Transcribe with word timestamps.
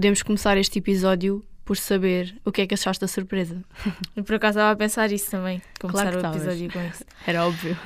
podemos 0.00 0.22
começar 0.22 0.56
este 0.56 0.78
episódio 0.78 1.44
por 1.62 1.76
saber 1.76 2.34
o 2.42 2.50
que 2.50 2.62
é 2.62 2.66
que 2.66 2.72
achaste 2.72 3.02
da 3.02 3.06
surpresa. 3.06 3.62
E 4.16 4.22
por 4.22 4.36
acaso 4.36 4.58
estava 4.58 4.70
a 4.70 4.76
pensar 4.76 5.12
isso 5.12 5.30
também. 5.30 5.60
Começar 5.78 6.10
que 6.10 6.16
o 6.16 6.26
episódio 6.26 6.72
com 6.72 6.80
isso. 6.86 7.04
Era 7.26 7.46
óbvio. 7.46 7.76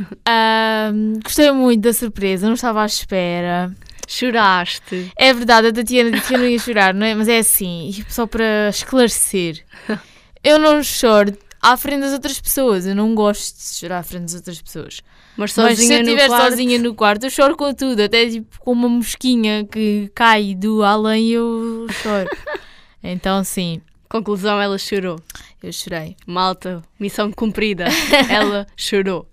Gostei 1.24 1.50
muito 1.50 1.82
da 1.82 1.92
surpresa, 1.92 2.46
não 2.46 2.54
estava 2.54 2.82
à 2.82 2.86
espera. 2.86 3.74
Choraste. 4.06 5.10
É 5.16 5.34
verdade, 5.34 5.66
a 5.66 5.72
Tatiana 5.72 6.12
disse 6.12 6.28
que 6.28 6.34
eu 6.34 6.38
não 6.38 6.46
ia 6.46 6.58
chorar, 6.60 6.94
não 6.94 7.04
é? 7.04 7.16
Mas 7.16 7.26
é 7.26 7.38
assim, 7.38 8.04
só 8.08 8.28
para 8.28 8.68
esclarecer. 8.68 9.64
Eu 10.44 10.58
não 10.58 10.82
choro 10.82 11.36
à 11.72 11.76
frente 11.76 12.00
das 12.02 12.12
outras 12.12 12.40
pessoas. 12.40 12.86
Eu 12.86 12.94
não 12.94 13.14
gosto 13.14 13.56
de 13.56 13.62
chorar 13.74 13.98
à 13.98 14.02
frente 14.02 14.22
das 14.22 14.34
outras 14.34 14.60
pessoas. 14.60 15.00
Mas 15.36 15.52
sozinha 15.52 15.68
Mas 15.70 15.78
se 15.86 15.92
eu 15.92 16.00
estiver 16.02 16.28
quarto, 16.28 16.50
sozinha 16.50 16.78
no 16.78 16.94
quarto, 16.94 17.24
eu 17.24 17.30
choro 17.30 17.56
com 17.56 17.74
tudo. 17.74 18.00
Até 18.02 18.28
tipo 18.28 18.60
com 18.60 18.72
uma 18.72 18.88
mosquinha 18.88 19.64
que 19.64 20.10
cai 20.14 20.54
do 20.54 20.82
além, 20.82 21.30
eu 21.30 21.86
choro. 21.90 22.28
então, 23.02 23.42
sim, 23.42 23.80
Conclusão, 24.08 24.60
ela 24.60 24.78
chorou. 24.78 25.18
eu 25.60 25.72
chorei. 25.72 26.16
Malta, 26.24 26.82
missão 27.00 27.32
cumprida. 27.32 27.86
ela 28.30 28.64
chorou. 28.76 29.28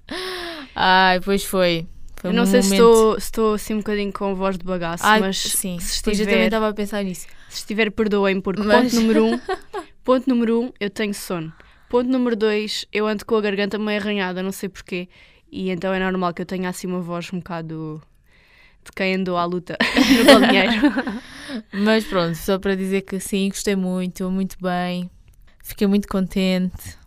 Ai, 0.76 1.20
pois 1.20 1.44
foi. 1.44 1.86
foi 2.16 2.32
Eu 2.32 2.34
não 2.34 2.44
um 2.44 2.48
sei 2.48 2.64
se 2.64 2.74
estou, 2.74 3.20
se 3.20 3.26
estou 3.28 3.54
assim 3.54 3.74
um 3.76 3.78
bocadinho 3.78 4.12
com 4.12 4.34
voz 4.34 4.58
de 4.58 4.64
bagaço, 4.66 5.04
Ai, 5.06 5.20
mas 5.20 5.38
sim, 5.38 5.78
se 5.80 6.02
pois 6.02 6.20
eu 6.20 6.26
também 6.26 6.40
estiver, 6.40 6.46
estava 6.46 6.70
a 6.70 6.74
pensar 6.74 7.04
nisso. 7.04 7.28
se 7.50 7.58
estiver 7.58 7.92
perdoem, 7.92 8.42
porque 8.42 8.64
Mas- 8.64 8.92
ponto 8.92 8.96
número 9.02 9.26
um, 9.26 9.40
ponto 10.04 10.28
número 10.28 10.62
um, 10.62 10.72
eu 10.80 10.90
tenho 10.90 11.14
sono. 11.14 11.54
Ponto 11.92 12.10
número 12.10 12.38
dois, 12.38 12.86
eu 12.94 13.06
ando 13.06 13.26
com 13.26 13.36
a 13.36 13.42
garganta 13.42 13.78
meio 13.78 14.00
arranhada, 14.00 14.42
não 14.42 14.54
sei 14.54 14.70
porquê. 14.70 15.10
E 15.52 15.70
então 15.70 15.94
é 15.94 16.00
normal 16.00 16.34
que 16.34 16.42
eu 16.42 16.46
tenha 16.46 16.70
assim 16.70 16.88
uma 16.88 17.02
voz 17.02 17.30
um 17.34 17.40
bocado 17.40 18.02
de 18.86 18.94
quem 18.94 19.16
andou 19.16 19.36
à 19.36 19.44
luta 19.44 19.78
no 20.18 20.24
balneário. 20.24 20.82
Mas 21.70 22.06
pronto, 22.06 22.36
só 22.36 22.58
para 22.58 22.78
dizer 22.78 23.02
que 23.02 23.20
sim, 23.20 23.50
gostei 23.50 23.76
muito, 23.76 24.32
muito 24.32 24.56
bem. 24.62 25.12
Fiquei 25.62 25.86
muito 25.86 26.08
contente. 26.08 26.98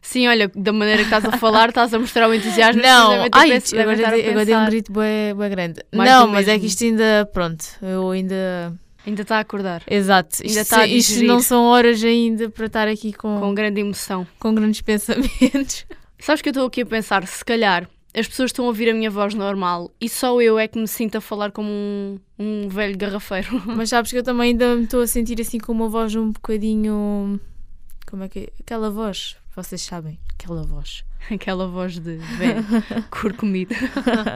Sim, 0.00 0.28
olha, 0.28 0.48
da 0.54 0.72
maneira 0.72 0.98
que 0.98 1.12
estás 1.12 1.24
a 1.24 1.36
falar, 1.36 1.70
estás 1.70 1.92
a 1.92 1.98
mostrar 1.98 2.28
o 2.28 2.32
entusiasmo. 2.32 2.80
Não, 2.80 3.26
ai, 3.32 3.60
agora, 3.76 4.30
agora 4.30 4.44
dei 4.44 4.54
um 4.54 4.66
grito 4.66 4.92
bué, 4.92 5.34
bué 5.34 5.48
grande. 5.48 5.82
Mais 5.92 6.08
não, 6.08 6.28
mas 6.28 6.46
é 6.46 6.52
mesmo. 6.52 6.60
que 6.60 6.66
isto 6.68 6.84
ainda, 6.84 7.28
pronto, 7.32 7.64
eu 7.82 8.08
ainda... 8.12 8.72
Ainda 9.08 9.22
está 9.22 9.38
a 9.38 9.40
acordar, 9.40 9.82
Exato, 9.86 10.42
Ainda 10.42 10.60
isto, 10.60 11.12
isto 11.12 11.24
não 11.24 11.40
são 11.40 11.64
horas 11.64 12.04
ainda 12.04 12.50
para 12.50 12.66
estar 12.66 12.86
aqui 12.86 13.10
com, 13.10 13.36
com 13.36 13.40
com... 13.40 13.54
grande 13.54 13.80
emoção. 13.80 14.26
grandes 14.38 14.82
pensamentos. 14.82 15.86
Sabes 16.18 16.42
que 16.42 16.50
eu 16.50 16.50
estou 16.50 16.66
aqui 16.66 16.82
a 16.82 16.86
pensar, 16.86 17.26
se 17.26 17.42
calhar 17.42 17.88
as 18.14 18.28
pessoas 18.28 18.50
estão 18.50 18.66
a 18.66 18.68
ouvir 18.68 18.90
a 18.90 18.94
minha 18.94 19.10
voz 19.10 19.32
normal 19.32 19.90
e 19.98 20.10
só 20.10 20.38
eu 20.42 20.58
é 20.58 20.68
que 20.68 20.78
me 20.78 20.86
sinto 20.86 21.16
a 21.16 21.20
falar 21.22 21.52
como 21.52 21.70
um, 21.70 22.18
um 22.38 22.68
velho 22.68 22.98
garrafeiro. 22.98 23.62
Mas 23.64 23.88
sabes 23.88 24.10
que 24.10 24.18
eu 24.18 24.22
também 24.22 24.50
ainda 24.50 24.76
me 24.76 24.84
estou 24.84 25.00
a 25.00 25.06
sentir 25.06 25.40
assim 25.40 25.58
com 25.58 25.72
uma 25.72 25.88
voz 25.88 26.14
um 26.14 26.30
bocadinho... 26.30 27.40
Como 28.06 28.24
é 28.24 28.28
que 28.28 28.38
é? 28.40 28.48
Aquela 28.60 28.90
voz, 28.90 29.36
vocês 29.56 29.80
sabem, 29.80 30.18
aquela 30.34 30.64
voz. 30.64 31.02
Aquela 31.30 31.66
voz 31.66 31.98
de 31.98 32.16
velho, 32.16 32.64
cor 33.10 33.32
comida. 33.34 33.74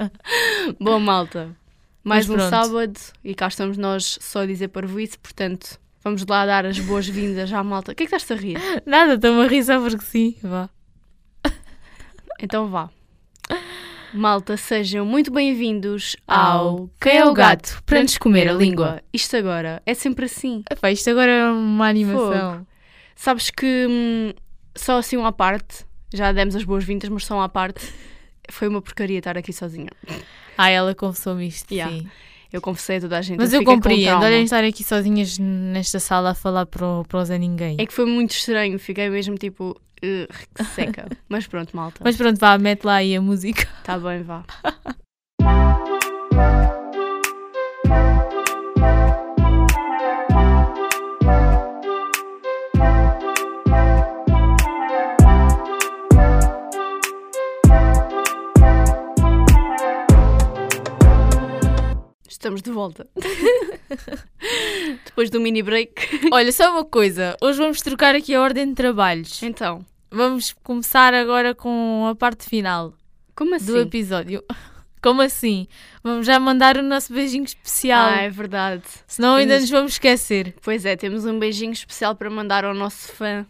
Bom, 0.81 0.99
malta, 0.99 1.57
mais 2.05 2.27
Mas 2.27 2.35
um 2.35 2.49
pronto. 2.49 2.51
sábado 2.51 3.01
e 3.23 3.35
cá 3.35 3.49
estamos 3.49 3.77
nós 3.79 4.19
só 4.21 4.41
a 4.41 4.47
dizer 4.47 4.69
parvoíce, 4.69 5.19
portanto 5.19 5.79
vamos 6.03 6.27
lá 6.27 6.45
dar 6.45 6.67
as 6.67 6.79
boas-vindas 6.81 7.53
à 7.53 7.63
malta. 7.63 7.93
O 7.93 7.95
que 7.95 8.03
é 8.05 8.07
que 8.07 8.15
estás 8.15 8.39
a 8.39 8.41
rir? 8.41 8.59
Nada, 8.85 9.15
estou-me 9.15 9.45
a 9.45 9.49
rir 9.49 9.63
só 9.65 9.81
porque 9.81 10.05
sim, 10.05 10.37
vá. 10.43 10.69
Então 12.41 12.69
vá. 12.69 12.91
Malta, 14.13 14.59
sejam 14.59 15.07
muito 15.07 15.33
bem-vindos 15.33 16.17
Ao 16.27 16.91
Quem 17.01 17.17
é 17.17 17.25
o 17.25 17.33
Gato 17.33 17.83
para 17.87 18.03
nos 18.03 18.19
comer 18.19 18.47
a 18.49 18.53
língua. 18.53 19.01
Isto 19.13 19.37
agora 19.37 19.83
é 19.87 19.95
sempre 19.95 20.27
assim. 20.27 20.63
Epá, 20.71 20.91
isto 20.91 21.09
agora 21.09 21.31
é 21.31 21.51
uma 21.51 21.89
animação. 21.89 22.67
Sabes 23.15 23.49
que 23.49 23.87
hum, 23.89 24.33
só 24.75 24.99
assim 24.99 25.17
uma 25.17 25.29
à 25.29 25.33
parte, 25.33 25.87
já 26.13 26.31
demos 26.33 26.55
as 26.57 26.65
boas-vindas, 26.65 27.09
mas 27.09 27.25
só 27.25 27.37
uma 27.37 27.45
à 27.45 27.49
parte, 27.49 27.91
foi 28.51 28.69
uma 28.69 28.83
porcaria 28.83 29.19
estar 29.19 29.39
aqui 29.39 29.53
sozinha. 29.53 29.91
Ah, 30.57 30.71
ela 30.71 30.95
confessou-me 30.95 31.47
isto, 31.47 31.73
Yeah. 31.73 31.97
sim. 31.97 32.09
Eu 32.53 32.61
confessei 32.61 32.99
a 32.99 33.01
toda 33.01 33.19
a 33.19 33.23
gente. 33.23 33.39
Mas 33.39 33.53
eu 33.55 33.65
com 33.65 33.77
compreendo, 33.77 34.23
olhem 34.23 34.45
estar 34.45 34.63
aqui 34.63 34.85
sozinhas 34.85 35.39
nesta 35.39 35.99
sala 35.99 36.31
a 36.31 36.35
falar 36.35 36.67
para 36.67 36.87
o, 36.87 37.05
para 37.05 37.19
o 37.19 37.25
Zé 37.25 37.39
Ninguém. 37.39 37.77
É 37.79 37.87
que 37.87 37.93
foi 37.95 38.05
muito 38.05 38.33
estranho, 38.33 38.79
fiquei 38.79 39.09
mesmo 39.09 39.37
tipo 39.39 39.71
uh, 40.05 40.65
seca. 40.75 41.09
mas 41.31 41.47
pronto, 41.47 41.75
malta. 41.75 42.03
Mas 42.05 42.15
pronto, 42.15 42.39
vá, 42.39 42.59
mete 42.59 42.85
lá 42.85 42.97
aí 42.97 43.17
a 43.17 43.23
música. 43.23 43.67
Tá 43.83 43.99
bem, 43.99 44.23
vá. 44.23 44.45
Estamos 62.33 62.63
de 62.63 62.71
volta. 62.71 63.07
Depois 65.05 65.29
do 65.29 65.39
mini 65.39 65.63
break. 65.63 65.93
Olha, 66.33 66.51
só 66.51 66.71
uma 66.73 66.85
coisa, 66.85 67.37
hoje 67.43 67.59
vamos 67.59 67.81
trocar 67.83 68.15
aqui 68.15 68.35
a 68.35 68.41
ordem 68.41 68.69
de 68.69 68.75
trabalhos. 68.75 69.43
Então, 69.43 69.85
Vamos 70.11 70.55
começar 70.63 71.15
agora 71.15 71.55
com 71.55 72.07
a 72.11 72.15
parte 72.15 72.45
final 72.47 72.93
como 73.35 73.55
assim? 73.55 73.67
do 73.67 73.79
episódio. 73.81 74.43
Como 75.03 75.21
assim? 75.21 75.67
Vamos 76.05 76.25
já 76.25 76.39
mandar 76.39 76.77
o 76.77 76.83
nosso 76.83 77.13
beijinho 77.13 77.43
especial, 77.43 78.09
Ah, 78.11 78.21
é 78.23 78.31
verdade. 78.31 78.85
senão 79.05 79.35
ainda 79.35 79.59
nos 79.59 79.69
vamos 79.69 79.93
esquecer. 79.95 80.55
Pois 80.63 80.87
é, 80.87 80.95
temos 80.95 81.25
um 81.25 81.41
beijinho 81.41 81.73
especial 81.73 82.15
para 82.15 82.31
mandar 82.31 82.65
ao 82.65 82.73
nosso 82.73 83.09
fã 83.11 83.45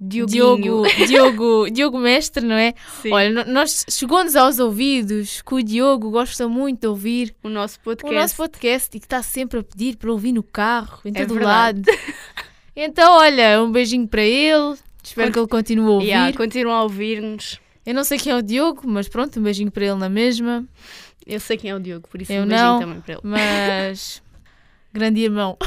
Dioguinho. 0.00 0.60
Diogo, 0.84 1.06
Diogo, 1.06 1.70
Diogo 1.74 1.98
Mestre, 1.98 2.44
não 2.44 2.54
é? 2.54 2.72
Sim, 3.02 3.12
Olha, 3.12 3.44
nós 3.44 3.84
chegou-nos 3.90 4.36
aos 4.36 4.58
ouvidos 4.58 5.42
que 5.42 5.54
o 5.54 5.62
Diogo 5.62 6.10
gosta 6.10 6.46
muito 6.48 6.80
de 6.82 6.86
ouvir 6.86 7.34
o 7.42 7.48
nosso 7.48 7.78
o 7.78 7.80
podcast. 7.84 8.14
nosso 8.16 8.36
podcast 8.36 8.96
e 8.96 9.00
que 9.00 9.06
está 9.06 9.22
sempre 9.22 9.58
a 9.60 9.62
pedir 9.62 9.96
para 9.96 10.10
ouvir 10.12 10.32
no 10.32 10.42
carro, 10.42 11.00
em 11.04 11.10
É 11.14 11.24
todo 11.24 11.34
verdade. 11.34 11.82
lado. 11.90 11.98
Então, 12.80 13.14
olha, 13.18 13.60
um 13.60 13.72
beijinho 13.72 14.06
para 14.06 14.22
ele. 14.22 14.76
Espero 15.02 15.26
Cont- 15.28 15.32
que 15.32 15.38
ele 15.40 15.48
continue 15.48 15.84
a 15.86 15.90
ouvir. 15.90 16.06
Yeah, 16.06 16.36
continua 16.36 16.74
a 16.74 16.82
ouvir-nos. 16.84 17.58
Eu 17.84 17.92
não 17.92 18.04
sei 18.04 18.18
quem 18.18 18.30
é 18.30 18.36
o 18.36 18.40
Diogo, 18.42 18.82
mas 18.84 19.08
pronto, 19.08 19.40
um 19.40 19.42
beijinho 19.42 19.68
para 19.68 19.84
ele 19.86 19.96
na 19.96 20.08
mesma. 20.08 20.64
Eu 21.26 21.40
sei 21.40 21.56
quem 21.56 21.72
é 21.72 21.74
o 21.74 21.80
Diogo, 21.80 22.06
por 22.08 22.22
isso 22.22 22.32
Eu 22.32 22.44
um 22.44 22.46
beijinho 22.46 22.68
não. 22.70 22.78
também 22.78 23.00
para 23.00 23.14
ele. 23.14 23.20
Mas. 23.24 24.22
Grande 24.94 25.20
irmão. 25.22 25.58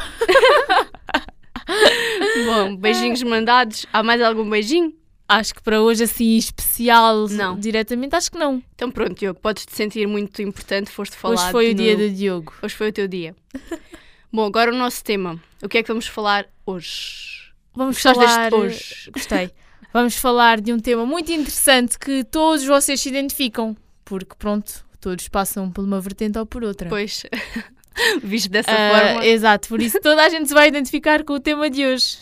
Bom, 2.45 2.75
beijinhos 2.75 3.21
mandados. 3.23 3.85
Há 3.91 4.03
mais 4.03 4.21
algum 4.21 4.49
beijinho? 4.49 4.93
Acho 5.27 5.55
que 5.55 5.61
para 5.61 5.81
hoje, 5.81 6.03
assim, 6.03 6.35
especial, 6.35 7.27
Não. 7.29 7.57
diretamente, 7.57 8.15
acho 8.15 8.29
que 8.29 8.37
não. 8.37 8.61
Então 8.75 8.91
pronto, 8.91 9.17
Diogo, 9.17 9.39
podes 9.39 9.65
te 9.65 9.73
sentir 9.73 10.05
muito 10.05 10.41
importante, 10.41 10.89
foste 10.89 11.15
falar. 11.15 11.35
hoje 11.35 11.51
foi 11.51 11.71
o 11.71 11.73
dia 11.73 11.93
no... 11.97 11.99
do 11.99 12.09
Diogo. 12.09 12.53
Hoje 12.61 12.75
foi 12.75 12.89
o 12.89 12.91
teu 12.91 13.07
dia. 13.07 13.33
Bom, 14.33 14.45
agora 14.45 14.73
o 14.73 14.77
nosso 14.77 15.01
tema. 15.03 15.41
O 15.63 15.69
que 15.69 15.77
é 15.77 15.83
que 15.83 15.87
vamos 15.87 16.07
falar 16.07 16.47
hoje? 16.65 17.53
Vamos 17.73 17.95
Gostaste 17.95 18.23
falar. 18.25 18.49
deste 18.49 18.55
hoje? 18.55 19.11
Gostei. 19.11 19.51
Vamos 19.93 20.15
falar 20.15 20.59
de 20.59 20.71
um 20.73 20.79
tema 20.79 21.05
muito 21.05 21.31
interessante 21.31 21.97
que 21.99 22.23
todos 22.23 22.65
vocês 22.65 22.99
se 22.99 23.09
identificam. 23.09 23.75
Porque, 24.05 24.35
pronto, 24.37 24.85
todos 24.99 25.27
passam 25.27 25.71
por 25.71 25.83
uma 25.83 25.99
vertente 25.99 26.37
ou 26.37 26.45
por 26.45 26.63
outra. 26.63 26.89
Pois, 26.89 27.25
visto 28.23 28.49
dessa 28.49 28.71
Ah, 28.71 28.89
forma, 29.13 29.25
Exato, 29.25 29.67
por 29.67 29.81
isso 29.81 29.99
toda 30.01 30.23
a 30.23 30.29
gente 30.29 30.47
se 30.47 30.53
vai 30.53 30.67
identificar 30.67 31.23
com 31.23 31.33
o 31.33 31.39
tema 31.39 31.69
de 31.69 31.85
hoje. 31.85 32.17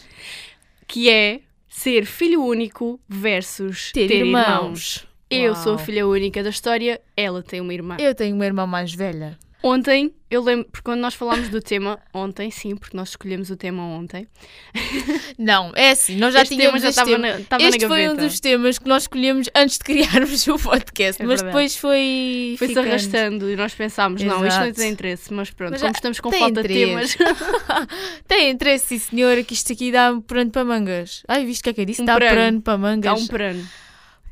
que 0.87 1.09
é 1.09 1.41
ser 1.67 2.05
filho 2.05 2.43
único 2.43 2.99
versus 3.07 3.91
ter, 3.91 4.07
Ter, 4.07 4.17
irmãos. 4.25 4.97
irmãos. 4.97 5.07
Eu 5.31 5.55
sou 5.55 5.75
a 5.75 5.77
filha 5.77 6.07
única 6.07 6.41
da 6.41 6.49
história, 6.49 6.99
ela 7.15 7.43
tem 7.43 7.61
uma 7.61 7.73
irmã. 7.73 7.97
Eu 7.99 8.15
tenho 8.15 8.35
uma 8.35 8.45
irmã 8.45 8.65
mais 8.65 8.93
velha. 8.93 9.37
Ontem, 9.61 10.13
eu 10.31 10.41
lembro, 10.41 10.65
porque 10.71 10.85
quando 10.85 11.01
nós 11.01 11.13
falámos 11.13 11.49
do 11.49 11.61
tema, 11.61 11.99
ontem, 12.13 12.49
sim, 12.49 12.77
porque 12.77 12.95
nós 12.95 13.09
escolhemos 13.09 13.49
o 13.49 13.57
tema 13.57 13.83
ontem. 13.83 14.25
Não, 15.37 15.73
é 15.75 15.91
assim, 15.91 16.15
nós 16.15 16.33
já 16.33 16.43
este 16.43 16.55
tema 16.55 16.79
tínhamos 16.79 16.81
já 16.81 16.89
este 16.89 16.99
estava 17.01 17.09
tema. 17.21 17.33
na, 17.33 17.39
estava 17.41 17.63
na 17.63 17.69
Este 17.69 17.87
foi 17.87 18.09
um 18.09 18.15
dos 18.15 18.39
temas 18.39 18.79
que 18.79 18.87
nós 18.87 19.03
escolhemos 19.03 19.49
antes 19.53 19.77
de 19.77 19.83
criarmos 19.83 20.47
o 20.47 20.57
podcast, 20.57 21.21
É 21.21 21.25
mas 21.25 21.41
verdade. 21.41 21.45
depois 21.47 21.75
foi. 21.75 22.55
Foi-se 22.57 22.73
ficando. 22.73 22.87
arrastando 22.89 23.49
e 23.49 23.55
nós 23.57 23.73
pensámos, 23.73 24.21
não, 24.23 24.45
isto 24.45 24.59
não 24.59 24.65
Exato. 24.65 24.73
tem 24.79 24.91
interesse, 24.91 25.33
mas 25.33 25.49
pronto, 25.51 25.71
Mas 25.71 25.81
como 25.81 25.91
já 25.93 25.97
estamos 25.97 26.19
com 26.21 26.31
falta 26.31 26.63
de 26.63 26.73
interesse. 26.83 27.17
temas, 27.17 27.37
Tem 28.27 28.49
interesse, 28.51 28.87
sim, 28.87 28.99
senhora, 28.99 29.43
que 29.43 29.53
isto 29.53 29.73
aqui 29.73 29.91
dá 29.91 30.17
pano 30.25 30.51
para 30.51 30.63
mangas. 30.63 31.23
Ai, 31.27 31.45
viste 31.45 31.59
o 31.59 31.63
que 31.65 31.69
é 31.69 31.73
que 31.73 31.81
é 31.81 31.85
disso? 31.85 32.01
Um 32.01 32.05
dá 32.05 32.17
pano 32.17 32.61
para 32.61 32.77
mangas. 32.77 33.11
há 33.11 33.23
um 33.23 33.27
plano. 33.27 33.67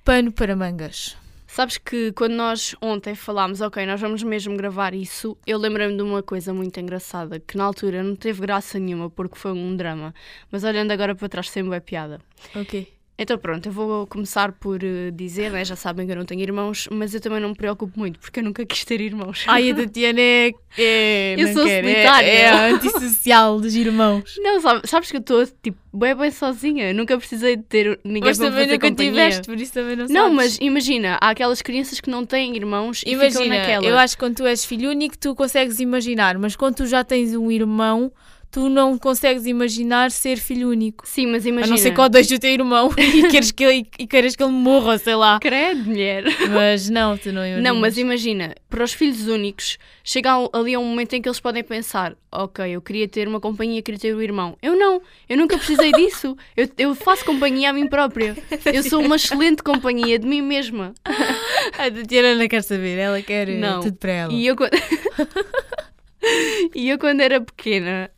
Pano 0.05 0.31
para 0.31 0.55
mangas. 0.55 1.17
Sabes 1.47 1.77
que 1.77 2.11
quando 2.11 2.33
nós 2.33 2.75
ontem 2.81 3.15
falámos, 3.15 3.61
ok, 3.61 3.85
nós 3.85 3.99
vamos 3.99 4.21
mesmo 4.21 4.55
gravar 4.57 4.93
isso, 4.93 5.37
eu 5.47 5.57
lembrei-me 5.57 5.95
de 5.95 6.03
uma 6.03 6.21
coisa 6.21 6.53
muito 6.53 6.79
engraçada, 6.79 7.39
que 7.39 7.57
na 7.57 7.63
altura 7.63 8.03
não 8.03 8.15
teve 8.15 8.41
graça 8.41 8.77
nenhuma 8.77 9.09
porque 9.09 9.37
foi 9.37 9.53
um 9.53 9.75
drama, 9.75 10.13
mas 10.51 10.63
olhando 10.63 10.91
agora 10.91 11.15
para 11.15 11.29
trás 11.29 11.49
sempre 11.49 11.75
é 11.77 11.79
piada. 11.79 12.19
Ok. 12.53 12.96
Então 13.19 13.35
pronto, 13.37 13.65
eu 13.67 13.71
vou 13.71 14.05
começar 14.05 14.51
por 14.51 14.83
eh, 14.83 15.09
dizer, 15.11 15.51
né? 15.51 15.65
já 15.65 15.75
sabem 15.75 16.05
que 16.05 16.11
eu 16.11 16.15
não 16.15 16.23
tenho 16.25 16.39
irmãos, 16.41 16.87
mas 16.91 17.15
eu 17.15 17.19
também 17.19 17.39
não 17.39 17.49
me 17.49 17.55
preocupo 17.55 17.97
muito, 17.97 18.19
porque 18.19 18.39
eu 18.39 18.43
nunca 18.43 18.63
quis 18.63 18.85
ter 18.85 19.01
irmãos. 19.01 19.43
Ai, 19.47 19.71
a 19.71 19.73
Tatiana 19.75 20.21
é. 20.21 20.51
é 20.77 21.35
Eu 21.35 21.47
sou 21.51 21.65
é- 21.67 21.81
solitária. 21.81 22.27
É, 22.27 22.47
a 22.49 22.65
antissocial 22.67 23.59
dos 23.59 23.73
irmãos. 23.75 24.35
Não, 24.37 24.61
sabe- 24.61 24.87
sabes 24.87 25.09
que 25.09 25.17
eu 25.17 25.21
estou 25.21 25.43
tipo 25.63 25.77
bem 25.91 26.13
bem 26.15 26.29
sozinha, 26.29 26.93
nunca 26.93 27.17
precisei 27.17 27.55
de 27.55 27.63
ter 27.63 27.99
ninguém 28.03 28.21
Mas 28.29 28.37
para 28.37 28.45
me 28.47 28.51
também 28.51 28.65
fazer 28.65 28.73
nunca 28.75 28.89
companhia. 28.89 29.11
tiveste, 29.13 29.47
por 29.47 29.59
isso 29.59 29.73
também 29.73 29.95
não 29.95 30.07
sabes. 30.07 30.13
Não, 30.13 30.31
mas 30.31 30.57
imagina, 30.61 31.17
há 31.19 31.29
aquelas 31.31 31.61
crianças 31.63 31.99
que 31.99 32.11
não 32.11 32.23
têm 32.23 32.55
irmãos 32.55 32.99
e 33.01 33.15
ficam 33.15 33.23
Imagina, 33.43 33.57
naquela. 33.57 33.85
eu 33.87 33.97
acho 33.97 34.15
que 34.15 34.19
quando 34.23 34.35
tu 34.35 34.45
és 34.45 34.63
filho 34.63 34.91
único 34.91 35.17
tu 35.17 35.33
consegues 35.33 35.79
imaginar, 35.79 36.37
mas 36.37 36.55
quando 36.55 36.75
tu 36.75 36.85
já 36.85 37.03
tens 37.03 37.33
um 37.33 37.49
irmão, 37.49 38.11
tu 38.51 38.69
não 38.69 38.97
consegues 38.97 39.45
imaginar 39.45 40.11
ser 40.11 40.37
filho 40.37 40.69
único. 40.69 41.07
Sim, 41.07 41.27
mas 41.27 41.45
A 41.45 41.49
imagina. 41.49 41.75
não 41.75 41.77
ser 41.77 41.93
que 41.93 42.01
odeies 42.01 42.31
o 42.31 42.39
teu 42.39 42.49
irmão 42.49 42.89
e 42.97 43.27
queres 43.27 43.51
que 43.51 43.63
ele, 43.63 43.87
e 43.99 44.07
queiras 44.07 44.35
que 44.35 44.43
ele 44.43 44.51
morra, 44.51 44.97
sei 44.97 45.15
lá. 45.15 45.39
Credo, 45.39 45.83
mulher. 45.85 46.23
Mas 46.49 46.89
não, 46.89 47.17
tu 47.17 47.31
não 47.31 47.45
imaginas. 47.45 47.63
Não, 47.63 47.75
mas 47.79 47.97
imagina, 47.97 48.55
para 48.69 48.83
os 48.83 48.93
filhos 48.93 49.27
únicos, 49.27 49.77
chega 50.03 50.31
ali 50.53 50.73
a 50.73 50.79
um 50.79 50.85
momento 50.85 51.13
em 51.13 51.21
que 51.21 51.27
eles 51.27 51.39
podem 51.39 51.63
pensar: 51.63 52.15
ok, 52.31 52.65
eu 52.69 52.81
queria 52.81 53.07
ter 53.07 53.27
uma 53.27 53.39
companhia, 53.39 53.81
queria 53.81 53.99
ter 53.99 54.15
um 54.15 54.21
irmão. 54.21 54.57
Eu 54.61 54.75
não, 54.75 55.01
eu 55.29 55.37
nunca 55.37 55.57
precisei 55.57 55.91
disso. 55.91 56.35
Eu, 56.55 56.67
eu 56.77 56.95
faço 56.95 57.25
companhia 57.25 57.69
a 57.69 57.73
mim 57.73 57.87
própria. 57.87 58.35
Eu 58.65 58.83
sou 58.83 59.01
uma 59.01 59.17
excelente 59.17 59.61
companhia 59.61 60.17
de 60.17 60.25
mim 60.27 60.41
mesma. 60.41 60.93
A 61.77 61.91
Tatiana 61.91 62.35
não 62.35 62.47
quer 62.47 62.63
saber, 62.63 62.97
ela 62.97 63.21
quer 63.21 63.49
eh, 63.49 63.57
Não. 63.57 63.81
tudo 63.81 63.97
para 63.97 64.11
ela. 64.11 64.33
E 64.33 64.47
eu, 64.47 64.55
e 66.73 66.89
eu, 66.89 66.97
quando 66.97 67.21
era 67.21 67.41
pequena, 67.41 68.09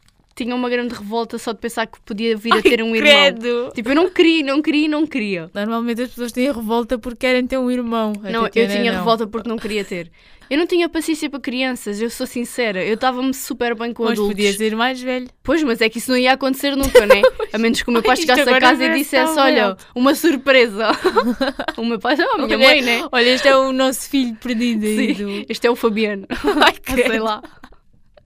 tinha 0.44 0.56
uma 0.56 0.70
grande 0.70 0.94
revolta 0.96 1.38
só 1.38 1.52
de 1.52 1.60
pensar 1.60 1.86
que 1.86 2.00
podia 2.02 2.36
vir 2.38 2.54
a 2.54 2.62
ter 2.62 2.82
um 2.82 2.96
irmão. 2.96 3.12
Credo! 3.12 3.72
Tipo, 3.76 3.90
eu 3.90 3.96
não 3.96 4.10
queria, 4.10 4.44
não 4.44 4.62
queria, 4.62 4.88
não 4.90 5.06
queria. 5.08 5.50
Normalmente 5.54 6.02
as 6.02 6.10
pessoas 6.10 6.32
têm 6.32 6.52
revolta 6.52 6.98
porque 6.98 7.20
querem 7.28 7.46
ter 7.46 7.58
um 7.58 7.70
irmão. 7.70 8.14
A 8.24 8.30
Não, 8.30 8.44
eu 8.46 8.50
tinha 8.50 8.92
não. 8.92 9.00
revolta 9.00 9.28
porque 9.28 9.48
não 9.50 9.58
queria 9.58 9.84
ter. 9.84 10.12
Eu 10.50 10.58
não 10.58 10.66
tinha 10.66 10.90
paciência 10.90 11.30
para 11.30 11.40
crianças, 11.40 12.02
eu 12.02 12.10
sou 12.10 12.26
sincera. 12.26 12.84
Eu 12.84 12.96
estava-me 12.96 13.32
super 13.36 13.76
bem 13.76 13.94
com 13.94 14.02
Mas 14.04 14.14
adultos. 14.14 14.36
podia 14.36 14.52
ser 14.52 14.76
mais 14.76 15.00
velho. 15.00 15.28
Pois, 15.44 15.62
mas 15.62 15.80
é 15.80 15.88
que 15.88 16.00
isso 16.00 16.10
não 16.10 16.18
ia 16.18 16.32
acontecer 16.34 16.76
nunca, 16.76 17.06
né? 17.06 17.22
A 17.54 17.58
menos 17.60 17.84
que 17.84 17.90
o 17.90 17.94
meu 17.94 18.02
pai 18.02 18.16
chegasse 18.16 18.42
a 18.42 18.60
casa 18.60 18.84
e 18.84 18.88
parece 18.88 18.98
dissesse: 18.98 19.38
Olha, 19.40 19.54
real." 19.54 19.78
uma 19.94 20.16
surpresa. 20.16 20.88
o 21.78 21.86
meu 21.86 22.00
pai, 22.00 22.16
oh, 22.20 22.42
a 22.42 22.46
minha 22.48 22.58
Olha- 22.58 22.68
mãe, 22.68 22.82
né? 22.82 23.08
Olha, 23.12 23.30
este 23.30 23.48
é 23.48 23.56
o 23.56 23.72
nosso 23.72 24.10
filho 24.10 24.36
perdido 24.38 24.88
Sim, 24.88 25.14
do... 25.14 25.46
este 25.48 25.68
é 25.68 25.70
o 25.70 25.76
Fabiano. 25.76 26.26
Ai, 26.66 26.74
sei 26.84 27.04
credo. 27.04 27.24
lá. 27.24 27.44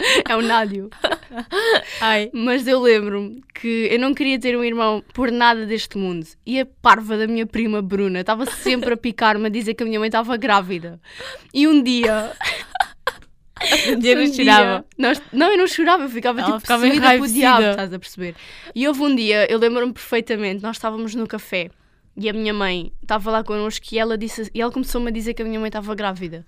É 0.29 0.35
o 0.35 0.41
Nádio. 0.41 0.89
Ai. 2.01 2.29
Mas 2.33 2.67
eu 2.67 2.79
lembro-me 2.81 3.41
que 3.53 3.87
eu 3.91 3.99
não 3.99 4.13
queria 4.13 4.39
ter 4.39 4.57
um 4.57 4.63
irmão 4.63 5.03
por 5.13 5.31
nada 5.31 5.65
deste 5.65 5.97
mundo. 5.97 6.25
E 6.45 6.59
a 6.59 6.65
parva 6.65 7.17
da 7.17 7.27
minha 7.27 7.45
prima 7.45 7.81
Bruna 7.81 8.19
estava 8.21 8.45
sempre 8.45 8.93
a 8.93 8.97
picar-me 8.97 9.45
a 9.45 9.49
dizer 9.49 9.73
que 9.73 9.83
a 9.83 9.85
minha 9.85 9.99
mãe 9.99 10.07
estava 10.07 10.35
grávida. 10.37 10.99
E 11.53 11.67
um 11.67 11.81
dia. 11.81 12.31
Um 13.87 13.97
dia, 13.99 14.27
chorava. 14.33 14.85
nós- 14.97 15.21
não, 15.31 15.49
eu 15.49 15.57
não 15.57 15.67
chorava, 15.67 16.03
eu 16.03 16.09
ficava 16.09 16.41
Ela 16.41 16.47
tipo 16.49 16.59
ficava 16.59 16.81
possuída 16.85 17.27
diabo, 17.29 17.61
estás 17.69 17.93
a 17.93 17.99
perceber? 17.99 18.35
E 18.75 18.85
houve 18.85 19.01
um 19.01 19.15
dia, 19.15 19.49
eu 19.49 19.57
lembro-me 19.57 19.93
perfeitamente, 19.93 20.61
nós 20.61 20.75
estávamos 20.75 21.15
no 21.15 21.25
café 21.25 21.69
e 22.15 22.29
a 22.29 22.33
minha 22.33 22.53
mãe 22.53 22.91
estava 23.01 23.31
lá 23.31 23.43
connosco 23.43 23.85
e 23.91 23.97
ela, 23.97 24.17
disse, 24.17 24.49
e 24.53 24.61
ela 24.61 24.71
começou-me 24.71 25.07
a 25.07 25.11
dizer 25.11 25.33
que 25.33 25.41
a 25.41 25.45
minha 25.45 25.59
mãe 25.59 25.67
estava 25.67 25.93
grávida. 25.95 26.45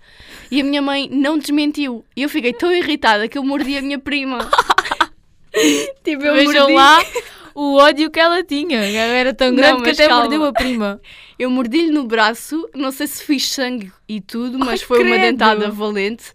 E 0.51 0.61
a 0.61 0.63
minha 0.63 0.81
mãe 0.81 1.09
não 1.11 1.37
desmentiu. 1.37 2.05
E 2.15 2.21
eu 2.23 2.29
fiquei 2.29 2.53
tão 2.53 2.71
irritada 2.73 3.27
que 3.27 3.37
eu 3.37 3.43
mordi 3.43 3.75
a 3.77 3.81
minha 3.81 3.97
prima. 3.99 4.37
tipo, 6.03 6.23
eu 6.23 6.33
Vejam 6.35 6.69
mordi. 6.69 6.73
lá 6.75 7.03
o 7.55 7.75
ódio 7.77 8.11
que 8.11 8.19
ela 8.19 8.43
tinha. 8.43 8.77
Ela 8.79 9.13
era 9.13 9.33
tão 9.33 9.49
Não, 9.49 9.55
grande 9.55 9.81
que 9.81 9.87
mas 9.89 9.99
até 9.99 10.07
calma. 10.07 10.23
mordeu 10.23 10.43
a 10.45 10.53
prima. 10.53 11.01
Eu 11.39 11.49
mordi-lhe 11.49 11.89
no 11.91 12.03
braço, 12.05 12.69
não 12.75 12.91
sei 12.91 13.07
se 13.07 13.23
fiz 13.23 13.49
sangue 13.49 13.91
e 14.07 14.21
tudo, 14.21 14.59
mas 14.59 14.81
foi 14.81 14.99
uma 15.03 15.15
credo. 15.15 15.31
dentada 15.31 15.69
valente. 15.71 16.25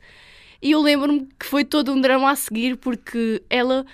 E 0.62 0.72
eu 0.72 0.82
lembro-me 0.82 1.26
que 1.38 1.46
foi 1.46 1.64
todo 1.64 1.92
um 1.92 2.00
drama 2.00 2.30
a 2.30 2.36
seguir 2.36 2.76
porque 2.76 3.42
ela. 3.48 3.86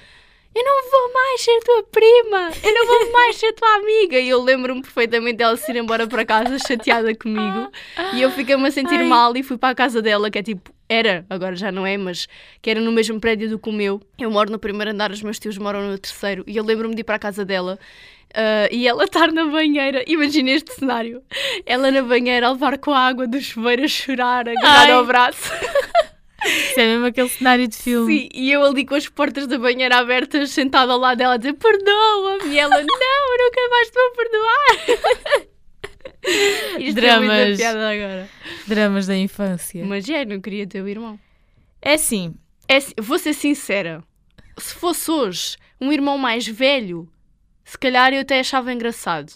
Eu 0.56 0.64
não 0.64 0.90
vou 0.90 1.12
mais 1.12 1.40
ser 1.42 1.60
tua 1.60 1.82
prima, 1.82 2.50
eu 2.64 2.74
não 2.74 2.86
vou 2.86 3.12
mais 3.12 3.36
ser 3.36 3.52
tua 3.52 3.68
amiga. 3.76 4.18
E 4.18 4.30
eu 4.30 4.42
lembro-me 4.42 4.80
perfeitamente 4.80 5.36
dela 5.36 5.54
se 5.54 5.70
ir 5.70 5.76
embora 5.76 6.06
para 6.06 6.24
casa 6.24 6.58
chateada 6.58 7.14
comigo. 7.14 7.70
E 8.14 8.22
eu 8.22 8.30
fiquei-me 8.30 8.66
a 8.66 8.70
sentir 8.70 9.00
Ai. 9.00 9.06
mal 9.06 9.36
e 9.36 9.42
fui 9.42 9.58
para 9.58 9.68
a 9.68 9.74
casa 9.74 10.00
dela, 10.00 10.30
que 10.30 10.38
é 10.38 10.42
tipo, 10.42 10.72
era, 10.88 11.26
agora 11.28 11.54
já 11.56 11.70
não 11.70 11.86
é, 11.86 11.98
mas 11.98 12.26
que 12.62 12.70
era 12.70 12.80
no 12.80 12.90
mesmo 12.90 13.20
prédio 13.20 13.50
do 13.50 13.58
que 13.58 13.68
o 13.68 13.72
meu. 13.72 14.00
Eu 14.18 14.30
moro 14.30 14.50
no 14.50 14.58
primeiro 14.58 14.92
andar, 14.92 15.10
os 15.10 15.22
meus 15.22 15.38
tios 15.38 15.58
moram 15.58 15.82
no 15.82 15.98
terceiro. 15.98 16.42
E 16.46 16.56
eu 16.56 16.64
lembro-me 16.64 16.94
de 16.94 17.02
ir 17.02 17.04
para 17.04 17.16
a 17.16 17.18
casa 17.18 17.44
dela 17.44 17.78
ah, 18.34 18.68
e 18.70 18.88
ela 18.88 19.04
estar 19.04 19.30
na 19.32 19.44
banheira. 19.46 20.04
Imagina 20.06 20.52
este 20.52 20.72
cenário: 20.72 21.22
ela 21.66 21.90
na 21.90 22.02
banheira 22.02 22.46
a 22.46 22.52
levar 22.52 22.78
com 22.78 22.92
a 22.92 23.00
água 23.00 23.26
do 23.26 23.40
chuveiro 23.40 23.84
a 23.84 23.88
chorar, 23.88 24.48
agarrada 24.48 24.84
Ai. 24.84 24.92
ao 24.92 25.04
braço. 25.04 25.50
Isso 26.44 26.78
é 26.80 26.86
mesmo 26.86 27.06
aquele 27.06 27.28
cenário 27.28 27.66
de 27.66 27.76
filme. 27.76 28.20
Sim, 28.20 28.28
e 28.34 28.50
eu 28.52 28.62
ali 28.64 28.84
com 28.84 28.94
as 28.94 29.08
portas 29.08 29.46
da 29.46 29.58
banheira 29.58 29.96
abertas, 29.98 30.50
sentada 30.50 30.92
ao 30.92 30.98
lado 30.98 31.16
dela, 31.18 31.34
a 31.34 31.36
dizer 31.38 31.54
perdoa-me. 31.54 32.52
E 32.54 32.58
ela, 32.58 32.76
não, 32.76 32.84
nunca 32.84 33.68
mais 33.70 33.88
te 33.88 33.94
vou 33.94 34.12
perdoar. 34.12 35.46
Isto 36.78 36.98
é 36.98 37.00
Dramas. 37.00 37.60
agora. 37.60 38.28
Dramas 38.66 39.06
da 39.06 39.16
infância. 39.16 39.84
Mas 39.84 40.08
é, 40.08 40.24
não 40.24 40.40
queria 40.40 40.66
ter 40.66 40.82
o 40.82 40.88
irmão. 40.88 41.18
É 41.80 41.94
assim, 41.94 42.34
É, 42.68 42.76
assim, 42.76 42.92
vou 42.98 43.18
ser 43.18 43.32
sincera. 43.32 44.02
Se 44.58 44.74
fosse 44.74 45.10
hoje 45.10 45.56
um 45.80 45.92
irmão 45.92 46.18
mais 46.18 46.46
velho, 46.46 47.08
se 47.64 47.78
calhar 47.78 48.12
eu 48.12 48.20
até 48.22 48.40
achava 48.40 48.72
engraçado. 48.72 49.32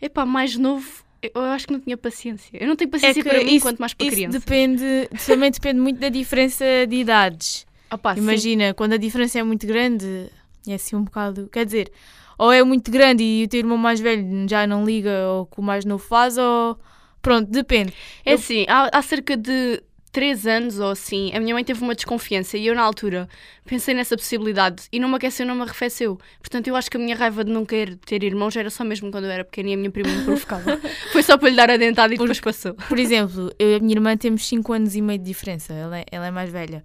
Epá, 0.00 0.26
mais 0.26 0.56
novo, 0.56 1.04
eu 1.22 1.42
acho 1.42 1.66
que 1.66 1.72
não 1.72 1.80
tinha 1.80 1.96
paciência. 1.96 2.58
Eu 2.58 2.68
não 2.68 2.76
tenho 2.76 2.88
é 2.88 2.92
paciência 2.92 3.22
que 3.22 3.28
para 3.28 3.42
mim, 3.42 3.54
isso, 3.54 3.64
quanto 3.64 3.78
mais 3.78 3.94
para 3.94 4.06
isso 4.06 4.16
criança. 4.16 4.38
depende, 4.38 5.08
também 5.26 5.50
depende 5.50 5.80
muito 5.80 5.98
da 5.98 6.08
diferença 6.08 6.64
de 6.88 6.96
idades. 6.96 7.66
Sim. 8.14 8.20
Imagina, 8.20 8.74
quando 8.74 8.94
a 8.94 8.96
diferença 8.96 9.38
é 9.38 9.42
muito 9.42 9.66
grande, 9.66 10.30
é 10.66 10.74
assim 10.74 10.96
um 10.96 11.04
bocado. 11.04 11.48
Quer 11.50 11.64
dizer, 11.64 11.92
ou 12.38 12.52
é 12.52 12.62
muito 12.62 12.90
grande 12.90 13.22
e 13.22 13.44
o 13.44 13.48
teu 13.48 13.58
irmão 13.58 13.78
mais 13.78 14.00
velho 14.00 14.46
já 14.48 14.66
não 14.66 14.84
liga 14.84 15.26
ou 15.28 15.42
o 15.42 15.46
que 15.46 15.60
o 15.60 15.62
mais 15.62 15.84
novo 15.84 16.04
faz, 16.04 16.36
ou. 16.36 16.78
Pronto, 17.22 17.50
depende. 17.50 17.92
É 18.24 18.34
assim, 18.34 18.64
há, 18.68 18.88
há 18.92 19.02
cerca 19.02 19.36
de 19.36 19.82
3 20.16 20.46
anos 20.46 20.78
ou 20.78 20.92
assim, 20.92 21.30
a 21.34 21.38
minha 21.38 21.52
mãe 21.52 21.62
teve 21.62 21.82
uma 21.82 21.94
desconfiança 21.94 22.56
e 22.56 22.66
eu, 22.66 22.74
na 22.74 22.80
altura, 22.80 23.28
pensei 23.66 23.94
nessa 23.94 24.16
possibilidade 24.16 24.84
e 24.90 24.98
não 24.98 25.10
me 25.10 25.16
aqueceu, 25.16 25.44
não 25.44 25.54
me 25.54 25.60
arrefeceu. 25.60 26.18
Portanto, 26.40 26.68
eu 26.68 26.74
acho 26.74 26.90
que 26.90 26.96
a 26.96 27.00
minha 27.00 27.14
raiva 27.14 27.44
de 27.44 27.52
não 27.52 27.66
querer 27.66 27.96
ter 27.96 28.22
irmãos 28.22 28.56
era 28.56 28.70
só 28.70 28.82
mesmo 28.82 29.10
quando 29.10 29.24
eu 29.24 29.30
era 29.30 29.44
pequena 29.44 29.68
e 29.68 29.74
a 29.74 29.76
minha 29.76 29.90
prima 29.90 30.08
me 30.08 30.24
provocava. 30.24 30.80
Foi 31.12 31.22
só 31.22 31.36
para 31.36 31.50
lhe 31.50 31.54
dar 31.54 31.70
a 31.70 31.76
dentada 31.76 32.14
e 32.14 32.16
depois 32.16 32.40
passou. 32.40 32.72
Por 32.72 32.98
exemplo, 32.98 33.52
eu 33.58 33.72
e 33.72 33.74
a 33.74 33.78
minha 33.78 33.92
irmã 33.92 34.16
temos 34.16 34.48
5 34.48 34.72
anos 34.72 34.96
e 34.96 35.02
meio 35.02 35.18
de 35.18 35.26
diferença, 35.26 35.74
ela 35.74 35.98
é, 35.98 36.06
ela 36.10 36.26
é 36.28 36.30
mais 36.30 36.48
velha. 36.48 36.82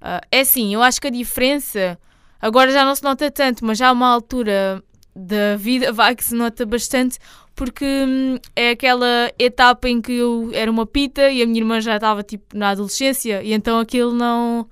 Ah, 0.00 0.20
é 0.28 0.40
assim, 0.40 0.74
eu 0.74 0.82
acho 0.82 1.00
que 1.00 1.06
a 1.06 1.10
diferença 1.10 1.96
agora 2.40 2.72
já 2.72 2.84
não 2.84 2.96
se 2.96 3.04
nota 3.04 3.30
tanto, 3.30 3.64
mas 3.64 3.78
já 3.78 3.90
há 3.90 3.92
uma 3.92 4.08
altura 4.08 4.82
da 5.14 5.56
vida 5.56 5.92
vai 5.92 6.16
que 6.16 6.24
se 6.24 6.34
nota 6.34 6.66
bastante 6.66 7.18
porque 7.54 7.84
hum, 7.84 8.38
é 8.56 8.70
aquela 8.70 9.30
etapa 9.38 9.88
em 9.88 10.00
que 10.00 10.12
eu 10.12 10.50
era 10.54 10.70
uma 10.70 10.86
pita 10.86 11.30
e 11.30 11.42
a 11.42 11.46
minha 11.46 11.60
irmã 11.60 11.80
já 11.80 11.96
estava 11.96 12.22
tipo 12.22 12.56
na 12.56 12.70
adolescência 12.70 13.42
e 13.42 13.52
então 13.52 13.78
aquilo 13.78 14.12
não 14.12 14.68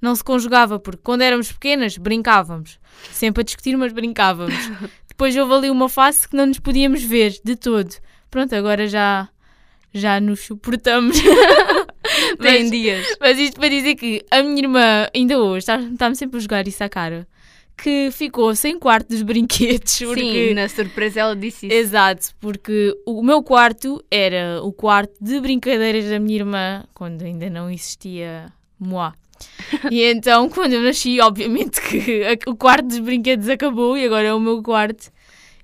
não 0.00 0.14
se 0.14 0.24
conjugava 0.24 0.78
porque 0.78 1.00
quando 1.02 1.22
éramos 1.22 1.50
pequenas 1.52 1.96
brincávamos. 1.98 2.78
Sempre 3.10 3.42
a 3.42 3.44
discutir 3.44 3.76
mas 3.76 3.92
brincávamos. 3.92 4.54
Depois 5.08 5.36
houve 5.36 5.52
ali 5.54 5.70
uma 5.70 5.88
fase 5.88 6.28
que 6.28 6.36
não 6.36 6.46
nos 6.46 6.58
podíamos 6.58 7.02
ver 7.02 7.34
de 7.44 7.54
todo. 7.56 7.94
Pronto 8.30 8.54
agora 8.54 8.86
já 8.88 9.28
já 9.94 10.18
nos 10.20 10.40
suportamos. 10.40 11.16
Tem 12.40 12.70
dias. 12.70 13.06
mas 13.20 13.38
isto 13.38 13.58
para 13.60 13.68
dizer 13.68 13.94
que 13.94 14.24
a 14.30 14.42
minha 14.42 14.58
irmã 14.62 15.06
ainda 15.14 15.38
hoje 15.38 15.58
está- 15.58 15.80
está-me 15.80 16.16
sempre 16.16 16.38
a 16.38 16.40
jogar 16.40 16.66
isso 16.66 16.82
à 16.82 16.88
cara 16.88 17.26
que 17.82 18.10
ficou 18.12 18.54
sem 18.54 18.78
quarto 18.78 19.08
dos 19.08 19.22
brinquedos 19.22 19.98
porque 19.98 20.48
Sim, 20.48 20.54
na 20.54 20.68
surpresa 20.68 21.20
ela 21.20 21.34
disse 21.36 21.66
isso. 21.66 21.74
Exato, 21.74 22.28
porque 22.40 22.96
o 23.06 23.22
meu 23.22 23.42
quarto 23.42 24.02
era 24.10 24.60
o 24.62 24.72
quarto 24.72 25.12
de 25.20 25.40
brincadeiras 25.40 26.08
da 26.08 26.18
minha 26.20 26.38
irmã, 26.38 26.84
quando 26.94 27.22
ainda 27.22 27.50
não 27.50 27.70
existia 27.70 28.52
Moá. 28.78 29.14
E 29.90 30.02
então, 30.10 30.48
quando 30.48 30.74
eu 30.74 30.82
nasci, 30.82 31.20
obviamente 31.20 31.80
que 31.80 32.22
a- 32.24 32.50
o 32.50 32.54
quarto 32.56 32.86
dos 32.86 32.98
brinquedos 33.00 33.48
acabou 33.48 33.96
e 33.98 34.04
agora 34.06 34.28
é 34.28 34.32
o 34.34 34.38
meu 34.40 34.62
quarto. 34.62 35.10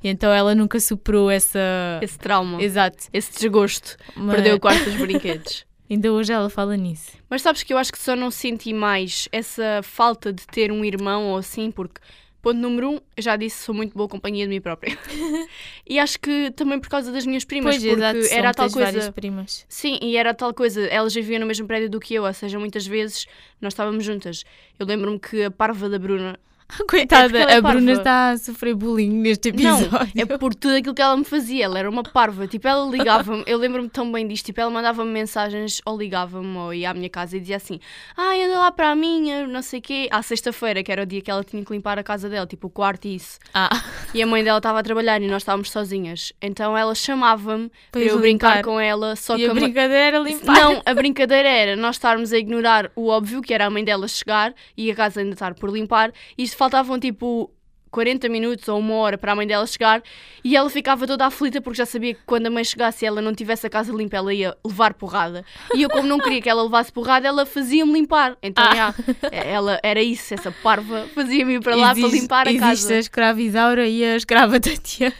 E 0.02 0.08
então 0.08 0.32
ela 0.32 0.54
nunca 0.54 0.78
superou 0.80 1.28
essa. 1.30 1.58
Esse 2.02 2.18
trauma, 2.18 2.62
Exato. 2.62 3.04
esse 3.12 3.32
desgosto. 3.32 3.96
Mas 4.16 4.34
Perdeu 4.36 4.56
o 4.56 4.60
quarto 4.60 4.84
dos 4.84 4.94
brinquedos. 4.96 5.64
Ainda 5.90 6.12
hoje 6.12 6.32
ela 6.32 6.50
fala 6.50 6.76
nisso. 6.76 7.12
Mas 7.30 7.42
sabes 7.42 7.62
que 7.62 7.72
eu 7.72 7.78
acho 7.78 7.92
que 7.92 7.98
só 7.98 8.14
não 8.14 8.30
senti 8.30 8.72
mais 8.72 9.28
essa 9.32 9.80
falta 9.82 10.32
de 10.32 10.46
ter 10.46 10.70
um 10.70 10.84
irmão 10.84 11.28
ou 11.28 11.38
assim, 11.38 11.70
porque, 11.70 12.00
ponto 12.42 12.58
número 12.58 12.90
um, 12.90 13.00
já 13.16 13.36
disse, 13.36 13.64
sou 13.64 13.74
muito 13.74 13.96
boa 13.96 14.08
companhia 14.08 14.44
de 14.44 14.50
mim 14.50 14.60
própria. 14.60 14.98
e 15.88 15.98
acho 15.98 16.20
que 16.20 16.50
também 16.50 16.78
por 16.78 16.90
causa 16.90 17.10
das 17.10 17.24
minhas 17.24 17.44
primas, 17.44 17.76
pois, 17.76 17.84
porque 17.84 18.00
exato, 18.00 18.34
era 18.34 18.52
tal 18.52 18.70
coisa. 18.70 19.12
primas. 19.12 19.64
Sim, 19.68 19.98
e 20.02 20.16
era 20.16 20.34
tal 20.34 20.52
coisa, 20.52 20.82
elas 20.86 21.14
viviam 21.14 21.40
no 21.40 21.46
mesmo 21.46 21.66
prédio 21.66 21.88
do 21.88 21.98
que 21.98 22.14
eu, 22.14 22.24
ou 22.24 22.34
seja, 22.34 22.58
muitas 22.58 22.86
vezes 22.86 23.26
nós 23.60 23.72
estávamos 23.72 24.04
juntas. 24.04 24.44
Eu 24.78 24.86
lembro-me 24.86 25.18
que 25.18 25.44
a 25.44 25.50
parva 25.50 25.88
da 25.88 25.98
Bruna 25.98 26.38
Coitada, 26.88 27.38
ela 27.38 27.50
é 27.50 27.56
a 27.56 27.62
Bruna 27.62 27.92
está 27.92 28.30
a 28.30 28.36
sofrer 28.38 28.74
bullying 28.74 29.08
neste 29.10 29.50
Não, 29.52 29.80
episódio. 29.80 30.12
é 30.16 30.26
por 30.38 30.54
tudo 30.54 30.76
aquilo 30.76 30.94
que 30.94 31.00
ela 31.02 31.16
me 31.16 31.24
fazia. 31.24 31.64
Ela 31.64 31.78
era 31.78 31.88
uma 31.90 32.02
parva. 32.02 32.46
Tipo, 32.46 32.68
ela 32.68 32.88
ligava-me, 32.90 33.42
eu 33.46 33.56
lembro-me 33.58 33.88
tão 33.88 34.10
bem 34.12 34.26
disto. 34.28 34.46
Tipo, 34.46 34.60
ela 34.60 34.70
mandava-me 34.70 35.10
mensagens 35.10 35.80
ou 35.86 35.96
ligava-me 35.96 36.56
ou 36.58 36.74
ia 36.74 36.90
à 36.90 36.94
minha 36.94 37.08
casa 37.08 37.36
e 37.36 37.40
dizia 37.40 37.56
assim: 37.56 37.80
Ai, 38.16 38.42
anda 38.42 38.58
lá 38.58 38.70
para 38.70 38.90
a 38.90 38.94
minha, 38.94 39.46
não 39.46 39.62
sei 39.62 39.78
o 39.78 39.82
quê. 39.82 40.08
À 40.10 40.22
sexta-feira, 40.22 40.82
que 40.82 40.92
era 40.92 41.02
o 41.02 41.06
dia 41.06 41.22
que 41.22 41.30
ela 41.30 41.42
tinha 41.42 41.64
que 41.64 41.72
limpar 41.72 41.98
a 41.98 42.02
casa 42.02 42.28
dela, 42.28 42.46
tipo 42.46 42.66
o 42.66 42.70
quarto 42.70 43.06
e 43.06 43.14
isso. 43.16 43.38
Ah, 43.54 43.82
E 44.12 44.22
a 44.22 44.26
mãe 44.26 44.44
dela 44.44 44.58
estava 44.58 44.78
a 44.78 44.82
trabalhar 44.82 45.20
e 45.22 45.26
nós 45.26 45.42
estávamos 45.42 45.70
sozinhas. 45.70 46.32
Então 46.40 46.76
ela 46.76 46.94
chamava-me 46.94 47.70
para 47.90 48.02
eu 48.02 48.18
brincar 48.18 48.58
limpar. 48.58 48.64
com 48.64 48.78
ela. 48.78 49.16
Só 49.16 49.36
e 49.36 49.44
que 49.44 49.46
a 49.46 49.54
brincadeira 49.54 50.18
limpar. 50.18 50.54
Não, 50.54 50.82
a 50.84 50.94
brincadeira 50.94 51.48
era 51.48 51.76
nós 51.76 51.96
estarmos 51.96 52.32
a 52.32 52.38
ignorar 52.38 52.90
o 52.94 53.08
óbvio, 53.08 53.40
que 53.40 53.54
era 53.54 53.66
a 53.66 53.70
mãe 53.70 53.82
dela 53.82 54.06
chegar 54.06 54.52
e 54.76 54.90
a 54.90 54.94
casa 54.94 55.20
ainda 55.20 55.32
estar 55.32 55.54
por 55.54 55.70
limpar. 55.70 56.12
Isto 56.36 56.57
faltavam 56.58 56.98
tipo 56.98 57.50
40 57.90 58.28
minutos 58.28 58.68
ou 58.68 58.78
uma 58.80 58.94
hora 58.96 59.16
para 59.16 59.32
a 59.32 59.34
mãe 59.34 59.46
dela 59.46 59.66
chegar 59.66 60.02
e 60.44 60.54
ela 60.54 60.68
ficava 60.68 61.06
toda 61.06 61.24
aflita 61.24 61.58
porque 61.62 61.78
já 61.78 61.86
sabia 61.86 62.12
que 62.14 62.20
quando 62.26 62.46
a 62.46 62.50
mãe 62.50 62.62
chegasse 62.62 63.02
e 63.04 63.08
ela 63.08 63.22
não 63.22 63.32
tivesse 63.34 63.66
a 63.66 63.70
casa 63.70 63.90
limpa, 63.92 64.16
ela 64.16 64.34
ia 64.34 64.54
levar 64.66 64.92
porrada. 64.92 65.42
E 65.74 65.80
eu, 65.82 65.88
como 65.88 66.06
não 66.06 66.18
queria 66.18 66.42
que 66.42 66.50
ela 66.50 66.62
levasse 66.64 66.92
porrada, 66.92 67.26
ela 67.26 67.46
fazia-me 67.46 67.92
limpar. 67.94 68.36
Então, 68.42 68.62
Ah. 68.62 68.74
já, 68.74 68.94
ela 69.32 69.80
era 69.82 70.02
isso, 70.02 70.34
essa 70.34 70.52
parva 70.52 71.08
fazia-me 71.14 71.54
ir 71.54 71.60
para 71.62 71.76
lá 71.76 71.90
para 71.94 72.00
Existe- 72.00 72.20
limpar 72.20 72.46
a 72.46 72.50
existe 72.50 72.66
casa. 72.82 72.94
a 72.94 72.98
escrava 72.98 73.40
Isaura 73.40 73.86
e 73.88 74.04
a 74.04 74.16
escrava 74.16 74.60
Tatiana. 74.60 75.14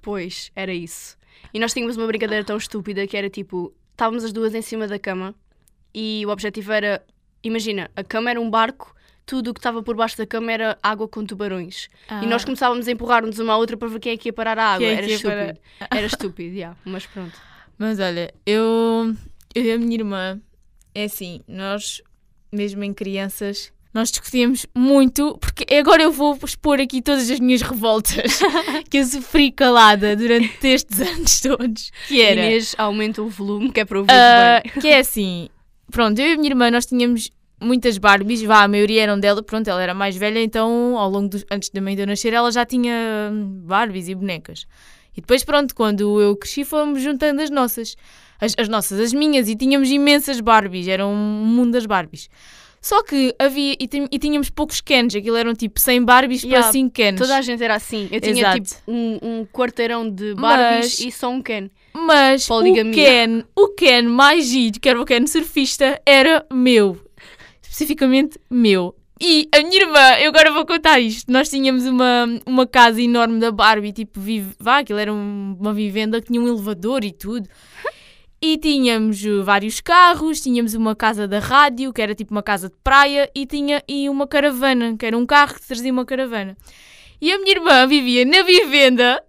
Pois, 0.00 0.50
era 0.56 0.72
isso. 0.72 1.18
E 1.52 1.58
nós 1.58 1.74
tínhamos 1.74 1.96
uma 1.98 2.06
brincadeira 2.06 2.42
tão 2.44 2.56
estúpida 2.56 3.06
que 3.06 3.16
era 3.18 3.28
tipo, 3.28 3.70
estávamos 3.90 4.24
as 4.24 4.32
duas 4.32 4.54
em 4.54 4.62
cima 4.62 4.86
da 4.88 4.98
cama 4.98 5.34
e 5.94 6.24
o 6.26 6.30
objetivo 6.30 6.72
era, 6.72 7.04
imagina, 7.42 7.90
a 7.94 8.02
cama 8.02 8.30
era 8.30 8.40
um 8.40 8.48
barco, 8.48 8.94
tudo 9.26 9.50
o 9.50 9.54
que 9.54 9.60
estava 9.60 9.82
por 9.82 9.96
baixo 9.96 10.16
da 10.18 10.26
cama 10.26 10.52
era 10.52 10.78
água 10.82 11.08
com 11.08 11.24
tubarões. 11.24 11.88
E 12.22 12.26
nós 12.26 12.44
começávamos 12.44 12.86
a 12.88 12.92
empurrar-nos 12.92 13.38
uma 13.38 13.54
à 13.54 13.56
outra 13.56 13.76
para 13.76 13.88
ver 13.88 14.00
quem 14.00 14.12
é 14.12 14.16
que 14.16 14.28
ia 14.28 14.32
parar 14.32 14.58
a 14.58 14.74
água. 14.74 14.86
É 14.86 14.92
era 14.92 15.02
que 15.02 15.10
ia 15.10 15.16
estúpido. 15.16 15.58
Era 15.90 16.06
estúpido, 16.06 16.54
yeah, 16.56 16.76
mas 16.84 17.06
pronto. 17.06 17.32
Mas 17.78 17.98
olha, 17.98 18.32
eu, 18.46 19.14
eu 19.54 19.64
e 19.64 19.72
a 19.72 19.78
minha 19.78 19.94
irmã, 19.94 20.40
é 20.94 21.04
assim, 21.04 21.40
nós, 21.48 22.00
mesmo 22.52 22.84
em 22.84 22.92
crianças, 22.92 23.72
nós 23.92 24.10
discutíamos 24.10 24.66
muito, 24.74 25.38
porque 25.38 25.72
agora 25.74 26.02
eu 26.02 26.10
vou 26.12 26.38
expor 26.44 26.80
aqui 26.80 27.00
todas 27.00 27.30
as 27.30 27.38
minhas 27.40 27.62
revoltas 27.62 28.40
que 28.90 28.98
eu 28.98 29.04
sofri 29.06 29.50
calada 29.52 30.16
durante 30.16 30.66
estes 30.66 31.00
anos 31.00 31.40
todos. 31.40 31.90
Que 32.08 32.20
era. 32.20 32.44
Inês, 32.44 32.74
aumenta 32.76 33.22
o 33.22 33.28
volume, 33.28 33.72
que 33.72 33.80
é 33.80 33.84
para 33.84 33.98
ouvir 33.98 34.12
Ah, 34.12 34.60
bem. 34.62 34.82
que 34.82 34.88
é 34.88 34.98
assim, 34.98 35.48
pronto, 35.90 36.18
eu 36.20 36.28
e 36.28 36.32
a 36.32 36.36
minha 36.36 36.50
irmã 36.50 36.70
nós 36.70 36.86
tínhamos 36.86 37.30
muitas 37.64 37.98
Barbies, 37.98 38.42
vá, 38.42 38.62
a 38.62 38.68
maioria 38.68 39.02
eram 39.02 39.18
dela, 39.18 39.42
pronto, 39.42 39.68
ela 39.68 39.82
era 39.82 39.94
mais 39.94 40.16
velha, 40.16 40.40
então 40.40 40.96
ao 40.98 41.08
longo 41.10 41.28
dos, 41.28 41.44
antes 41.50 41.70
da 41.70 41.80
mãe 41.80 41.96
de 41.96 42.02
eu 42.02 42.06
nascer 42.06 42.32
ela 42.32 42.50
já 42.50 42.64
tinha 42.64 43.30
hum, 43.32 43.62
Barbies 43.64 44.08
e 44.08 44.14
bonecas. 44.14 44.66
E 45.16 45.20
depois 45.20 45.44
pronto, 45.44 45.74
quando 45.74 46.20
eu 46.20 46.36
cresci 46.36 46.64
fomos 46.64 47.00
juntando 47.02 47.40
as 47.40 47.50
nossas, 47.50 47.96
as, 48.40 48.54
as 48.58 48.68
nossas, 48.68 48.98
as 49.00 49.12
minhas, 49.12 49.48
e 49.48 49.54
tínhamos 49.54 49.90
imensas 49.90 50.40
Barbies, 50.40 50.88
era 50.88 51.06
um 51.06 51.14
mundo 51.14 51.72
das 51.72 51.86
Barbies. 51.86 52.28
Só 52.84 53.02
que 53.02 53.34
havia, 53.38 53.74
e, 53.80 54.18
tínhamos 54.18 54.50
poucos 54.50 54.82
Kens, 54.82 55.14
aquilo 55.14 55.36
eram 55.36 55.54
tipo 55.54 55.80
100 55.80 56.04
Barbies 56.04 56.42
Yeah, 56.42 56.64
para 56.64 56.70
5 56.72 56.90
Kens. 56.90 57.18
Toda 57.18 57.38
a 57.38 57.40
gente 57.40 57.64
era 57.64 57.76
assim. 57.76 58.08
Eu 58.12 58.20
tinha 58.20 58.34
Exato. 58.34 58.60
tipo 58.60 58.74
um, 58.86 59.18
um 59.22 59.46
quarteirão 59.46 60.10
de 60.10 60.34
Barbies 60.34 60.98
Mas- 60.98 61.00
e 61.00 61.10
só 61.10 61.30
um 61.30 61.40
Ken. 61.40 61.70
Mas 61.94 62.46
o. 62.50 62.62
Ken, 62.92 63.42
o 63.56 63.68
Ken 63.68 64.02
mais 64.02 64.48
giro, 64.48 64.78
que 64.78 64.86
era 64.86 65.00
o 65.00 65.04
Ken 65.06 65.26
surfista, 65.26 65.98
era 66.04 66.44
meu. 66.52 67.00
Especificamente 67.74 68.38
meu. 68.48 68.94
E 69.20 69.48
a 69.52 69.58
minha 69.58 69.82
irmã, 69.82 70.12
eu 70.20 70.28
agora 70.28 70.52
vou 70.52 70.64
contar 70.64 71.00
isto. 71.00 71.30
Nós 71.32 71.48
tínhamos 71.48 71.84
uma, 71.86 72.24
uma 72.46 72.68
casa 72.68 73.02
enorme 73.02 73.40
da 73.40 73.50
Barbie, 73.50 73.92
tipo, 73.92 74.20
vive, 74.20 74.54
vá, 74.60 74.78
aquilo 74.78 75.00
era 75.00 75.12
um- 75.12 75.56
uma 75.58 75.74
vivenda 75.74 76.20
que 76.20 76.28
tinha 76.28 76.40
um 76.40 76.46
elevador 76.46 77.02
e 77.02 77.10
tudo. 77.10 77.48
E 78.40 78.56
tínhamos 78.58 79.24
uh, 79.24 79.42
vários 79.42 79.80
carros, 79.80 80.40
tínhamos 80.40 80.74
uma 80.74 80.94
casa 80.94 81.26
da 81.26 81.40
rádio, 81.40 81.92
que 81.92 82.00
era 82.00 82.14
tipo 82.14 82.30
uma 82.32 82.44
casa 82.44 82.68
de 82.68 82.76
praia, 82.84 83.28
e 83.34 83.44
tinha 83.44 83.82
e 83.88 84.08
uma 84.08 84.28
caravana, 84.28 84.96
que 84.96 85.04
era 85.04 85.18
um 85.18 85.26
carro 85.26 85.54
que 85.54 85.66
trazia 85.66 85.90
uma 85.92 86.04
caravana. 86.04 86.56
E 87.20 87.32
a 87.32 87.38
minha 87.38 87.56
irmã 87.56 87.88
vivia 87.88 88.24
na 88.24 88.42
vivenda, 88.42 89.20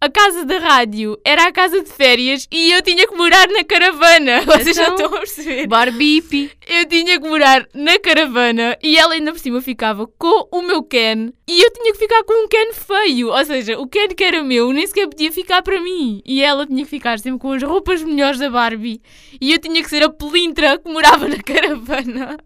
a 0.00 0.10
casa 0.10 0.44
da 0.44 0.58
rádio 0.58 1.18
era 1.24 1.46
a 1.46 1.52
casa 1.52 1.82
de 1.82 1.90
férias 1.90 2.46
e 2.52 2.70
eu 2.72 2.82
tinha 2.82 3.06
que 3.06 3.16
morar 3.16 3.48
na 3.48 3.64
caravana. 3.64 4.42
Vocês 4.46 4.76
já 4.76 4.84
Então, 4.84 4.94
estão 4.94 5.14
a 5.14 5.18
perceber? 5.20 5.66
Barbie 5.66 6.16
hippie. 6.16 6.50
Eu 6.66 6.86
tinha 6.86 7.20
que 7.20 7.28
morar 7.28 7.66
na 7.74 7.98
caravana 7.98 8.76
e 8.82 8.96
ela 8.98 9.14
ainda 9.14 9.32
por 9.32 9.38
cima 9.38 9.60
ficava 9.62 10.06
com 10.06 10.48
o 10.52 10.62
meu 10.62 10.82
Ken 10.82 11.32
e 11.48 11.62
eu 11.62 11.70
tinha 11.72 11.92
que 11.92 11.98
ficar 11.98 12.22
com 12.24 12.44
um 12.44 12.48
Ken 12.48 12.72
feio. 12.72 13.28
Ou 13.28 13.44
seja, 13.44 13.78
o 13.78 13.86
Ken 13.86 14.08
que 14.08 14.24
era 14.24 14.42
meu 14.42 14.72
nem 14.72 14.86
sequer 14.86 15.08
podia 15.08 15.32
ficar 15.32 15.62
para 15.62 15.80
mim. 15.80 16.20
E 16.24 16.42
ela 16.42 16.66
tinha 16.66 16.84
que 16.84 16.90
ficar 16.90 17.18
sempre 17.18 17.40
com 17.40 17.52
as 17.52 17.62
roupas 17.62 18.02
melhores 18.02 18.38
da 18.38 18.50
Barbie. 18.50 19.00
E 19.40 19.52
eu 19.52 19.58
tinha 19.58 19.82
que 19.82 19.88
ser 19.88 20.02
a 20.02 20.10
pelintra 20.10 20.78
que 20.78 20.90
morava 20.90 21.26
na 21.26 21.38
caravana 21.42 22.36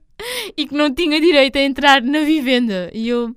e 0.56 0.66
que 0.66 0.74
não 0.74 0.92
tinha 0.94 1.20
direito 1.20 1.56
a 1.56 1.62
entrar 1.62 2.02
na 2.02 2.20
vivenda. 2.20 2.90
E 2.94 3.08
eu 3.08 3.34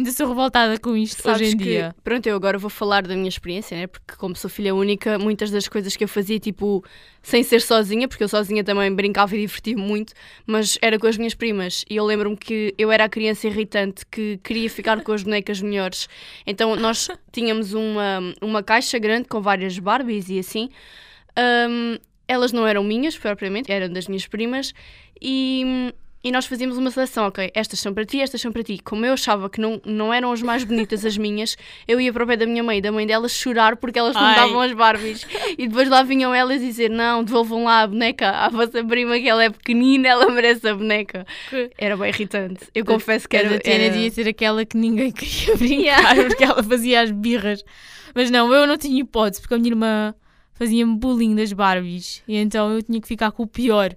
ainda 0.00 0.12
sou 0.12 0.26
revoltada 0.26 0.78
com 0.78 0.96
isto 0.96 1.22
Sabes 1.22 1.42
hoje 1.42 1.54
em 1.54 1.58
que, 1.58 1.64
dia. 1.64 1.94
Pronto, 2.02 2.26
eu 2.26 2.34
agora 2.34 2.58
vou 2.58 2.70
falar 2.70 3.06
da 3.06 3.14
minha 3.14 3.28
experiência, 3.28 3.76
né? 3.76 3.86
Porque 3.86 4.16
como 4.16 4.34
sou 4.34 4.50
filha 4.50 4.74
única, 4.74 5.18
muitas 5.18 5.50
das 5.50 5.68
coisas 5.68 5.94
que 5.96 6.02
eu 6.04 6.08
fazia, 6.08 6.38
tipo, 6.40 6.82
sem 7.22 7.42
ser 7.42 7.60
sozinha, 7.60 8.08
porque 8.08 8.24
eu 8.24 8.28
sozinha 8.28 8.64
também 8.64 8.92
brincava 8.92 9.36
e 9.36 9.40
divertia-me 9.40 9.82
muito, 9.82 10.12
mas 10.46 10.78
era 10.80 10.98
com 10.98 11.06
as 11.06 11.16
minhas 11.16 11.34
primas. 11.34 11.84
E 11.88 11.96
eu 11.96 12.04
lembro-me 12.04 12.36
que 12.36 12.74
eu 12.78 12.90
era 12.90 13.04
a 13.04 13.08
criança 13.08 13.46
irritante 13.46 14.04
que 14.10 14.38
queria 14.42 14.68
ficar 14.70 15.02
com 15.02 15.12
as 15.12 15.22
bonecas 15.22 15.60
melhores. 15.60 16.08
Então 16.46 16.74
nós 16.76 17.08
tínhamos 17.30 17.74
uma, 17.74 18.20
uma 18.40 18.62
caixa 18.62 18.98
grande 18.98 19.28
com 19.28 19.40
várias 19.40 19.78
Barbies 19.78 20.28
e 20.28 20.38
assim. 20.38 20.70
Ahm, 21.36 21.98
elas 22.26 22.52
não 22.52 22.66
eram 22.66 22.84
minhas, 22.84 23.18
propriamente, 23.18 23.70
eram 23.70 23.92
das 23.92 24.06
minhas 24.06 24.26
primas. 24.26 24.72
E. 25.20 25.92
E 26.22 26.30
nós 26.30 26.44
fazíamos 26.44 26.76
uma 26.76 26.90
seleção, 26.90 27.26
ok, 27.26 27.50
estas 27.54 27.80
são 27.80 27.94
para 27.94 28.04
ti, 28.04 28.20
estas 28.20 28.42
são 28.42 28.52
para 28.52 28.62
ti. 28.62 28.78
Como 28.84 29.06
eu 29.06 29.14
achava 29.14 29.48
que 29.48 29.58
não, 29.58 29.80
não 29.86 30.12
eram 30.12 30.30
as 30.30 30.42
mais 30.42 30.62
bonitas 30.64 31.02
as 31.02 31.16
minhas, 31.16 31.56
eu 31.88 31.98
ia 31.98 32.12
para 32.12 32.24
o 32.24 32.26
pé 32.26 32.36
da 32.36 32.44
minha 32.44 32.62
mãe 32.62 32.76
e 32.76 32.82
da 32.82 32.92
mãe 32.92 33.06
delas 33.06 33.32
chorar 33.32 33.76
porque 33.76 33.98
elas 33.98 34.14
não 34.14 34.22
Ai. 34.22 34.34
davam 34.34 34.60
as 34.60 34.72
Barbies. 34.74 35.26
E 35.56 35.66
depois 35.66 35.88
lá 35.88 36.02
vinham 36.02 36.34
elas 36.34 36.60
dizer: 36.60 36.90
Não, 36.90 37.24
devolvam 37.24 37.64
lá 37.64 37.82
a 37.82 37.86
boneca 37.86 38.30
à 38.30 38.50
vossa 38.50 38.84
prima, 38.84 39.18
que 39.18 39.28
ela 39.28 39.44
é 39.44 39.48
pequenina, 39.48 40.08
ela 40.08 40.30
merece 40.30 40.68
a 40.68 40.74
boneca. 40.74 41.26
Era 41.78 41.96
bem 41.96 42.10
irritante. 42.10 42.66
Eu 42.74 42.84
confesso 42.84 43.26
que 43.26 43.36
a 43.38 43.40
era. 43.40 43.50
Tatiana 43.52 43.84
era... 43.84 43.92
devia 43.94 44.10
ser 44.10 44.28
aquela 44.28 44.64
que 44.66 44.76
ninguém 44.76 45.10
queria 45.12 45.56
brincar 45.56 46.16
porque 46.28 46.44
ela 46.44 46.62
fazia 46.62 47.00
as 47.00 47.10
birras. 47.10 47.64
Mas 48.14 48.30
não, 48.30 48.52
eu 48.52 48.66
não 48.66 48.76
tinha 48.76 49.00
hipótese 49.00 49.40
porque 49.40 49.54
a 49.54 49.58
minha 49.58 49.70
irmã 49.70 50.14
fazia-me 50.52 50.98
bullying 50.98 51.34
das 51.34 51.52
Barbies 51.54 52.22
e 52.28 52.36
então 52.36 52.70
eu 52.70 52.82
tinha 52.82 53.00
que 53.00 53.08
ficar 53.08 53.30
com 53.32 53.44
o 53.44 53.46
pior. 53.46 53.96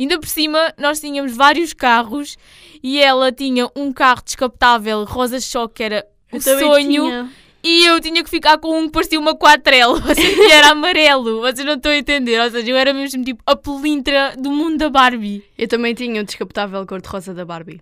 Ainda 0.00 0.18
por 0.18 0.26
cima, 0.28 0.72
nós 0.78 0.98
tínhamos 0.98 1.36
vários 1.36 1.72
carros 1.74 2.38
e 2.82 2.98
ela 2.98 3.30
tinha 3.30 3.68
um 3.76 3.92
carro 3.92 4.22
descapotável 4.24 5.04
rosa 5.04 5.38
choque, 5.38 5.74
que 5.74 5.82
era 5.82 6.06
o 6.32 6.36
Eu 6.36 6.40
sonho, 6.40 7.04
tinha. 7.04 7.30
e 7.62 7.84
eu 7.84 8.00
tinha 8.00 8.24
que 8.24 8.30
ficar 8.30 8.56
com 8.58 8.78
um 8.80 8.86
que 8.86 8.92
parecia 8.92 9.20
uma 9.20 9.36
quatrela, 9.36 9.92
ou 10.08 10.14
seja, 10.14 10.34
que 10.34 10.50
era 10.52 10.70
amarelo. 10.70 11.40
Vocês 11.42 11.66
não 11.66 11.74
estão 11.74 11.92
a 11.92 11.96
entender, 11.98 12.40
ou 12.40 12.50
seja, 12.50 12.70
eu 12.70 12.76
era 12.76 12.94
mesmo 12.94 13.22
tipo 13.22 13.42
a 13.44 13.54
pelintra 13.54 14.34
do 14.38 14.50
mundo 14.50 14.78
da 14.78 14.88
Barbie. 14.88 15.44
Eu 15.58 15.68
também 15.68 15.92
tinha 15.94 16.20
um 16.22 16.24
descapotável 16.24 16.86
cor-de-rosa 16.86 17.34
da 17.34 17.44
Barbie. 17.44 17.80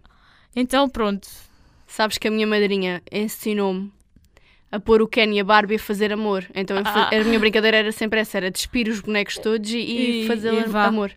Então 0.57 0.89
pronto, 0.89 1.29
Sabes 1.87 2.19
que 2.19 2.29
a 2.29 2.31
minha 2.31 2.47
madrinha 2.47 3.01
ensinou-me 3.11 3.91
a 4.71 4.79
pôr 4.79 5.01
o 5.01 5.09
Ken 5.09 5.33
e 5.33 5.41
a 5.41 5.45
Barbie 5.45 5.77
a 5.77 5.79
fazer 5.79 6.13
amor. 6.13 6.45
Então 6.55 6.77
Ah. 6.85 7.09
a 7.11 7.25
minha 7.25 7.39
brincadeira 7.39 7.79
era 7.79 7.93
sempre 7.93 8.21
essa: 8.21 8.37
era 8.37 8.51
despir 8.51 8.89
os 8.89 9.01
bonecos 9.01 9.39
todos 9.39 9.71
e, 9.71 9.79
e 9.79 10.25
E- 10.25 10.27
fazer 10.27 10.53
e 10.53 10.77
amor. 10.77 11.13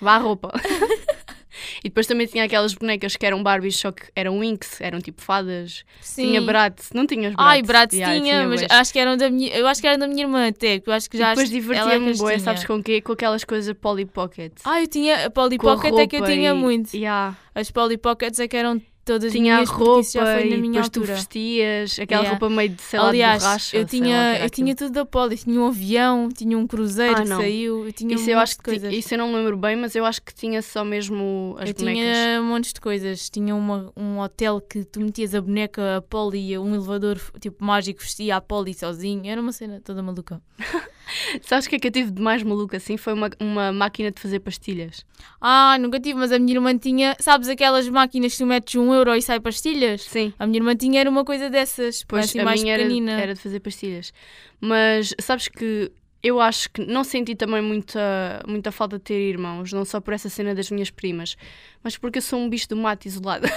Vá 0.00 0.14
à 0.14 0.18
roupa. 0.18 0.52
e 1.82 1.88
depois 1.88 2.06
também 2.06 2.26
tinha 2.26 2.44
aquelas 2.44 2.74
bonecas 2.74 3.16
que 3.16 3.24
eram 3.24 3.42
Barbies, 3.42 3.76
só 3.78 3.90
que 3.90 4.04
eram 4.14 4.38
Winx, 4.40 4.80
eram 4.80 5.00
tipo 5.00 5.22
fadas. 5.22 5.84
sim. 6.00 6.22
Tinha 6.26 6.40
Bratz, 6.42 6.90
não 6.92 7.06
tinhas 7.06 7.34
Bratz? 7.34 7.50
Ai, 7.50 7.62
Bratz 7.62 7.94
Yeah, 7.94 8.14
eu 8.16 8.20
tinha, 8.22 8.46
mas 8.46 8.62
acho 8.70 8.92
que 8.92 8.98
eram 8.98 9.16
da 9.16 9.30
minha, 9.30 9.54
eu 9.56 9.66
acho 9.66 9.80
que 9.80 9.86
era 9.86 9.96
da 9.96 10.06
minha 10.06 10.24
irmã 10.24 10.48
até, 10.48 10.80
que 10.80 10.88
eu 10.90 10.92
acho 10.94 11.08
que 11.08 11.16
E 11.16 11.20
já 11.20 11.30
depois 11.30 11.48
é 11.48 11.52
que 11.52 11.60
divertia-me 11.60 12.14
bué, 12.14 12.32
tinha. 12.34 12.44
sabes 12.44 12.64
com 12.64 12.82
quê? 12.82 13.00
Com 13.00 13.12
aquelas 13.12 13.42
coisas 13.44 13.74
Polly 13.80 14.04
Pocket. 14.04 14.52
Ah, 14.64 14.80
eu 14.82 14.86
tinha 14.86 15.26
a 15.26 15.30
Polly 15.30 15.56
Com 15.58 15.68
a 15.70 15.76
Pocket 15.76 15.94
é 15.98 16.06
que 16.06 16.16
eu 16.16 16.24
tinha 16.24 16.50
e- 16.50 16.54
muito. 16.54 16.94
Yeah. 16.94 17.36
As 17.54 17.70
Polly 17.70 17.96
Pockets 17.96 18.38
é 18.38 18.46
que 18.48 18.56
eram 18.56 18.80
todas 19.06 19.32
Tinha 19.32 19.54
a 19.54 19.56
minhas, 19.56 19.70
porque 19.70 19.84
roupa 19.84 20.00
isso 20.02 20.12
já 20.12 20.24
foi 20.26 20.44
na 20.50 20.56
e 20.56 20.60
minha 20.60 20.82
tu 20.82 20.84
altura. 21.00 21.14
vestias, 21.14 21.98
aquela 21.98 22.22
Yeah. 22.24 22.30
roupa 22.38 22.54
meio 22.54 22.68
de, 22.70 22.82
sei 22.82 22.98
lá, 23.00 23.08
Aliás, 23.08 23.38
de 23.42 23.48
borracha. 23.48 23.76
eu 23.78 23.84
tinha, 23.86 24.38
eu 24.42 24.50
tinha 24.50 24.74
tudo 24.74 24.90
da 24.90 25.06
Polly, 25.06 25.36
tinha 25.38 25.60
um 25.60 25.66
avião, 25.68 26.28
tinha 26.28 26.58
um 26.58 26.66
cruzeiro 26.66 27.14
Ah, 27.20 27.22
que 27.22 27.28
não. 27.28 27.36
saiu, 27.38 27.86
eu 27.86 27.92
tinha 27.92 28.14
Isso 28.14 28.24
um 28.26 28.28
eu 28.32 28.36
monte 28.36 28.42
acho 28.42 28.56
que 28.58 28.64
coisas. 28.64 28.92
isso 28.92 29.14
eu 29.14 29.18
não 29.18 29.28
me 29.28 29.36
lembro 29.36 29.56
bem, 29.56 29.76
mas 29.76 29.94
eu 29.94 30.04
acho 30.04 30.20
que 30.20 30.34
tinha 30.34 30.60
só 30.60 30.84
mesmo 30.84 31.56
as 31.58 31.68
eu 31.70 31.74
bonecas. 31.74 32.02
tinha 32.02 32.42
montes 32.42 32.72
de 32.72 32.80
coisas. 32.80 33.30
Tinha 33.30 33.54
uma, 33.54 33.90
um 33.96 34.18
hotel 34.18 34.60
que 34.60 34.84
tu 34.84 35.00
metias 35.00 35.34
a 35.34 35.40
boneca, 35.40 35.96
a 35.98 36.02
Polly, 36.02 36.58
um 36.58 36.74
elevador 36.74 37.18
tipo 37.40 37.64
mágico 37.64 38.00
vestia 38.02 38.36
a 38.36 38.40
Polly 38.40 38.74
sozinho. 38.74 39.24
Era 39.30 39.40
uma 39.40 39.52
cena 39.52 39.80
toda 39.82 40.02
maluca. 40.02 40.42
Sabes 41.42 41.66
o 41.66 41.68
que 41.68 41.76
é 41.76 41.78
que 41.78 41.86
eu 41.88 41.90
tive 41.92 42.10
de 42.10 42.20
mais 42.20 42.42
maluco 42.42 42.74
assim? 42.76 42.96
Foi 42.96 43.12
uma, 43.12 43.30
uma 43.40 43.72
máquina 43.72 44.10
de 44.10 44.20
fazer 44.20 44.40
pastilhas. 44.40 45.04
Ah, 45.40 45.76
nunca 45.78 46.00
tive, 46.00 46.18
mas 46.18 46.32
a 46.32 46.38
minha 46.38 46.54
irmã 46.56 46.76
tinha, 46.76 47.16
sabes 47.20 47.48
aquelas 47.48 47.88
máquinas 47.88 48.32
que 48.32 48.38
tu 48.38 48.46
metes 48.46 48.74
um 48.74 48.92
euro 48.92 49.14
e 49.14 49.22
sai 49.22 49.40
pastilhas? 49.40 50.02
Sim. 50.02 50.32
A 50.38 50.46
minha 50.46 50.58
irmã 50.58 50.74
tinha 50.74 51.00
era 51.00 51.08
uma 51.10 51.24
coisa 51.24 51.48
dessas, 51.48 52.04
Pois 52.06 52.24
assim 52.26 52.40
a 52.40 52.44
mais 52.44 52.60
minha 52.62 52.74
era, 52.74 52.82
pequenina. 52.82 53.12
era 53.12 53.34
de 53.34 53.40
fazer 53.40 53.60
pastilhas. 53.60 54.12
Mas 54.60 55.14
sabes 55.20 55.48
que 55.48 55.90
eu 56.22 56.40
acho 56.40 56.70
que 56.70 56.84
não 56.84 57.04
senti 57.04 57.36
também 57.36 57.62
muita, 57.62 58.42
muita 58.46 58.72
falta 58.72 58.98
de 58.98 59.04
ter 59.04 59.20
irmãos, 59.28 59.72
não 59.72 59.84
só 59.84 60.00
por 60.00 60.12
essa 60.12 60.28
cena 60.28 60.54
das 60.54 60.70
minhas 60.70 60.90
primas, 60.90 61.36
mas 61.84 61.96
porque 61.96 62.18
eu 62.18 62.22
sou 62.22 62.38
um 62.40 62.48
bicho 62.48 62.68
do 62.68 62.76
mato 62.76 63.06
isolado. 63.06 63.46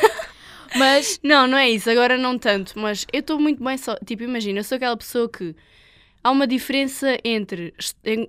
Mas, 0.77 1.19
não, 1.23 1.47
não 1.47 1.57
é 1.57 1.67
isso, 1.67 1.89
agora 1.89 2.15
não 2.15 2.37
tanto, 2.37 2.77
mas 2.77 3.03
eu 3.11 3.21
estou 3.21 3.39
muito 3.39 3.63
bem 3.63 3.75
só. 3.75 3.95
Tipo, 4.05 4.21
imagina, 4.21 4.59
eu 4.59 4.63
sou 4.63 4.75
aquela 4.75 4.95
pessoa 4.95 5.27
que 5.27 5.55
há 6.23 6.31
uma 6.31 6.47
diferença 6.47 7.17
entre, 7.23 7.73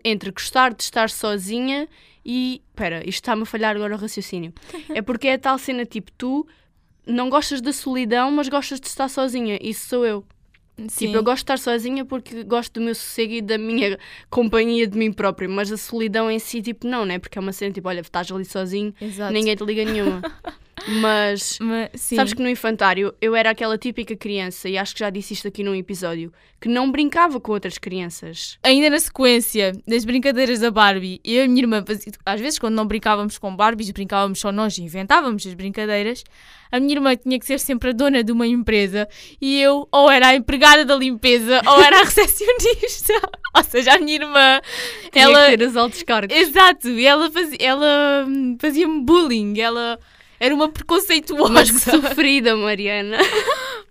entre 0.04 0.30
gostar 0.30 0.73
de 0.75 0.82
estar 0.82 1.11
sozinha 1.11 1.88
e. 2.25 2.62
Espera, 2.70 3.00
isto 3.00 3.23
está-me 3.23 3.42
a 3.42 3.47
falhar 3.47 3.76
agora 3.76 3.94
o 3.94 3.99
raciocínio. 3.99 4.52
É 4.94 5.02
porque 5.02 5.28
é 5.28 5.35
a 5.35 5.38
tal 5.38 5.59
cena 5.59 5.85
tipo, 5.85 6.11
tu 6.12 6.47
não 7.06 7.28
gostas 7.28 7.61
da 7.61 7.73
solidão, 7.73 8.30
mas 8.30 8.49
gostas 8.49 8.80
de 8.80 8.87
estar 8.87 9.09
sozinha. 9.09 9.59
Isso 9.61 9.88
sou 9.88 10.06
eu. 10.06 10.25
sim, 10.88 11.06
Tipo, 11.06 11.18
eu 11.18 11.23
gosto 11.23 11.38
de 11.38 11.42
estar 11.52 11.59
sozinha 11.59 12.04
porque 12.04 12.42
gosto 12.44 12.75
do 12.75 12.80
meu 12.80 12.94
sossego 12.94 13.32
e 13.35 13.42
da 13.42 13.59
minha 13.59 13.99
companhia 14.28 14.87
de 14.87 14.97
mim 14.97 15.12
própria, 15.12 15.49
mas 15.49 15.70
a 15.73 15.76
solidão 15.76 16.30
em 16.30 16.38
si, 16.38 16.62
tipo, 16.62 16.87
não, 16.87 17.04
né? 17.04 17.18
Porque 17.18 17.38
é 17.38 17.40
uma 17.40 17.52
cena 17.52 17.73
tipo, 17.73 17.88
olha, 17.88 18.00
estás 18.00 18.30
ali 18.30 18.44
sozinho, 18.44 18.94
exato. 19.00 19.32
ninguém 19.32 19.56
te 19.56 19.64
liga 19.64 19.85
nenhuma. 19.85 20.23
mas 20.88 21.58
Mas, 21.60 21.90
sabes 21.94 22.32
que 22.32 22.42
no 22.42 22.49
infantário 22.49 23.14
eu 23.20 23.34
era 23.34 23.50
aquela 23.50 23.78
típica 23.78 24.16
criança, 24.16 24.68
e 24.68 24.78
acho 24.78 24.94
que 24.94 25.00
já 25.00 25.10
disse 25.10 25.34
isto 25.34 25.49
aqui 25.49 25.62
num 25.62 25.75
episódio, 25.75 26.32
que 26.60 26.68
não 26.68 26.90
brincava 26.90 27.40
com 27.40 27.52
outras 27.52 27.78
crianças. 27.78 28.58
Ainda 28.62 28.90
na 28.90 28.99
sequência 28.99 29.72
das 29.87 30.04
brincadeiras 30.04 30.60
da 30.60 30.70
Barbie, 30.70 31.20
eu 31.25 31.42
e 31.42 31.44
a 31.44 31.49
minha 31.49 31.62
irmã, 31.62 31.84
às 32.26 32.40
vezes 32.40 32.58
quando 32.58 32.75
não 32.75 32.87
brincávamos 32.87 33.38
com 33.38 33.54
Barbies, 33.54 33.90
brincávamos 33.90 34.40
só 34.40 34.52
nós 34.52 34.76
e 34.76 34.82
inventávamos 34.82 35.46
as 35.46 35.54
brincadeiras, 35.54 36.22
a 36.70 36.78
minha 36.78 36.94
irmã 36.94 37.16
tinha 37.16 37.38
que 37.38 37.46
ser 37.46 37.58
sempre 37.58 37.90
a 37.90 37.92
dona 37.92 38.22
de 38.22 38.30
uma 38.30 38.46
empresa 38.46 39.08
e 39.40 39.60
eu 39.60 39.88
ou 39.90 40.10
era 40.10 40.28
a 40.28 40.34
empregada 40.37 40.84
da 40.84 40.94
limpeza 40.94 41.60
ou 41.66 41.82
era 41.82 42.00
a 42.00 42.04
recepcionista. 42.04 43.14
ou 43.56 43.64
seja, 43.64 43.94
a 43.94 43.99
minha 43.99 44.16
irmã, 44.16 44.60
Tinha 45.10 45.25
ela... 45.25 45.50
que 45.50 45.56
ter 45.58 45.66
os 45.66 45.76
altos 45.76 46.02
cargos. 46.02 46.37
Exato, 46.37 46.88
e 46.88 47.06
ela, 47.06 47.30
fazia, 47.30 47.58
ela 47.60 48.25
hum, 48.28 48.56
fazia-me 48.60 49.02
bullying, 49.02 49.58
ela 49.58 49.99
era 50.40 50.54
uma 50.54 50.68
preconceituosa. 50.68 51.52
Mas 51.52 51.70
que 51.70 51.78
sofrida, 51.78 52.56
Mariana. 52.56 53.18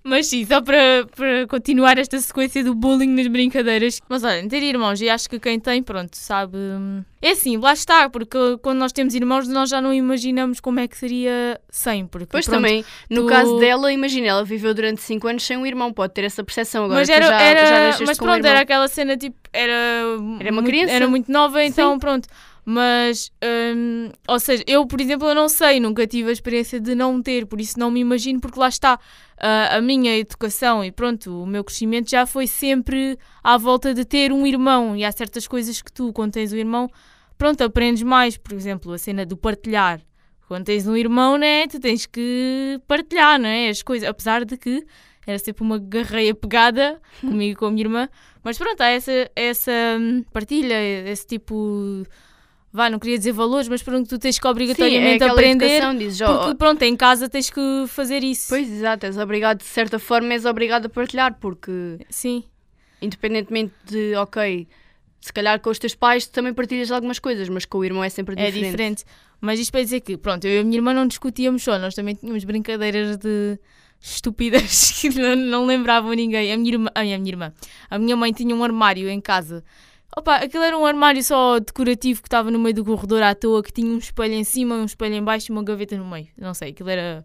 Mas 0.02 0.28
sim, 0.28 0.46
só 0.46 0.62
para, 0.62 1.06
para 1.16 1.46
continuar 1.48 1.98
esta 2.00 2.18
sequência 2.20 2.64
do 2.64 2.74
bullying 2.74 3.10
nas 3.10 3.28
brincadeiras. 3.28 4.00
Mas 4.10 4.24
olha, 4.24 4.48
ter 4.48 4.64
irmãos, 4.64 5.00
e 5.02 5.10
acho 5.10 5.30
que 5.30 5.38
quem 5.40 5.60
tem, 5.60 5.84
pronto, 5.84 6.16
sabe. 6.16 6.58
hum, 6.58 7.04
É 7.22 7.32
assim, 7.32 7.58
lá 7.58 7.74
está, 7.74 8.10
porque 8.10 8.38
quando 8.62 8.80
nós 8.80 8.94
temos 8.94 9.14
irmãos, 9.14 9.48
nós 9.50 9.70
já 9.70 9.82
não 9.82 9.94
imaginamos 9.94 10.60
como 10.62 10.80
é 10.80 10.88
que 10.88 10.98
seria 10.98 11.60
sem. 11.70 12.08
Porque, 12.08 12.28
Pois 12.32 12.46
pronto, 12.46 12.56
também, 12.58 12.84
no 13.10 13.24
tu- 13.24 13.28
caso 13.28 13.60
dela, 13.60 13.92
imagina, 13.92 14.28
ela 14.28 14.44
viveu 14.46 14.74
durante 14.74 15.02
5 15.02 15.28
anos 15.28 15.44
sem 15.44 15.58
um 15.58 15.66
irmão, 15.66 15.92
pode 15.94 16.14
ter 16.14 16.24
essa 16.24 16.44
percepção 16.46 16.86
agora. 16.86 17.02
Mas 17.02 17.10
era, 17.10 17.28
já, 17.28 17.42
era- 17.42 17.92
já 17.92 18.06
mas 18.06 18.18
um 18.18 18.24
pronto, 18.24 18.38
irmão. 18.38 18.52
era 18.52 18.62
aquela 18.62 18.88
cena 18.88 19.18
tipo, 19.18 19.36
era, 19.52 19.74
Era 19.74 20.50
uma 20.50 20.52
muito- 20.54 20.66
criança. 20.66 20.94
era 20.94 21.08
muito 21.10 21.30
nova, 21.32 21.64
então 21.64 22.00
pronto. 22.00 22.28
Mas, 22.72 23.32
hum, 23.44 24.12
ou 24.28 24.40
seja, 24.40 24.64
eu, 24.68 24.86
por 24.86 25.02
exemplo, 25.02 25.28
eu 25.28 25.34
não 25.34 25.50
sei, 25.50 25.80
nunca 25.80 26.06
tive 26.06 26.30
a 26.30 26.32
experiência 26.32 26.80
de 26.80 26.94
não 26.94 27.20
ter, 27.20 27.48
por 27.48 27.60
isso 27.60 27.80
não 27.80 27.90
me 27.90 28.00
imagino, 28.00 28.40
porque 28.40 28.60
lá 28.60 28.70
está, 28.70 29.00
ah, 29.40 29.78
a 29.78 29.82
minha 29.82 30.16
educação 30.16 30.86
e 30.86 30.92
pronto, 30.92 31.42
o 31.42 31.48
meu 31.48 31.64
crescimento 31.64 32.12
já 32.12 32.28
foi 32.28 32.46
sempre 32.46 33.18
à 33.44 33.58
volta 33.58 33.92
de 33.92 34.06
ter 34.06 34.32
um 34.32 34.46
irmão, 34.46 34.96
e 34.96 35.04
há 35.04 35.12
certas 35.12 35.48
coisas 35.48 35.82
que 35.82 35.92
tu, 35.92 36.14
quando 36.14 36.34
tens 36.34 36.54
um 36.54 36.58
irmão, 36.58 36.88
pronto, 37.40 37.60
aprendes 37.64 38.04
mais, 38.04 38.38
por 38.38 38.54
exemplo, 38.54 38.94
a 38.94 39.00
cena 39.00 39.26
do 39.26 39.36
partilhar. 39.36 40.00
Quando 40.48 40.66
tens 40.66 40.86
um 40.86 40.96
irmão, 40.96 41.40
né, 41.40 41.66
tu 41.66 41.80
tens 41.80 42.06
que 42.06 42.80
partilhar, 42.88 43.40
não 43.40 43.50
é? 43.50 43.70
As 43.70 43.82
coisas, 43.82 44.08
apesar 44.08 44.46
de 44.46 44.56
que 44.58 44.86
era 45.26 45.40
sempre 45.40 45.64
uma 45.64 45.80
garreia 45.80 46.36
pegada 46.36 47.02
comigo 47.20 47.54
e 47.54 47.56
com 47.56 47.66
a 47.66 47.72
minha 47.72 47.84
irmã, 47.84 48.10
mas 48.44 48.60
pronto, 48.60 48.80
há 48.82 48.90
essa, 48.90 49.32
essa 49.36 49.72
hum, 50.00 50.24
partilha, 50.32 50.76
esse 51.10 51.26
tipo. 51.26 52.06
Vá, 52.72 52.90
não 52.90 53.00
queria 53.00 53.18
dizer 53.18 53.32
valores, 53.32 53.68
mas 53.68 53.82
pronto, 53.82 54.08
tu 54.08 54.20
tens 54.20 54.38
que 54.38 54.44
Sim, 54.44 54.48
é 54.48 54.52
obrigatoriamente 54.52 55.24
aprender. 55.24 55.96
dizes, 55.98 56.22
ó, 56.22 56.38
Porque 56.38 56.56
pronto, 56.56 56.82
em 56.84 56.96
casa 56.96 57.28
tens 57.28 57.50
que 57.50 57.86
fazer 57.88 58.24
isso. 58.24 58.48
Pois, 58.50 58.72
exato, 58.72 59.08
és 59.08 59.18
obrigado, 59.18 59.58
de 59.58 59.66
certa 59.66 59.98
forma, 59.98 60.34
és 60.34 60.46
obrigado 60.46 60.86
a 60.86 60.90
partilhar, 60.90 61.36
porque 61.40 61.98
Sim, 62.10 62.44
independentemente 63.02 63.74
de, 63.86 64.16
ok, 64.16 64.68
se 65.20 65.34
calhar 65.34 65.60
com 65.60 65.70
os 65.70 65.80
teus 65.80 65.96
pais 65.96 66.28
tu 66.28 66.32
também 66.32 66.54
partilhas 66.54 66.92
algumas 66.92 67.18
coisas, 67.20 67.50
mas 67.50 67.66
com 67.66 67.80
o 67.80 67.86
irmão 67.86 68.04
é 68.04 68.10
sempre 68.10 68.36
é 68.38 68.46
diferente. 68.46 68.72
diferente. 68.72 69.06
Mas 69.42 69.60
isto 69.60 69.72
para 69.72 69.84
dizer 69.84 70.02
que, 70.02 70.18
pronto, 70.18 70.46
eu 70.46 70.58
e 70.58 70.60
a 70.60 70.64
minha 70.64 70.78
irmã 70.78 70.94
não 70.94 71.08
discutíamos 71.08 71.64
só, 71.64 71.80
nós 71.80 71.96
também 71.96 72.14
tínhamos 72.14 72.44
brincadeiras 72.44 73.18
de 73.18 73.58
estúpidas 74.02 74.92
que 75.02 75.10
não, 75.10 75.36
não 75.36 75.66
lembravam 75.66 76.12
ninguém. 76.14 76.52
A 76.52 76.58
minha, 76.58 76.74
irmã, 76.74 76.90
a 76.94 77.04
minha 77.04 77.18
irmã, 77.18 77.54
a 77.90 77.98
minha 77.98 78.16
mãe 78.16 78.32
tinha 78.32 78.56
um 78.56 78.64
armário 78.64 79.10
em 79.10 79.20
casa. 79.20 79.64
Opa, 80.18 80.38
aquilo 80.38 80.64
era 80.64 80.78
um 80.78 80.86
armário 80.86 81.24
só 81.24 81.60
decorativo 81.60 82.22
que 82.22 82.28
estava 82.28 82.50
no 82.50 82.60
meio 82.60 82.76
do 82.76 82.84
corredor 82.84 83.22
à 83.22 83.36
toa, 83.36 83.62
que 83.64 83.72
tinha 83.72 83.92
um 83.92 83.98
espelho 84.00 84.34
em 84.34 84.44
cima, 84.44 84.76
um 84.76 84.86
espelho 84.86 85.16
em 85.16 85.24
baixo 85.24 85.52
e 85.52 85.54
uma 85.54 85.64
gaveta 85.64 85.96
no 85.98 86.06
meio. 86.10 86.28
Não 86.38 86.54
sei, 86.54 86.72
aquilo 86.72 86.90
era 86.90 87.24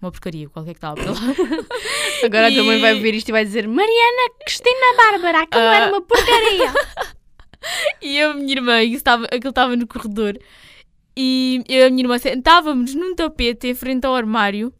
uma 0.00 0.10
porcaria, 0.10 0.48
qualquer 0.48 0.72
que 0.74 0.78
estava 0.78 0.94
para 0.96 1.10
lá. 1.12 1.18
Agora 2.24 2.46
a 2.46 2.50
E- 2.50 2.54
tua 2.54 2.64
mãe 2.64 2.78
vai 2.80 2.98
ver 3.00 3.14
isto 3.14 3.28
e 3.28 3.32
vai 3.32 3.44
dizer 3.44 3.66
Mariana 3.66 4.32
Cristina 4.44 4.96
Bárbara, 4.96 5.42
aquilo 5.42 5.62
Ah. 5.62 5.74
era 5.74 5.92
uma 5.92 6.00
porcaria. 6.02 6.72
E 8.00 8.16
eu 8.16 8.30
a 8.30 8.34
minha 8.34 8.52
irmã, 8.54 8.82
estava, 8.82 9.26
aquilo 9.26 9.50
estava 9.50 9.76
no 9.76 9.86
corredor, 9.86 10.34
e 11.14 11.62
eu 11.68 11.80
e 11.80 11.82
a 11.84 11.90
minha 11.90 12.04
irmã 12.04 12.16
sentávamos 12.18 12.94
num 12.94 13.14
tapete 13.14 13.66
em 13.68 13.74
frente 13.74 14.06
ao 14.06 14.14
armário, 14.14 14.72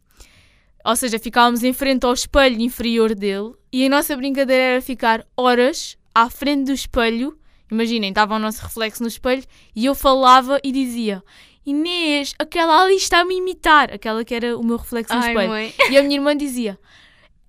ou 0.83 0.97
seja, 0.97 1.19
ficávamos 1.19 1.63
em 1.63 1.75
frente 1.75 2.07
ao 2.07 2.15
espelho 2.15 2.59
inferior 2.59 3.15
dele, 3.15 3.53
e 3.71 3.85
a 3.85 3.89
nossa 3.91 4.17
brincadeira 4.17 4.63
era 4.63 4.81
ficar 4.81 5.27
horas 5.37 5.99
à 6.15 6.29
frente 6.31 6.65
do 6.67 6.73
espelho. 6.73 7.37
Imaginem, 7.71 8.09
estava 8.11 8.35
o 8.35 8.39
nosso 8.39 8.63
reflexo 8.63 9.03
no 9.03 9.09
espelho, 9.09 9.45
e 9.77 9.87
eu 9.87 9.95
falava 9.95 10.59
e 10.65 10.73
dizia: 10.73 11.23
Inês, 11.65 12.35
aquela 12.39 12.83
ali 12.83 12.97
está-me 12.97 13.35
a 13.35 13.39
imitar, 13.39 13.93
aquela 13.93 14.25
que 14.25 14.35
era 14.35 14.59
o 14.59 14.65
meu 14.65 14.77
reflexo 14.77 15.15
no 15.15 15.23
Ai, 15.23 15.31
espelho. 15.31 15.49
mãe. 15.49 15.75
E 15.91 15.97
a 15.97 16.03
minha 16.03 16.17
irmã 16.17 16.37
dizia: 16.37 16.77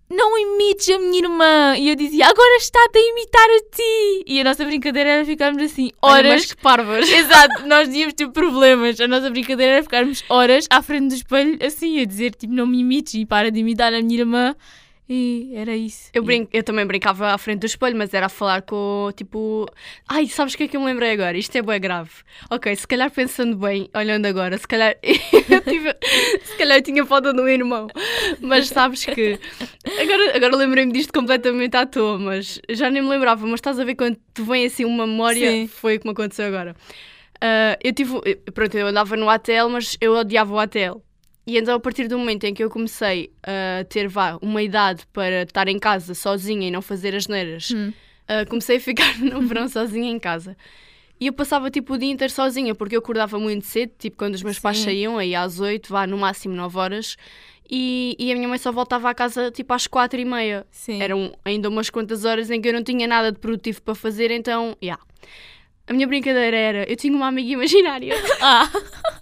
Não 0.09 0.37
imites 0.37 0.89
a 0.89 0.99
minha 0.99 1.23
irmã. 1.23 1.75
E 1.77 1.89
eu 1.89 1.95
dizia: 1.95 2.27
Agora 2.27 2.57
está-te 2.57 2.99
a 2.99 3.09
imitar 3.09 3.49
a 3.49 3.75
ti. 3.75 4.23
E 4.27 4.41
a 4.41 4.43
nossa 4.43 4.63
brincadeira 4.65 5.09
era 5.09 5.25
ficarmos 5.25 5.63
assim 5.63 5.89
Olha, 6.01 6.23
mas 6.23 6.31
horas. 6.41 6.53
que 6.53 6.61
parvas. 6.61 7.09
Exato, 7.09 7.65
nós 7.65 7.91
íamos 7.91 8.13
ter 8.13 8.27
problemas. 8.29 8.99
A 8.99 9.07
nossa 9.07 9.29
brincadeira 9.29 9.73
era 9.73 9.83
ficarmos 9.83 10.23
horas 10.29 10.67
à 10.69 10.83
frente 10.83 11.07
do 11.07 11.15
espelho, 11.15 11.57
assim, 11.65 11.99
a 11.99 12.05
dizer: 12.05 12.35
Tipo, 12.35 12.53
não 12.53 12.67
me 12.67 12.79
imites 12.81 13.13
e 13.15 13.25
para 13.25 13.49
de 13.49 13.59
imitar 13.59 13.91
a 13.93 14.01
minha 14.01 14.19
irmã. 14.19 14.55
E 15.13 15.51
era 15.55 15.75
isso. 15.75 16.09
Eu, 16.13 16.23
brinco, 16.23 16.49
eu 16.53 16.63
também 16.63 16.85
brincava 16.85 17.33
à 17.33 17.37
frente 17.37 17.59
do 17.59 17.65
espelho, 17.65 17.97
mas 17.97 18.13
era 18.13 18.27
a 18.27 18.29
falar 18.29 18.61
com, 18.61 19.11
tipo... 19.13 19.67
Ai, 20.07 20.25
sabes 20.27 20.53
o 20.53 20.57
que 20.57 20.63
é 20.63 20.67
que 20.69 20.77
eu 20.77 20.79
me 20.79 20.85
lembrei 20.85 21.11
agora? 21.11 21.37
Isto 21.37 21.57
é 21.57 21.61
bem 21.61 21.81
grave. 21.81 22.11
Ok, 22.49 22.73
se 22.73 22.87
calhar 22.87 23.11
pensando 23.11 23.57
bem, 23.57 23.89
olhando 23.93 24.25
agora, 24.25 24.57
se 24.57 24.65
calhar 24.65 24.95
eu 25.03 25.61
tive... 25.63 25.93
Se 26.45 26.55
calhar 26.57 26.77
eu 26.77 26.81
tinha 26.81 27.05
falta 27.05 27.33
de 27.33 27.41
um 27.41 27.47
irmão. 27.49 27.87
Mas 28.39 28.69
sabes 28.69 29.03
que... 29.03 29.37
Agora, 30.01 30.37
agora 30.37 30.55
lembrei-me 30.55 30.93
disto 30.93 31.11
completamente 31.11 31.75
à 31.75 31.85
toa, 31.85 32.17
mas 32.17 32.61
já 32.69 32.89
nem 32.89 33.01
me 33.01 33.09
lembrava. 33.09 33.45
Mas 33.45 33.55
estás 33.55 33.81
a 33.81 33.83
ver 33.83 33.95
quando 33.95 34.17
te 34.33 34.41
vem 34.41 34.65
assim 34.65 34.85
uma 34.85 35.05
memória? 35.05 35.51
Sim. 35.51 35.67
Foi 35.67 35.97
o 35.97 35.99
que 35.99 36.07
me 36.07 36.13
aconteceu 36.13 36.47
agora. 36.47 36.73
Ah, 37.41 37.77
eu 37.83 37.91
tive... 37.91 38.13
Pronto, 38.53 38.77
eu 38.77 38.87
andava 38.87 39.17
no 39.17 39.29
ATL, 39.29 39.67
mas 39.69 39.97
eu 39.99 40.13
odiava 40.13 40.53
o 40.53 40.57
ATL. 40.57 41.03
E 41.45 41.57
então, 41.57 41.75
a 41.75 41.79
partir 41.79 42.07
do 42.07 42.17
momento 42.19 42.43
em 42.43 42.53
que 42.53 42.63
eu 42.63 42.69
comecei 42.69 43.31
a 43.43 43.83
ter 43.85 44.07
vá, 44.07 44.37
uma 44.41 44.61
idade 44.61 45.03
para 45.11 45.41
estar 45.43 45.67
em 45.67 45.79
casa 45.79 46.13
sozinha 46.13 46.67
e 46.67 46.71
não 46.71 46.81
fazer 46.81 47.15
as 47.15 47.27
neiras, 47.27 47.71
Hum. 47.71 47.91
uh, 48.29 48.47
comecei 48.47 48.77
a 48.77 48.79
ficar 48.79 49.17
no 49.19 49.41
verão 49.41 49.67
sozinha 49.67 50.09
em 50.11 50.19
casa. 50.19 50.55
E 51.19 51.27
eu 51.27 51.33
passava 51.33 51.69
tipo 51.69 51.93
o 51.93 51.97
dia 51.97 52.09
inteiro 52.11 52.31
sozinha, 52.33 52.73
porque 52.75 52.95
eu 52.95 52.99
acordava 52.99 53.37
muito 53.39 53.65
cedo, 53.65 53.91
tipo 53.97 54.17
quando 54.17 54.35
os 54.35 54.43
meus 54.43 54.57
pais 54.59 54.77
Sim. 54.79 54.85
saíam, 54.85 55.17
aí 55.17 55.35
às 55.35 55.59
8, 55.59 55.87
vá 55.91 56.05
no 56.07 56.17
máximo 56.17 56.55
9 56.55 56.77
horas, 56.79 57.15
e, 57.69 58.15
e 58.19 58.31
a 58.31 58.35
minha 58.35 58.47
mãe 58.47 58.57
só 58.57 58.71
voltava 58.71 59.09
à 59.09 59.13
casa 59.13 59.49
tipo 59.51 59.71
às 59.73 59.85
4 59.87 60.19
e 60.19 60.25
meia. 60.25 60.65
Sim. 60.71 61.01
Eram 61.01 61.31
ainda 61.45 61.69
umas 61.69 61.89
quantas 61.89 62.25
horas 62.25 62.49
em 62.51 62.59
que 62.61 62.67
eu 62.69 62.73
não 62.73 62.83
tinha 62.83 63.07
nada 63.07 63.31
de 63.31 63.37
produtivo 63.39 63.81
para 63.83 63.93
fazer, 63.95 64.29
então, 64.31 64.75
já. 64.81 64.97
A 65.87 65.93
minha 65.93 66.07
brincadeira 66.07 66.55
era, 66.57 66.89
eu 66.91 66.95
tinha 66.95 67.15
uma 67.15 67.27
amiga 67.27 67.51
imaginária, 67.51 68.15
Ah, 68.41 68.69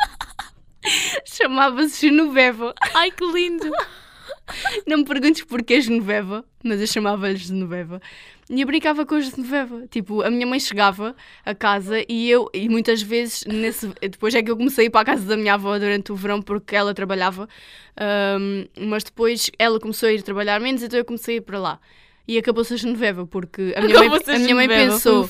chamava-se 1.25 2.07
Genoveva. 2.07 2.73
ai 2.93 3.11
que 3.11 3.25
lindo! 3.25 3.69
Não 4.87 4.97
me 4.97 5.05
perguntes 5.05 5.43
porquê 5.43 5.79
Genoveva, 5.79 6.43
mas 6.63 6.81
eu 6.81 6.87
chamava-lhe 6.87 7.35
Genoveva. 7.35 8.01
E 8.49 8.61
eu 8.61 8.65
brincava 8.65 9.05
com 9.05 9.13
a 9.13 9.19
Genoveva. 9.19 9.85
Tipo, 9.91 10.23
a 10.23 10.31
minha 10.31 10.47
mãe 10.47 10.59
chegava 10.59 11.15
a 11.45 11.53
casa 11.53 12.03
e 12.09 12.27
eu, 12.31 12.49
e 12.51 12.67
muitas 12.67 12.99
vezes, 13.01 13.45
nesse, 13.45 13.87
depois 14.01 14.33
é 14.33 14.41
que 14.41 14.49
eu 14.49 14.57
comecei 14.57 14.85
a 14.85 14.87
ir 14.87 14.89
para 14.89 15.01
a 15.01 15.05
casa 15.05 15.23
da 15.23 15.37
minha 15.37 15.53
avó 15.53 15.77
durante 15.77 16.11
o 16.11 16.15
verão 16.15 16.41
porque 16.41 16.75
ela 16.75 16.93
trabalhava, 16.93 17.47
Ahm, 17.95 18.65
mas 18.87 19.03
depois 19.03 19.51
ela 19.59 19.79
começou 19.79 20.09
a 20.09 20.13
ir 20.13 20.21
trabalhar 20.23 20.59
menos, 20.59 20.81
então 20.81 20.97
eu 20.97 21.05
comecei 21.05 21.35
a 21.35 21.37
ir 21.37 21.41
para 21.41 21.59
lá. 21.59 21.79
e 22.27 22.37
acabou-se 22.37 22.73
a 22.73 22.77
Genoveva, 22.77 23.25
porque 23.25 23.73
a 23.75 23.81
minha 23.81 23.99
mãe, 23.99 24.09
a 24.35 24.39
minha 24.39 24.55
mãe 24.55 24.67
pensou, 24.67 25.23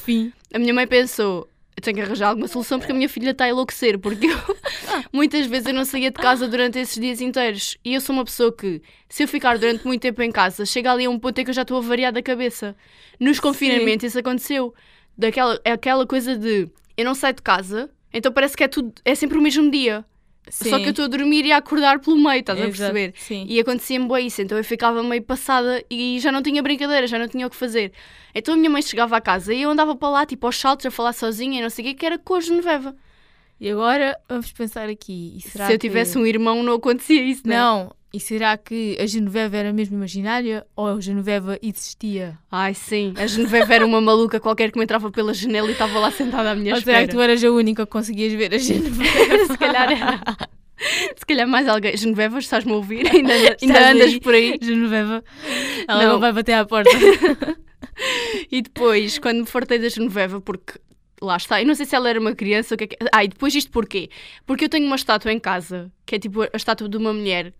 a 0.53 0.59
minha 0.59 0.73
mãe 0.73 0.85
pensou, 0.87 1.49
eu 1.79 1.81
tenho 1.81 1.95
que 1.95 2.01
arranjar 2.03 2.29
alguma 2.29 2.47
solução 2.47 2.77
porque 2.77 2.91
a 2.91 2.95
minha 2.95 3.07
filha 3.07 3.31
está 3.31 3.45
a 3.45 3.49
enlouquecer, 3.49 3.97
porque 3.97 4.27
eu, 4.27 4.37
muitas 5.13 5.45
vezes 5.47 5.67
eu 5.67 5.73
não 5.73 5.85
saía 5.85 6.11
de 6.11 6.17
casa 6.17 6.47
durante 6.47 6.77
esses 6.77 6.99
dias 6.99 7.21
inteiros. 7.21 7.77
E 7.83 7.93
eu 7.93 8.01
sou 8.01 8.13
uma 8.13 8.25
pessoa 8.25 8.51
que, 8.51 8.81
se 9.07 9.23
eu 9.23 9.27
ficar 9.27 9.57
durante 9.57 9.87
muito 9.87 10.01
tempo 10.01 10.21
em 10.21 10.31
casa, 10.31 10.65
chega 10.65 10.91
ali 10.91 11.05
a 11.05 11.09
um 11.09 11.17
ponto 11.17 11.39
em 11.39 11.43
que 11.45 11.49
eu 11.49 11.53
já 11.53 11.61
estou 11.61 11.77
a 11.77 11.81
variar 11.81 12.11
da 12.11 12.21
cabeça. 12.21 12.75
Nos 13.17 13.39
confinamentos 13.39 14.03
isso 14.03 14.19
aconteceu. 14.19 14.73
Daquela, 15.17 15.59
é 15.63 15.71
aquela 15.71 16.05
coisa 16.05 16.37
de 16.37 16.69
eu 16.97 17.05
não 17.05 17.15
saio 17.15 17.33
de 17.33 17.41
casa, 17.41 17.89
então 18.13 18.31
parece 18.31 18.57
que 18.57 18.63
é 18.63 18.67
tudo, 18.67 18.93
é 19.05 19.15
sempre 19.15 19.37
o 19.37 19.41
mesmo 19.41 19.71
dia. 19.71 20.05
Só 20.49 20.77
Sim. 20.77 20.81
que 20.81 20.87
eu 20.87 20.89
estou 20.91 21.05
a 21.05 21.07
dormir 21.07 21.45
e 21.45 21.51
a 21.51 21.57
acordar 21.57 21.99
pelo 21.99 22.17
meio, 22.17 22.39
estás 22.39 22.59
a 22.59 22.63
Exato, 22.65 22.77
perceber? 22.77 23.13
Sim. 23.17 23.45
E 23.47 23.59
acontecia-me 23.59 24.07
bem 24.07 24.27
isso, 24.27 24.41
então 24.41 24.57
eu 24.57 24.63
ficava 24.63 25.03
meio 25.03 25.21
passada 25.21 25.83
e 25.89 26.19
já 26.19 26.31
não 26.31 26.41
tinha 26.41 26.61
brincadeira, 26.61 27.07
já 27.07 27.19
não 27.19 27.27
tinha 27.27 27.45
o 27.45 27.49
que 27.49 27.55
fazer. 27.55 27.91
Então 28.33 28.53
a 28.53 28.57
minha 28.57 28.69
mãe 28.69 28.81
chegava 28.81 29.15
à 29.17 29.21
casa 29.21 29.53
e 29.53 29.61
eu 29.61 29.69
andava 29.69 29.95
para 29.95 30.09
lá, 30.09 30.25
tipo 30.25 30.45
aos 30.45 30.59
saltos, 30.59 30.85
a 30.85 30.91
falar 30.91 31.13
sozinha 31.13 31.59
e 31.59 31.61
não 31.61 31.69
sei 31.69 31.85
o 31.85 31.87
quê, 31.89 31.93
que 31.93 32.05
era 32.05 32.17
com 32.17 32.35
a 32.35 32.41
Genoveva. 32.41 32.95
E 33.59 33.69
agora 33.69 34.17
vamos 34.27 34.51
pensar 34.51 34.87
aqui. 34.89 35.39
será 35.45 35.67
Se 35.67 35.73
eu 35.73 35.79
que- 35.79 35.87
tivesse 35.87 36.17
um 36.17 36.25
irmão, 36.25 36.63
não 36.63 36.73
acontecia 36.73 37.21
isso, 37.21 37.41
né? 37.47 37.57
Não. 37.57 37.93
E 38.11 38.19
será 38.19 38.57
que 38.57 38.97
a 38.99 39.05
Genoveva 39.05 39.55
era 39.55 39.71
mesmo 39.71 39.95
imaginária 39.95 40.65
ou 40.75 40.87
a 40.87 40.99
Genoveva 40.99 41.59
existia? 41.61 42.37
Ai, 42.51 42.73
sim, 42.73 43.13
a 43.17 43.27
Genoveva 43.27 43.71
era 43.73 43.85
uma 43.85 44.01
maluca 44.01 44.39
qualquer 44.39 44.71
que 44.71 44.79
me 44.79 44.83
entrava 44.83 45.11
pela 45.11 45.31
janela 45.31 45.67
e 45.67 45.73
estava 45.73 45.99
lá 45.99 46.09
sentada 46.09 46.49
à 46.51 46.55
minha 46.55 46.73
ou 46.73 46.81
será 46.81 46.93
espera. 47.01 47.07
que 47.07 47.13
tu 47.13 47.21
eras 47.21 47.43
a 47.43 47.51
única 47.51 47.85
que 47.85 47.91
conseguias 47.91 48.33
ver 48.33 48.51
a 48.53 48.57
Genoveva? 48.57 49.45
Se 49.45 49.57
calhar 49.59 49.91
era. 49.91 50.21
Se 51.17 51.25
calhar 51.27 51.47
mais 51.47 51.67
alguém. 51.67 51.95
Genoveva, 51.95 52.39
estás-me 52.39 52.71
a 52.71 52.75
ouvir? 52.77 53.05
Ainda, 53.13 53.33
ainda 53.61 53.91
andas 53.91 54.07
aí? 54.13 54.19
por 54.21 54.33
aí? 54.33 54.57
Genoveva. 54.59 55.23
Ela 55.87 56.03
Não. 56.03 56.13
não 56.13 56.19
vai 56.19 56.31
bater 56.33 56.53
à 56.53 56.65
porta. 56.65 56.89
E 58.51 58.61
depois, 58.61 59.19
quando 59.19 59.41
me 59.41 59.45
fartei 59.45 59.77
da 59.77 59.89
Genoveva, 59.89 60.39
porque 60.39 60.73
lá 61.21 61.37
está, 61.37 61.61
eu 61.61 61.67
não 61.67 61.75
sei 61.75 61.85
se 61.85 61.95
ela 61.95 62.09
era 62.09 62.19
uma 62.19 62.35
criança 62.35 62.73
ou 62.73 62.75
o 62.75 62.77
que 62.77 62.83
é 62.83 62.87
que. 62.87 62.97
Ah, 63.11 63.23
e 63.23 63.27
depois 63.27 63.53
isto 63.55 63.71
porquê? 63.71 64.09
Porque 64.45 64.65
eu 64.65 64.69
tenho 64.69 64.85
uma 64.85 64.95
estátua 64.95 65.31
em 65.31 65.39
casa, 65.39 65.91
que 66.05 66.15
é 66.15 66.19
tipo 66.19 66.41
a 66.41 66.49
estátua 66.53 66.87
de 66.87 66.97
uma 66.97 67.13
mulher. 67.13 67.53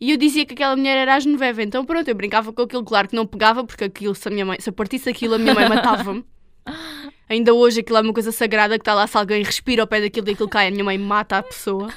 E 0.00 0.10
eu 0.12 0.16
dizia 0.16 0.46
que 0.46 0.54
aquela 0.54 0.74
mulher 0.74 0.96
era 0.96 1.14
a 1.14 1.20
Genoveva, 1.20 1.62
então 1.62 1.84
pronto, 1.84 2.08
eu 2.08 2.14
brincava 2.14 2.52
com 2.52 2.62
aquilo, 2.62 2.82
claro 2.82 3.08
que 3.08 3.14
não 3.14 3.26
pegava, 3.26 3.64
porque 3.64 3.84
aquilo, 3.84 4.14
se, 4.14 4.26
a 4.28 4.30
minha 4.30 4.46
mãe, 4.46 4.58
se 4.58 4.70
eu 4.70 4.72
partisse 4.72 5.10
aquilo, 5.10 5.34
a 5.34 5.38
minha 5.38 5.54
mãe 5.54 5.68
matava-me. 5.68 6.24
Ainda 7.28 7.54
hoje 7.54 7.80
aquilo 7.80 7.98
é 7.98 8.00
uma 8.00 8.12
coisa 8.12 8.32
sagrada 8.32 8.76
que 8.76 8.82
está 8.82 8.92
lá, 8.92 9.06
se 9.06 9.16
alguém 9.16 9.42
respira 9.44 9.82
ao 9.82 9.86
pé 9.86 10.00
daquilo 10.00 10.28
e 10.28 10.32
aquilo 10.32 10.48
cai, 10.48 10.66
a 10.66 10.70
minha 10.70 10.82
mãe 10.82 10.98
mata 10.98 11.38
a 11.38 11.42
pessoa 11.42 11.88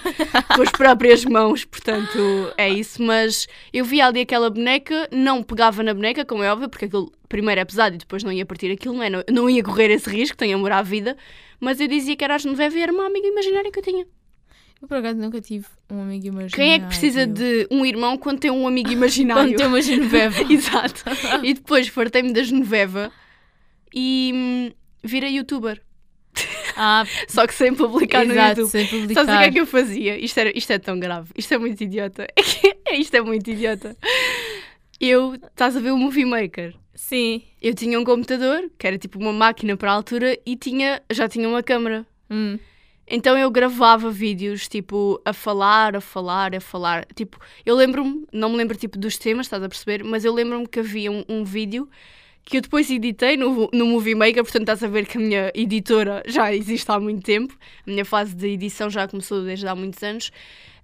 com 0.55 0.61
as 0.61 0.69
próprias 0.69 1.25
mãos, 1.25 1.65
portanto 1.65 2.53
é 2.55 2.69
isso. 2.69 3.01
Mas 3.01 3.47
eu 3.73 3.83
via 3.83 4.05
ali 4.05 4.21
aquela 4.21 4.49
boneca, 4.51 5.09
não 5.11 5.41
pegava 5.41 5.81
na 5.81 5.91
boneca, 5.93 6.23
como 6.23 6.43
é 6.43 6.51
óbvio, 6.51 6.69
porque 6.69 6.85
aquilo 6.85 7.11
primeiro 7.33 7.61
é 7.61 7.65
pesado 7.65 7.95
e 7.95 7.97
depois 7.97 8.23
não 8.23 8.31
ia 8.31 8.45
partir 8.45 8.71
aquilo, 8.71 8.93
não, 8.93 9.01
é? 9.01 9.09
não, 9.09 9.23
não 9.31 9.49
ia 9.49 9.63
correr 9.63 9.89
esse 9.89 10.07
risco, 10.07 10.37
tenho 10.37 10.55
amor 10.55 10.71
à 10.71 10.83
vida. 10.83 11.17
Mas 11.59 11.79
eu 11.79 11.87
dizia 11.87 12.15
que 12.15 12.23
era 12.23 12.35
a 12.35 12.37
Genoveva 12.37 12.77
e 12.77 12.81
era 12.83 12.93
uma 12.93 13.07
amiga 13.07 13.27
imaginária 13.27 13.71
que 13.71 13.79
eu 13.79 13.83
tinha. 13.83 14.05
Eu 14.79 14.87
por 14.87 14.97
acaso 14.97 15.17
nunca 15.17 15.41
tive 15.41 15.65
um 15.89 16.03
amigo 16.03 16.27
imaginário. 16.27 16.55
Quem 16.55 16.73
é 16.73 16.79
que 16.79 16.85
precisa 16.85 17.25
de 17.25 17.67
um 17.71 17.83
irmão 17.83 18.19
quando 18.19 18.39
tem 18.39 18.51
um 18.51 18.67
amigo 18.67 18.91
imaginário? 18.93 19.49
Quando 19.49 19.57
tem 19.57 19.65
uma 19.65 19.81
Genoveva. 19.81 20.43
Exato. 20.53 21.03
E 21.41 21.55
depois 21.55 21.87
fartei-me 21.87 22.31
da 22.31 22.43
Genoveva 22.43 23.11
e 23.91 24.31
hum, 24.35 24.71
virei 25.03 25.35
youtuber. 25.35 25.81
Ah, 26.75 27.03
Só 27.27 27.47
que 27.47 27.53
sem 27.55 27.73
publicar 27.73 28.25
no 28.25 28.33
exato, 28.33 28.61
YouTube. 28.61 28.71
sem 28.71 28.85
Sabes 28.85 29.01
publicar. 29.01 29.23
o 29.23 29.39
que 29.39 29.43
é 29.45 29.51
que 29.51 29.59
eu 29.59 29.65
fazia? 29.65 30.19
Isto, 30.19 30.39
era, 30.39 30.55
isto 30.55 30.71
é 30.71 30.77
tão 30.77 30.99
grave. 30.99 31.29
Isto 31.35 31.55
é 31.55 31.57
muito 31.57 31.81
idiota. 31.81 32.27
isto 32.91 33.15
é 33.15 33.21
muito 33.21 33.49
idiota. 33.49 33.97
Eu, 35.05 35.35
estás 35.35 35.75
a 35.75 35.81
ver 35.81 35.91
o 35.91 35.97
Movie 35.97 36.23
Maker? 36.23 36.73
Sim. 36.95 37.41
Eu 37.61 37.73
tinha 37.73 37.99
um 37.99 38.05
computador, 38.05 38.71
que 38.79 38.87
era 38.87 38.97
tipo 38.97 39.19
uma 39.19 39.33
máquina 39.33 39.75
para 39.75 39.91
a 39.91 39.95
altura, 39.95 40.39
e 40.45 40.55
tinha, 40.55 41.01
já 41.11 41.27
tinha 41.27 41.45
uma 41.45 41.61
câmera. 41.61 42.07
Hum. 42.31 42.57
Então 43.05 43.37
eu 43.37 43.51
gravava 43.51 44.09
vídeos, 44.09 44.65
tipo, 44.69 45.21
a 45.25 45.33
falar, 45.33 45.97
a 45.97 45.99
falar, 45.99 46.55
a 46.55 46.61
falar. 46.61 47.05
Tipo, 47.13 47.37
eu 47.65 47.75
lembro-me, 47.75 48.25
não 48.31 48.47
me 48.47 48.55
lembro 48.55 48.77
tipo 48.77 48.97
dos 48.97 49.17
temas, 49.17 49.47
estás 49.47 49.61
a 49.61 49.67
perceber? 49.67 50.05
Mas 50.05 50.23
eu 50.23 50.33
lembro-me 50.33 50.65
que 50.65 50.79
havia 50.79 51.11
um, 51.11 51.25
um 51.27 51.43
vídeo 51.43 51.89
que 52.45 52.55
eu 52.55 52.61
depois 52.61 52.89
editei 52.89 53.35
no, 53.35 53.69
no 53.73 53.85
Movie 53.85 54.15
Maker, 54.15 54.41
portanto 54.41 54.61
estás 54.61 54.85
a 54.85 54.87
ver 54.87 55.05
que 55.05 55.17
a 55.17 55.19
minha 55.19 55.51
editora 55.53 56.23
já 56.25 56.55
existe 56.55 56.89
há 56.89 56.97
muito 56.97 57.23
tempo. 57.23 57.53
A 57.85 57.91
minha 57.91 58.05
fase 58.05 58.33
de 58.33 58.47
edição 58.47 58.89
já 58.89 59.05
começou 59.05 59.43
desde 59.43 59.67
há 59.67 59.75
muitos 59.75 60.01
anos. 60.01 60.31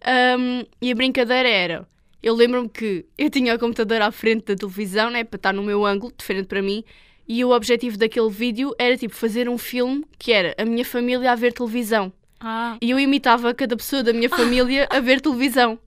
Ahm, 0.04 0.66
e 0.82 0.92
a 0.92 0.96
brincadeira 0.96 1.48
era, 1.48 1.88
eu 2.22 2.36
lembro-me 2.36 2.70
que 2.70 3.06
eu 3.18 3.30
tinha 3.30 3.56
o 3.56 3.60
computador 3.60 4.02
à 4.02 4.12
frente 4.12 4.46
da 4.46 4.56
televisão, 4.56 5.10
né, 5.10 5.24
para 5.24 5.38
estar 5.38 5.54
no 5.54 5.64
meu 5.64 5.86
ângulo, 5.86 6.14
diferente 6.18 6.48
para 6.48 6.62
mim, 6.62 6.84
e 7.28 7.46
o 7.46 7.52
objetivo 7.52 7.98
daquele 7.98 8.30
vídeo 8.30 8.74
era 8.78 8.98
tipo 8.98 9.14
fazer 9.14 9.48
um 9.48 9.58
filme 9.58 10.04
que 10.18 10.32
era 10.32 10.56
a 10.58 10.66
minha 10.66 10.84
família 10.84 11.32
a 11.32 11.36
ver 11.36 11.54
televisão. 11.54 12.12
Ah. 12.40 12.78
E 12.82 12.90
eu 12.90 13.00
imitava 13.00 13.54
cada 13.54 13.78
pessoa 13.78 14.02
da 14.02 14.12
minha 14.12 14.30
família 14.30 14.88
a 14.90 15.00
ver 15.00 15.22
televisão. 15.22 15.78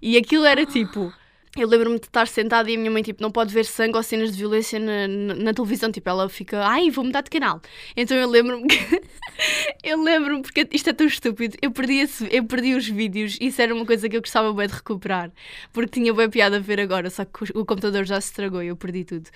E 0.00 0.16
aquilo 0.16 0.44
era 0.44 0.66
tipo. 0.66 1.12
Eu 1.54 1.68
lembro-me 1.68 1.98
de 1.98 2.06
estar 2.06 2.26
sentada 2.26 2.70
e 2.70 2.76
a 2.76 2.78
minha 2.78 2.90
mãe, 2.90 3.02
tipo, 3.02 3.22
não 3.22 3.30
pode 3.30 3.52
ver 3.52 3.66
sangue 3.66 3.94
ou 3.94 4.02
cenas 4.02 4.32
de 4.32 4.38
violência 4.38 4.78
na, 4.80 5.06
na, 5.06 5.34
na 5.34 5.52
televisão. 5.52 5.92
Tipo, 5.92 6.08
ela 6.08 6.26
fica, 6.30 6.64
ai, 6.64 6.88
vou 6.88 7.04
mudar 7.04 7.20
de 7.20 7.28
canal. 7.28 7.60
Então 7.94 8.16
eu 8.16 8.26
lembro-me 8.26 8.66
que. 8.66 9.02
eu 9.84 10.02
lembro-me, 10.02 10.40
porque 10.40 10.66
isto 10.72 10.88
é 10.88 10.94
tão 10.94 11.06
estúpido. 11.06 11.54
Eu 11.60 11.70
perdi, 11.70 11.98
esse, 11.98 12.26
eu 12.34 12.44
perdi 12.44 12.74
os 12.74 12.88
vídeos 12.88 13.36
e 13.38 13.48
isso 13.48 13.60
era 13.60 13.74
uma 13.74 13.84
coisa 13.84 14.08
que 14.08 14.16
eu 14.16 14.22
gostava 14.22 14.50
bem 14.54 14.66
de 14.66 14.72
recuperar. 14.72 15.30
Porque 15.74 16.00
tinha 16.00 16.14
bem 16.14 16.30
piada 16.30 16.56
a 16.56 16.60
ver 16.60 16.80
agora, 16.80 17.10
só 17.10 17.22
que 17.26 17.44
o, 17.54 17.66
computador 17.66 18.06
já 18.06 18.18
se 18.18 18.28
estragou 18.28 18.62
e 18.62 18.68
eu 18.68 18.76
perdi 18.76 19.04
tudo. 19.04 19.28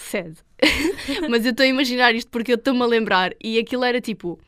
Sede. 0.00 0.38
Mas 1.28 1.44
eu 1.44 1.50
estou 1.50 1.64
a 1.64 1.68
imaginar 1.68 2.14
isto 2.14 2.30
porque 2.30 2.52
eu 2.52 2.56
estou-me 2.56 2.80
a 2.80 2.86
lembrar 2.86 3.34
e 3.44 3.58
aquilo 3.58 3.84
era 3.84 4.00
tipo 4.00 4.40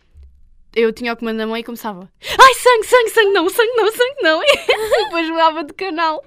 eu 0.77 0.93
tinha 0.93 1.13
o 1.13 1.17
comando 1.17 1.37
na 1.37 1.47
mão 1.47 1.57
e 1.57 1.63
começava 1.63 2.11
Ai, 2.23 2.55
sangue, 2.55 2.87
sangue, 2.87 3.11
sangue 3.11 3.33
não, 3.33 3.49
sangue 3.49 3.73
não, 3.77 3.93
sangue 3.93 4.23
não 4.23 4.43
E 4.45 5.05
depois 5.05 5.29
mudava 5.31 5.65
de 5.65 5.73
canal 5.75 6.25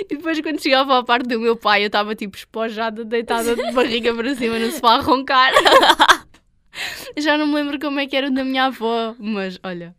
E 0.00 0.16
depois 0.16 0.40
quando 0.40 0.60
chegava 0.62 0.98
à 0.98 1.02
parte 1.04 1.28
do 1.28 1.38
meu 1.40 1.56
pai 1.56 1.82
Eu 1.82 1.86
estava 1.88 2.14
tipo 2.14 2.36
espojada, 2.36 3.04
deitada 3.04 3.54
de 3.54 3.72
barriga 3.72 4.14
para 4.14 4.34
cima 4.34 4.58
no 4.58 4.70
sofá 4.72 4.94
a 4.96 5.00
roncar 5.00 5.52
Já 7.16 7.36
não 7.36 7.46
me 7.46 7.54
lembro 7.54 7.78
como 7.78 8.00
é 8.00 8.06
que 8.06 8.16
era 8.16 8.28
o 8.28 8.30
da 8.34 8.44
minha 8.44 8.66
avó 8.66 9.14
Mas 9.18 9.58
olha, 9.62 9.94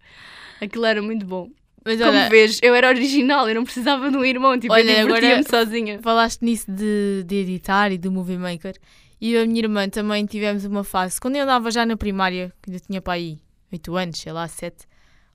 aquilo 0.61 0.85
era 0.85 1.01
muito 1.01 1.25
bom 1.25 1.49
Mas 1.85 1.97
Como 1.97 2.09
olha, 2.11 2.29
vês, 2.29 2.59
eu 2.63 2.73
era 2.73 2.87
original, 2.87 3.47
eu 3.47 3.55
não 3.55 3.63
precisava 3.63 4.09
de 4.09 4.17
um 4.17 4.25
irmão 4.25 4.57
Tipo, 4.59 4.73
Olha, 4.73 4.91
eu 4.91 5.05
agora- 5.05 5.21
divertia-me 5.21 5.43
sozinha 5.65 5.99
falaste 6.01 6.41
nisso 6.41 6.71
de, 6.71 7.23
de 7.25 7.35
editar 7.35 7.91
e 7.91 7.97
do 7.97 8.11
Movie 8.11 8.37
Maker. 8.37 8.75
E 9.19 9.33
eu 9.33 9.41
e 9.41 9.43
a 9.43 9.47
minha 9.47 9.59
irmã 9.59 9.87
também 9.87 10.25
tivemos 10.25 10.65
uma 10.65 10.83
fase. 10.83 11.21
Quando 11.21 11.35
eu 11.35 11.43
andava 11.43 11.69
já 11.69 11.85
na 11.85 11.95
primária, 11.95 12.51
que 12.59 12.71
eu 12.73 12.79
tinha 12.79 12.99
para 12.99 13.13
aí 13.13 13.37
8 13.71 13.95
anos, 13.95 14.19
sei 14.19 14.31
lá, 14.31 14.47
7 14.47 14.87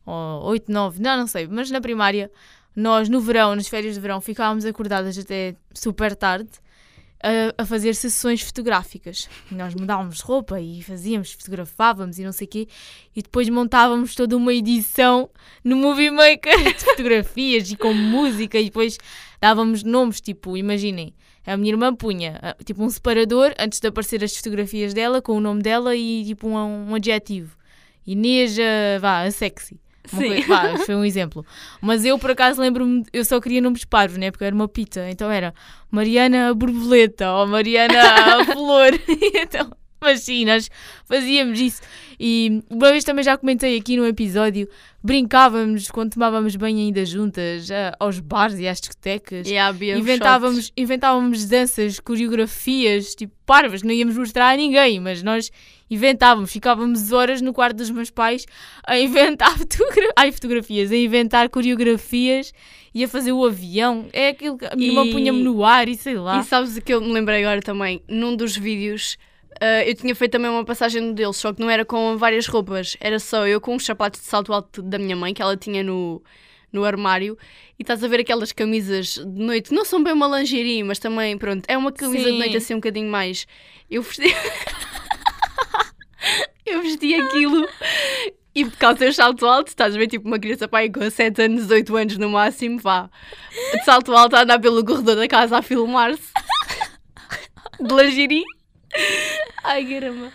ou 0.04 0.44
8, 0.50 0.70
9, 0.70 1.02
não, 1.02 1.16
não 1.18 1.26
sei. 1.26 1.46
Mas 1.46 1.70
na 1.70 1.80
primária, 1.80 2.30
nós 2.74 3.08
no 3.08 3.20
verão, 3.20 3.56
nas 3.56 3.68
férias 3.68 3.94
de 3.94 4.00
verão, 4.00 4.20
ficávamos 4.20 4.64
acordadas 4.64 5.18
até 5.18 5.56
super 5.74 6.14
tarde 6.14 6.50
a, 7.22 7.62
a 7.62 7.66
fazer 7.66 7.94
sessões 7.94 8.42
fotográficas. 8.42 9.28
Nós 9.50 9.74
mudávamos 9.74 10.20
roupa 10.20 10.60
e 10.60 10.82
fazíamos, 10.82 11.32
fotografávamos 11.32 12.18
e 12.18 12.24
não 12.24 12.32
sei 12.32 12.46
o 12.46 12.50
quê. 12.50 12.68
E 13.14 13.22
depois 13.22 13.48
montávamos 13.48 14.14
toda 14.14 14.36
uma 14.36 14.52
edição 14.52 15.28
no 15.64 15.76
Movie 15.76 16.10
Maker 16.10 16.74
de 16.74 16.84
fotografias 16.84 17.70
e 17.70 17.76
com 17.76 17.92
música. 17.92 18.58
E 18.58 18.66
depois 18.66 18.98
dávamos 19.40 19.82
nomes, 19.82 20.20
tipo, 20.20 20.56
imaginem, 20.56 21.14
a 21.44 21.56
minha 21.56 21.72
irmã 21.72 21.94
punha 21.94 22.56
tipo 22.64 22.82
um 22.82 22.90
separador 22.90 23.54
antes 23.58 23.78
de 23.78 23.86
aparecer 23.86 24.22
as 24.22 24.36
fotografias 24.36 24.92
dela 24.92 25.22
com 25.22 25.32
o 25.36 25.40
nome 25.40 25.62
dela 25.62 25.94
e 25.94 26.24
tipo 26.24 26.48
um, 26.48 26.90
um 26.90 26.94
adjetivo. 26.94 27.56
Inês, 28.06 28.56
ah, 28.58 28.98
vá, 29.00 29.22
a 29.22 29.30
sexy. 29.30 29.78
Coisa- 30.08 30.46
vá, 30.46 30.78
foi 30.78 30.94
um 30.94 31.04
exemplo. 31.04 31.44
Mas 31.80 32.04
eu, 32.04 32.16
por 32.18 32.30
acaso, 32.30 32.60
lembro-me, 32.60 33.04
eu 33.12 33.24
só 33.24 33.40
queria 33.40 33.60
nomes 33.60 33.84
parvos, 33.84 34.16
né? 34.18 34.30
Porque 34.30 34.44
eu 34.44 34.46
era 34.46 34.54
uma 34.54 34.68
pita. 34.68 35.08
Então 35.10 35.28
era 35.30 35.52
Mariana 35.90 36.50
a 36.50 36.54
Borboleta 36.54 37.32
ou 37.32 37.46
Mariana 37.46 37.94
a 38.40 38.44
Flor. 38.54 38.92
então, 39.34 39.70
mas 40.00 40.20
sim, 40.20 40.44
nós 40.44 40.70
fazíamos 41.04 41.58
isso. 41.60 41.80
E 42.18 42.62
uma 42.70 42.90
vez 42.90 43.04
também 43.04 43.22
já 43.24 43.36
comentei 43.36 43.76
aqui 43.78 43.96
no 43.96 44.06
episódio, 44.06 44.68
brincávamos 45.02 45.90
quando 45.90 46.12
tomávamos 46.14 46.56
banho 46.56 46.78
ainda 46.78 47.04
juntas, 47.04 47.70
ah, 47.70 47.94
aos 48.00 48.18
bares 48.20 48.58
e 48.58 48.66
às 48.66 48.80
discotecas. 48.80 49.48
E 49.48 49.56
havia 49.56 49.96
Inventávamos, 49.96 50.72
inventávamos 50.76 51.44
danças, 51.46 52.00
coreografias, 52.00 53.14
tipo 53.14 53.32
parvas, 53.44 53.82
não 53.82 53.92
íamos 53.92 54.16
mostrar 54.16 54.50
a 54.50 54.56
ninguém, 54.56 54.98
mas 54.98 55.22
nós 55.22 55.50
inventávamos, 55.90 56.50
ficávamos 56.52 57.12
horas 57.12 57.40
no 57.40 57.52
quarto 57.52 57.76
dos 57.76 57.90
meus 57.90 58.10
pais 58.10 58.44
a 58.86 58.98
inventar 58.98 59.50
fotogra 59.58 60.12
ai, 60.16 60.32
fotografias, 60.32 60.90
a 60.90 60.96
inventar 60.96 61.48
coreografias 61.48 62.52
e 62.94 63.04
a 63.04 63.08
fazer 63.08 63.32
o 63.32 63.44
avião. 63.44 64.06
É 64.12 64.28
aquilo 64.28 64.58
que 64.58 64.64
a 64.66 64.74
minha 64.74 64.88
irmã 64.88 65.04
E- 65.04 65.12
punha-me 65.12 65.42
no 65.42 65.64
ar 65.64 65.88
e 65.88 65.96
sei 65.96 66.14
lá. 66.16 66.40
E 66.40 66.44
sabes 66.44 66.76
o 66.76 66.80
que 66.82 66.92
eu 66.92 67.00
me 67.00 67.12
lembrei 67.12 67.44
agora 67.44 67.60
também? 67.60 68.02
Num 68.08 68.34
dos 68.34 68.56
vídeos, 68.56 69.16
ah, 69.60 69.84
eu 69.84 69.94
tinha 69.94 70.14
feito 70.14 70.32
também 70.32 70.50
uma 70.50 70.64
passagem 70.64 71.02
no 71.02 71.12
deles, 71.14 71.36
só 71.36 71.52
que 71.52 71.60
não 71.60 71.70
era 71.70 71.84
com 71.84 72.16
várias 72.16 72.46
roupas, 72.46 72.96
era 73.00 73.18
só 73.18 73.46
eu 73.46 73.60
com 73.60 73.74
os 73.76 73.84
sapatos 73.84 74.20
de 74.20 74.26
salto 74.26 74.52
alto 74.52 74.82
da 74.82 74.98
minha 74.98 75.16
mãe, 75.16 75.32
que 75.32 75.42
ela 75.42 75.56
tinha 75.56 75.82
no, 75.82 76.22
no 76.72 76.84
armário 76.84 77.36
e 77.78 77.82
estás 77.82 78.02
a 78.02 78.08
ver 78.08 78.20
aquelas 78.20 78.52
camisas 78.52 79.14
de 79.14 79.42
noite, 79.42 79.72
não 79.72 79.84
são 79.84 80.02
bem 80.02 80.12
uma 80.12 80.38
lingerie, 80.38 80.82
mas 80.82 80.98
também, 80.98 81.36
pronto, 81.38 81.64
é 81.68 81.76
uma 81.76 81.92
camisa 81.92 82.24
Sim. 82.24 82.32
de 82.32 82.38
noite 82.38 82.56
assim 82.56 82.74
um 82.74 82.78
bocadinho 82.78 83.10
mais. 83.10 83.46
Eu 83.90 84.02
vesti. 84.02 84.24
eu 86.66 86.82
vesti 86.82 87.14
aquilo 87.14 87.66
e 88.54 88.64
por 88.64 88.76
causa 88.78 89.04
do 89.04 89.12
salto 89.12 89.46
alto, 89.46 89.68
estás 89.68 89.94
a 89.94 89.98
ver 89.98 90.06
tipo 90.06 90.26
uma 90.26 90.38
criança 90.38 90.66
pai 90.66 90.88
com 90.88 91.10
7 91.10 91.42
anos, 91.42 91.70
8 91.70 91.96
anos 91.96 92.18
no 92.18 92.30
máximo, 92.30 92.78
vá, 92.78 93.10
de 93.72 93.84
salto 93.84 94.14
alto 94.14 94.34
a 94.34 94.42
andar 94.42 94.58
pelo 94.58 94.84
corredor 94.84 95.16
da 95.16 95.28
casa 95.28 95.58
a 95.58 95.62
filmar-se 95.62 96.32
de 97.78 97.94
lingerie. 97.94 98.55
Ai, 99.64 99.84
caramba. 99.84 100.32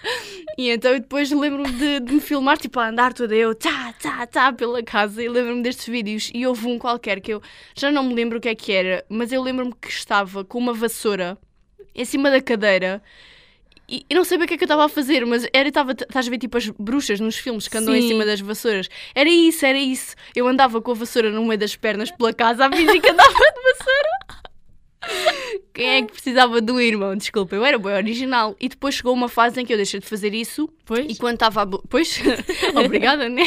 E 0.58 0.70
então 0.70 0.92
eu 0.92 1.00
depois 1.00 1.32
lembro-me 1.32 1.72
de, 1.72 2.00
de 2.00 2.14
me 2.14 2.20
filmar, 2.20 2.58
tipo, 2.58 2.80
a 2.80 2.90
andar 2.90 3.14
toda 3.14 3.34
eu, 3.36 3.56
tá, 3.56 3.94
tá, 3.94 4.28
tá, 4.28 4.54
pela 4.54 4.84
casa, 4.84 5.24
e 5.24 5.30
lembro-me 5.30 5.64
destes 5.64 5.88
vídeos. 5.88 6.30
E 6.34 6.46
houve 6.46 6.68
um 6.68 6.78
qualquer 6.78 7.22
que 7.22 7.34
eu 7.34 7.42
já 7.76 7.92
não 7.92 8.04
me 8.04 8.14
lembro 8.14 8.38
o 8.38 8.42
que 8.42 8.50
é 8.50 8.56
que 8.56 8.72
era, 8.72 9.06
mas 9.10 9.32
eu 9.32 9.42
lembro-me 9.42 9.74
que 9.74 9.90
estava 9.90 10.44
com 10.44 10.58
uma 10.58 10.74
vassoura 10.74 11.38
em 11.96 12.06
cima 12.06 12.30
da 12.30 12.42
cadeira. 12.42 13.02
E 13.88 14.06
e 14.10 14.16
não 14.16 14.24
sabia 14.24 14.46
o 14.46 14.48
que 14.48 14.54
é 14.54 14.58
que 14.58 14.64
eu 14.64 14.68
estava 14.68 14.86
a 14.86 14.90
fazer, 14.90 15.26
mas 15.26 15.46
era, 15.54 15.68
estava, 15.68 15.92
estás 15.92 16.28
a 16.28 16.30
ver 16.30 16.38
tipo 16.38 16.58
as 16.58 16.70
bruxas 16.70 17.20
nos 17.20 17.36
filmes 17.38 17.68
que 17.68 17.78
andam 17.78 17.96
em 17.96 18.02
Sim. 18.02 18.10
cima 18.10 18.26
das 18.26 18.40
vassouras. 18.40 18.90
Era 19.14 19.30
isso, 19.30 19.66
era 19.66 19.78
isso. 19.78 20.16
Eu 20.36 20.48
andava 20.48 20.82
com 20.82 20.92
a 20.92 20.94
vassoura 20.94 21.30
no 21.30 21.46
meio 21.46 21.60
das 21.60 21.76
pernas 21.76 22.10
pela 22.12 22.34
casa 22.34 22.66
a 22.66 22.72
fingir 22.72 23.02
que 23.02 23.10
andava 23.10 23.30
de 23.30 23.62
vassoura. 23.64 24.41
Quem 25.74 25.88
é 25.90 26.02
que 26.04 26.12
precisava 26.14 26.62
do 26.62 26.80
irmão? 26.80 27.16
Desculpa, 27.16 27.56
eu 27.56 27.66
era 27.66 27.78
bem 27.80 27.94
original. 27.94 28.56
E 28.60 28.70
depois 28.70 28.96
chegou 28.96 29.14
uma 29.14 29.28
fase 29.30 29.60
em 29.60 29.66
que 29.66 29.74
eu 29.74 29.78
deixei 29.78 30.00
de 30.00 30.06
fazer 30.06 30.34
isso. 30.34 30.70
Pois? 30.86 31.06
E 31.10 31.16
quando 31.18 31.36
estava. 31.36 31.66
Pois, 31.66 32.20
obrigada, 32.76 33.28
né? 33.30 33.44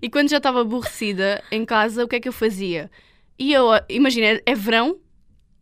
e 0.00 0.08
quando 0.08 0.28
já 0.30 0.36
estava 0.36 0.60
aborrecida 0.60 1.42
em 1.50 1.64
casa, 1.64 2.04
o 2.04 2.08
que 2.08 2.16
é 2.16 2.20
que 2.20 2.28
eu 2.28 2.32
fazia? 2.32 2.90
E 3.38 3.52
eu, 3.52 3.66
imagina, 3.88 4.40
é- 4.44 4.54
verão, 4.54 4.98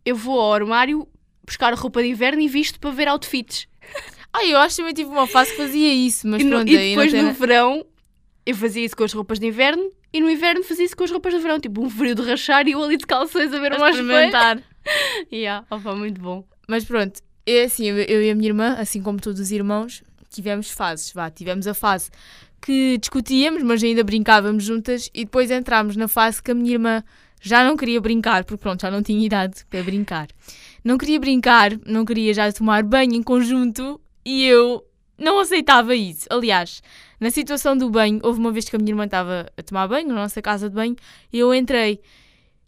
eu 0.05 0.15
vou 0.15 0.39
ao 0.39 0.53
armário 0.53 1.07
buscar 1.45 1.73
roupa 1.73 2.01
de 2.03 2.09
inverno 2.09 2.41
e 2.41 2.47
visto 2.47 2.79
para 2.79 2.91
ver 2.91 3.07
outfits. 3.07 3.67
Ah, 4.31 4.45
eu 4.45 4.57
acho 4.59 4.75
que 4.75 4.81
também 4.81 4.93
tive 4.93 5.09
uma 5.09 5.25
fase 5.25 5.51
que 5.51 5.57
fazia 5.57 5.91
isso, 5.91 6.27
mas 6.27 6.41
E, 6.41 6.45
no- 6.45 6.57
pronto, 6.57 6.69
e 6.71 6.77
depois 6.89 7.11
no 7.13 7.31
verão, 7.33 7.85
eu 8.45 8.55
fazia 8.55 8.85
isso 8.85 8.95
com 8.95 9.03
as 9.03 9.13
roupas 9.13 9.39
de 9.39 9.47
inverno. 9.47 9.89
E 10.11 10.19
no 10.19 10.29
inverno 10.29 10.63
fazia 10.63 10.85
isso 10.85 10.97
com 10.97 11.03
as 11.03 11.11
roupas 11.11 11.33
de 11.33 11.39
verão, 11.39 11.59
tipo 11.59 11.83
um 11.83 11.89
frio 11.89 12.15
de 12.15 12.23
rachar 12.23 12.67
e 12.67 12.71
eu 12.71 12.83
ali 12.83 12.97
de 12.97 13.05
calções 13.05 13.53
a 13.53 13.59
ver 13.59 13.71
espelho. 13.71 13.89
experimentar. 13.89 14.63
Yeah, 15.31 15.67
opa, 15.69 15.93
muito 15.93 16.19
bom. 16.19 16.43
Mas 16.67 16.83
pronto, 16.83 17.21
é 17.45 17.63
assim, 17.63 17.85
eu, 17.89 17.97
eu 17.97 18.23
e 18.23 18.31
a 18.31 18.35
minha 18.35 18.47
irmã, 18.47 18.75
assim 18.79 19.03
como 19.03 19.19
todos 19.19 19.39
os 19.39 19.51
irmãos, 19.51 20.01
tivemos 20.29 20.71
fases, 20.71 21.11
vá, 21.11 21.29
tivemos 21.29 21.67
a 21.67 21.73
fase 21.73 22.09
que 22.61 22.97
discutíamos, 22.97 23.61
mas 23.63 23.83
ainda 23.83 24.03
brincávamos 24.03 24.63
juntas, 24.63 25.09
e 25.13 25.25
depois 25.25 25.51
entramos 25.51 25.95
na 25.95 26.07
fase 26.07 26.41
que 26.41 26.51
a 26.51 26.55
minha 26.55 26.71
irmã 26.71 27.03
já 27.41 27.63
não 27.63 27.77
queria 27.77 28.01
brincar, 28.01 28.43
porque 28.43 28.61
pronto, 28.61 28.81
já 28.81 28.91
não 28.91 29.01
tinha 29.01 29.25
idade 29.25 29.65
para 29.69 29.83
brincar. 29.83 30.27
Não 30.83 30.97
queria 30.97 31.19
brincar, 31.19 31.71
não 31.85 32.03
queria 32.05 32.33
já 32.33 32.51
tomar 32.51 32.83
banho 32.83 33.13
em 33.13 33.23
conjunto, 33.23 33.99
e 34.25 34.45
eu 34.45 34.83
não 35.17 35.39
aceitava 35.39 35.95
isso. 35.95 36.27
Aliás, 36.29 36.81
na 37.19 37.29
situação 37.29 37.77
do 37.77 37.89
banho, 37.89 38.19
houve 38.23 38.39
uma 38.39 38.51
vez 38.51 38.69
que 38.69 38.75
a 38.75 38.79
minha 38.79 38.91
irmã 38.91 39.05
estava 39.05 39.51
a 39.57 39.63
tomar 39.63 39.87
banho, 39.87 40.07
na 40.07 40.15
nossa 40.15 40.41
casa 40.41 40.69
de 40.69 40.75
banho, 40.75 40.95
e 41.31 41.39
eu 41.39 41.53
entrei 41.53 41.99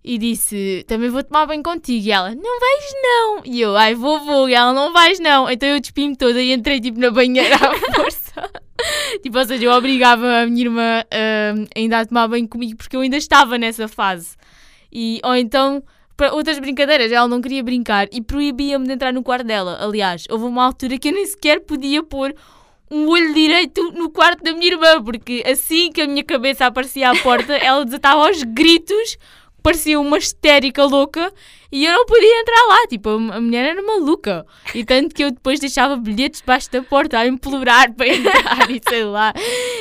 e 0.03 0.17
disse: 0.17 0.83
Também 0.87 1.09
vou 1.09 1.23
tomar 1.23 1.45
banho 1.45 1.63
contigo. 1.63 2.05
E 2.05 2.11
ela: 2.11 2.33
Não 2.33 2.59
vais 2.59 2.93
não. 3.03 3.41
E 3.45 3.61
eu: 3.61 3.75
Ai, 3.75 3.95
vou, 3.95 4.19
vou. 4.19 4.49
E 4.49 4.53
ela: 4.53 4.73
Não 4.73 4.91
vais 4.91 5.19
não. 5.19 5.49
Então 5.49 5.69
eu 5.69 5.79
despi-me 5.79 6.15
toda 6.15 6.41
e 6.41 6.51
entrei 6.51 6.79
tipo 6.79 6.99
na 6.99 7.11
banheira 7.11 7.55
à 7.55 7.75
força. 7.95 8.49
tipo, 9.21 9.37
ou 9.37 9.45
seja, 9.45 9.65
eu 9.65 9.71
obrigava 9.71 10.41
a 10.41 10.45
minha 10.45 10.61
irmã 10.61 11.03
hum, 11.55 11.65
ainda 11.75 11.99
a 11.99 12.05
tomar 12.05 12.27
banho 12.27 12.47
comigo 12.47 12.77
porque 12.77 12.95
eu 12.95 13.01
ainda 13.01 13.17
estava 13.17 13.57
nessa 13.57 13.87
fase. 13.87 14.35
E, 14.91 15.21
ou 15.23 15.35
então, 15.35 15.83
para 16.17 16.33
outras 16.33 16.59
brincadeiras, 16.59 17.11
ela 17.11 17.27
não 17.27 17.39
queria 17.39 17.63
brincar 17.63 18.07
e 18.11 18.21
proibia-me 18.21 18.85
de 18.85 18.93
entrar 18.93 19.13
no 19.13 19.23
quarto 19.23 19.45
dela. 19.45 19.77
Aliás, 19.81 20.25
houve 20.29 20.45
uma 20.45 20.65
altura 20.65 20.97
que 20.97 21.09
eu 21.09 21.13
nem 21.13 21.25
sequer 21.25 21.61
podia 21.61 22.03
pôr 22.03 22.35
um 22.91 23.07
olho 23.07 23.33
direito 23.33 23.91
no 23.93 24.09
quarto 24.09 24.43
da 24.43 24.51
minha 24.53 24.73
irmã, 24.73 25.01
porque 25.01 25.41
assim 25.47 25.91
que 25.91 26.01
a 26.01 26.07
minha 26.07 26.23
cabeça 26.23 26.65
aparecia 26.65 27.09
à 27.09 27.15
porta, 27.15 27.53
ela 27.57 27.85
desatava 27.85 28.27
aos 28.27 28.43
gritos, 28.43 29.17
parecia 29.63 29.97
uma 29.97 30.17
histérica 30.17 30.83
louca, 30.83 31.33
e 31.71 31.85
eu 31.85 31.93
não 31.93 32.05
podia 32.05 32.41
entrar 32.41 32.65
lá. 32.67 32.87
Tipo, 32.87 33.09
a 33.09 33.39
mulher 33.39 33.65
era 33.65 33.81
maluca. 33.81 34.45
E 34.75 34.83
tanto 34.83 35.15
que 35.15 35.23
eu 35.23 35.31
depois 35.31 35.59
deixava 35.59 35.95
bilhetes 35.95 36.41
debaixo 36.41 36.69
da 36.69 36.83
porta 36.83 37.17
a 37.17 37.25
implorar 37.25 37.93
para 37.95 38.07
entrar 38.09 38.69
e 38.69 38.81
sei 38.87 39.05
lá. 39.05 39.33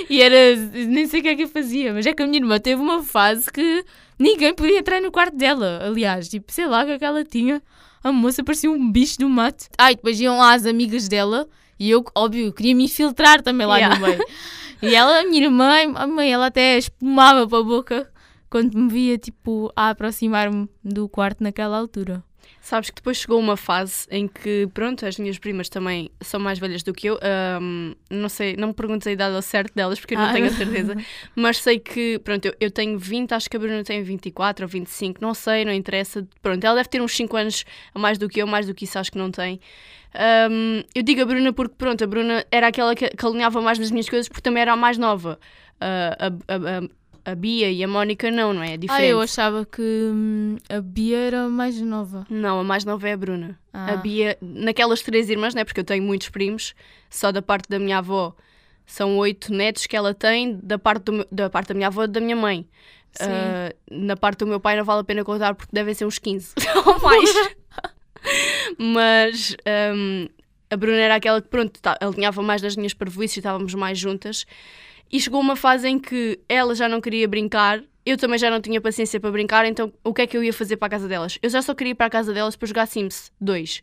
E 0.08 0.22
era. 0.22 0.54
Nem 0.54 1.06
sei 1.06 1.18
o 1.18 1.22
que 1.24 1.28
é 1.30 1.34
que 1.34 1.42
eu 1.42 1.48
fazia, 1.48 1.92
mas 1.92 2.06
é 2.06 2.14
que 2.14 2.22
a 2.22 2.26
minha 2.26 2.38
irmã 2.38 2.60
teve 2.60 2.80
uma 2.80 3.02
fase 3.02 3.50
que 3.50 3.84
ninguém 4.16 4.54
podia 4.54 4.78
entrar 4.78 5.00
no 5.00 5.10
quarto 5.10 5.36
dela. 5.36 5.80
Aliás, 5.84 6.28
tipo, 6.28 6.52
sei 6.52 6.68
lá 6.68 6.84
o 6.84 6.86
que 6.86 6.92
é 6.92 6.98
que 6.98 7.04
ela 7.04 7.24
tinha. 7.24 7.60
A 8.04 8.12
moça 8.12 8.44
parecia 8.44 8.70
um 8.70 8.90
bicho 8.90 9.18
do 9.18 9.28
mato. 9.28 9.66
E 9.78 9.94
depois 9.96 10.20
iam 10.20 10.38
lá 10.38 10.54
as 10.54 10.64
amigas 10.64 11.08
dela 11.08 11.48
e 11.80 11.90
eu, 11.90 12.04
óbvio, 12.14 12.52
queria 12.52 12.74
me 12.74 12.84
infiltrar 12.84 13.42
também 13.42 13.66
lá 13.66 13.78
Yeah. 13.78 13.96
no 13.98 14.06
meio. 14.06 14.22
E 14.82 14.94
ela, 14.94 15.20
a 15.20 15.24
minha 15.24 15.44
irmã, 15.44 15.74
a 15.96 16.06
mãe, 16.06 16.32
ela 16.32 16.46
até 16.46 16.78
espumava 16.78 17.48
para 17.48 17.58
a 17.58 17.62
boca 17.62 18.10
quando 18.48 18.76
me 18.76 18.88
via, 18.90 19.16
tipo, 19.18 19.72
a 19.74 19.90
aproximar-me 19.90 20.68
do 20.84 21.08
quarto 21.08 21.42
naquela 21.42 21.76
altura. 21.78 22.22
Sabes 22.62 22.90
que 22.90 22.96
depois 22.96 23.16
chegou 23.16 23.38
uma 23.40 23.56
fase 23.56 24.06
em 24.10 24.28
que, 24.28 24.68
pronto, 24.74 25.06
as 25.06 25.18
minhas 25.18 25.38
primas 25.38 25.68
também 25.70 26.10
são 26.20 26.38
mais 26.38 26.58
velhas 26.58 26.82
do 26.82 26.92
que 26.92 27.06
eu. 27.08 27.18
ahm, 27.22 27.94
não 28.10 28.28
sei, 28.28 28.54
não 28.56 28.68
me 28.68 28.74
perguntes 28.74 29.06
a 29.06 29.12
idade 29.12 29.34
ao 29.34 29.40
certo 29.42 29.74
delas 29.74 29.98
porque 29.98 30.14
eu 30.14 30.18
não 30.18 30.26
Ah. 30.26 30.32
tenho 30.32 30.46
a 30.46 30.50
certeza. 30.50 30.94
Mas 31.34 31.56
sei 31.58 31.78
que, 31.78 32.18
pronto, 32.18 32.44
eu, 32.44 32.54
eu 32.60 32.70
tenho 32.70 32.98
20, 32.98 33.32
acho 33.32 33.48
que 33.48 33.56
a 33.56 33.60
Bruna 33.60 33.82
tem 33.82 34.02
24 34.02 34.64
ou 34.64 34.68
25, 34.68 35.20
não 35.22 35.32
sei, 35.32 35.64
não 35.64 35.72
interessa. 35.72 36.26
Pronto, 36.42 36.62
ela 36.64 36.76
deve 36.76 36.88
ter 36.90 37.00
uns 37.00 37.12
5 37.16 37.34
anos 37.36 37.64
a 37.94 37.98
mais 37.98 38.18
do 38.18 38.28
que 38.28 38.40
eu, 38.42 38.46
mais 38.46 38.66
do 38.66 38.74
que 38.74 38.84
isso 38.84 38.98
acho 38.98 39.10
que 39.12 39.18
não 39.18 39.30
tem. 39.30 39.58
Ahm, 40.14 40.82
eu 40.94 41.02
digo 41.02 41.22
a 41.22 41.24
Bruna 41.24 41.52
porque, 41.52 41.74
pronto, 41.76 42.02
a 42.02 42.06
Bruna 42.06 42.44
era 42.50 42.66
aquela 42.68 42.94
que, 42.94 43.08
que 43.10 43.26
alinhava 43.26 43.60
mais 43.60 43.78
nas 43.78 43.90
minhas 43.90 44.08
coisas 44.08 44.28
porque 44.28 44.40
também 44.42 44.62
era 44.62 44.72
a 44.72 44.76
mais 44.76 44.98
nova. 44.98 45.38
Ah, 45.80 46.16
a, 46.18 46.54
a, 46.54 46.78
a, 46.78 47.32
a 47.32 47.34
Bia 47.34 47.70
e 47.70 47.82
a 47.84 47.88
Mónica 47.88 48.30
não, 48.30 48.52
não 48.52 48.62
é? 48.62 48.70
É 48.70 48.74
Ah, 48.74 48.76
diferente. 48.76 49.08
eu 49.10 49.20
achava 49.20 49.64
que 49.64 49.80
hum, 49.82 50.56
a 50.68 50.80
Bia 50.80 51.18
era 51.18 51.48
mais 51.48 51.80
nova. 51.80 52.26
Não, 52.28 52.60
a 52.60 52.64
mais 52.64 52.84
nova 52.84 53.08
é 53.08 53.12
a 53.12 53.16
Bruna. 53.16 53.58
Ah. 53.72 53.92
A 53.92 53.96
Bia, 53.96 54.36
naquelas 54.40 55.00
três 55.02 55.30
irmãs, 55.30 55.54
né? 55.54 55.64
Porque 55.64 55.80
eu 55.80 55.84
tenho 55.84 56.02
muitos 56.02 56.28
primos, 56.28 56.74
só 57.08 57.30
da 57.30 57.40
parte 57.42 57.68
da 57.68 57.78
minha 57.78 57.98
avó 57.98 58.34
são 58.86 59.16
oito 59.18 59.52
netos 59.52 59.86
que 59.86 59.96
ela 59.96 60.12
tem, 60.12 60.58
da 60.60 60.76
parte, 60.76 61.04
do 61.04 61.24
da 61.30 61.48
parte 61.48 61.68
da 61.68 61.74
minha 61.74 61.86
avó 61.86 62.02
e 62.04 62.08
da 62.08 62.18
minha 62.20 62.34
mãe. 62.34 62.66
Sim. 63.12 63.26
Ah, 63.28 63.72
na 63.90 64.16
parte 64.16 64.40
do 64.40 64.46
meu 64.48 64.58
pai 64.58 64.76
não 64.76 64.84
vale 64.84 65.00
a 65.00 65.04
pena 65.04 65.22
contar 65.24 65.54
porque 65.54 65.70
devem 65.72 65.94
ser 65.94 66.04
uns 66.06 66.18
15 66.18 66.54
ou 66.86 67.00
mais. 67.00 67.30
Mas 68.78 69.56
hum, 69.94 70.28
a 70.70 70.76
Bruna 70.76 70.98
era 70.98 71.16
aquela 71.16 71.40
que, 71.42 71.48
pronto, 71.48 71.80
tá, 71.80 71.98
alinhava 72.00 72.42
mais 72.42 72.62
nas 72.62 72.76
minhas 72.76 72.94
parvoíces 72.94 73.36
e 73.36 73.40
estávamos 73.40 73.74
mais 73.74 73.98
juntas. 73.98 74.46
E 75.12 75.20
chegou 75.20 75.40
uma 75.40 75.56
fase 75.56 75.88
em 75.88 75.98
que 75.98 76.38
ela 76.48 76.74
já 76.74 76.88
não 76.88 77.00
queria 77.00 77.26
brincar, 77.26 77.82
eu 78.06 78.16
também 78.16 78.38
já 78.38 78.48
não 78.50 78.60
tinha 78.60 78.80
paciência 78.80 79.18
para 79.20 79.30
brincar, 79.30 79.66
então 79.66 79.92
o 80.04 80.14
que 80.14 80.22
é 80.22 80.26
que 80.26 80.36
eu 80.36 80.42
ia 80.44 80.52
fazer 80.52 80.76
para 80.76 80.86
a 80.86 80.90
casa 80.90 81.08
delas? 81.08 81.38
Eu 81.42 81.50
já 81.50 81.60
só 81.62 81.74
queria 81.74 81.90
ir 81.92 81.94
para 81.94 82.06
a 82.06 82.10
casa 82.10 82.32
delas 82.32 82.56
para 82.56 82.66
jogar 82.68 82.86
Sims 82.86 83.30
2. 83.40 83.82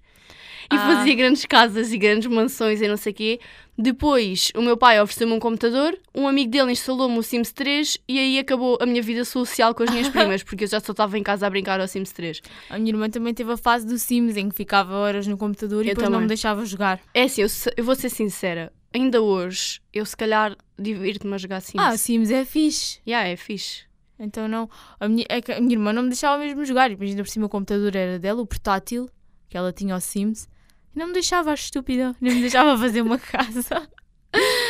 E 0.70 0.76
Ah. 0.76 0.80
fazia 0.80 1.16
grandes 1.16 1.46
casas 1.46 1.94
e 1.94 1.98
grandes 1.98 2.28
mansões 2.28 2.82
e 2.82 2.88
não 2.88 2.98
sei 2.98 3.12
o 3.14 3.16
quê. 3.16 3.40
Depois, 3.78 4.52
o 4.56 4.62
meu 4.62 4.76
pai 4.76 5.00
ofereceu-me 5.00 5.32
um 5.34 5.40
computador, 5.40 5.98
um 6.16 6.28
amigo 6.28 6.50
dele 6.52 6.72
instalou-me 6.72 7.18
o 7.20 7.24
Sims 7.24 7.52
3 7.52 7.98
e 8.08 8.18
aí 8.20 8.40
acabou 8.40 8.78
a 8.82 8.86
minha 8.86 9.02
vida 9.02 9.24
social 9.24 9.74
com 9.76 9.84
as 9.84 9.90
minhas 9.92 10.10
primas, 10.10 10.42
porque 10.44 10.64
eu 10.64 10.68
já 10.68 10.80
só 10.80 10.92
estava 10.94 11.18
em 11.18 11.24
casa 11.24 11.46
a 11.46 11.50
brincar 11.50 11.80
ao 11.80 11.88
Sims 11.88 12.12
3. 12.12 12.42
A 12.72 12.80
minha 12.80 12.90
irmã 12.92 13.10
também 13.10 13.34
teve 13.34 13.52
a 13.52 13.56
fase 13.58 13.86
do 13.86 13.98
Sims, 14.00 14.36
em 14.36 14.50
que 14.50 14.56
ficava 14.56 14.96
horas 14.96 15.28
no 15.28 15.38
computador 15.38 15.86
e 15.86 15.90
Eu 15.90 15.94
depois 15.94 16.06
não 16.06 16.14
também. 16.14 16.22
me 16.24 16.28
deixava 16.28 16.66
jogar. 16.66 17.00
É 17.14 17.24
assim, 17.24 17.44
eu, 17.44 17.48
eu 17.78 17.84
vou 17.84 17.94
ser 17.96 18.10
sincera, 18.10 18.74
ainda 18.94 19.22
hoje, 19.22 19.80
eu 19.94 20.06
se 20.06 20.16
calhar 20.16 20.56
divirto-me 20.78 21.34
a 21.34 21.38
jogar 21.38 21.62
Sims. 21.62 21.84
Ah, 21.84 21.98
Sims 21.98 22.30
é 22.32 22.44
fixe. 22.46 23.00
Yeah, 23.08 23.28
é 23.30 23.36
fixe. 23.36 23.84
Então 24.20 24.48
não. 24.48 24.70
A 25.00 25.08
minha, 25.08 25.26
é 25.30 25.40
a 25.58 25.62
minha 25.62 25.74
irmã 25.76 25.94
não 25.94 26.04
me 26.04 26.10
deixava 26.10 26.38
mesmo 26.44 26.66
jogar. 26.66 26.90
Ainda 26.90 27.24
por 27.24 27.30
cima 27.30 27.46
o 27.46 27.50
computador 27.50 27.96
era 27.96 28.18
dela, 28.18 28.42
o 28.42 28.48
portátil, 28.48 29.10
que 29.50 29.56
ela 29.58 29.72
tinha 29.72 29.94
ao 29.94 30.02
Sims. 30.02 30.48
E 30.96 31.00
não 31.00 31.08
me 31.08 31.14
deixava, 31.14 31.54
estúpida. 31.54 32.16
Nem 32.20 32.34
me 32.36 32.42
deixava 32.42 32.76
fazer 32.82 33.02
uma 33.02 33.18
casa. 33.20 33.88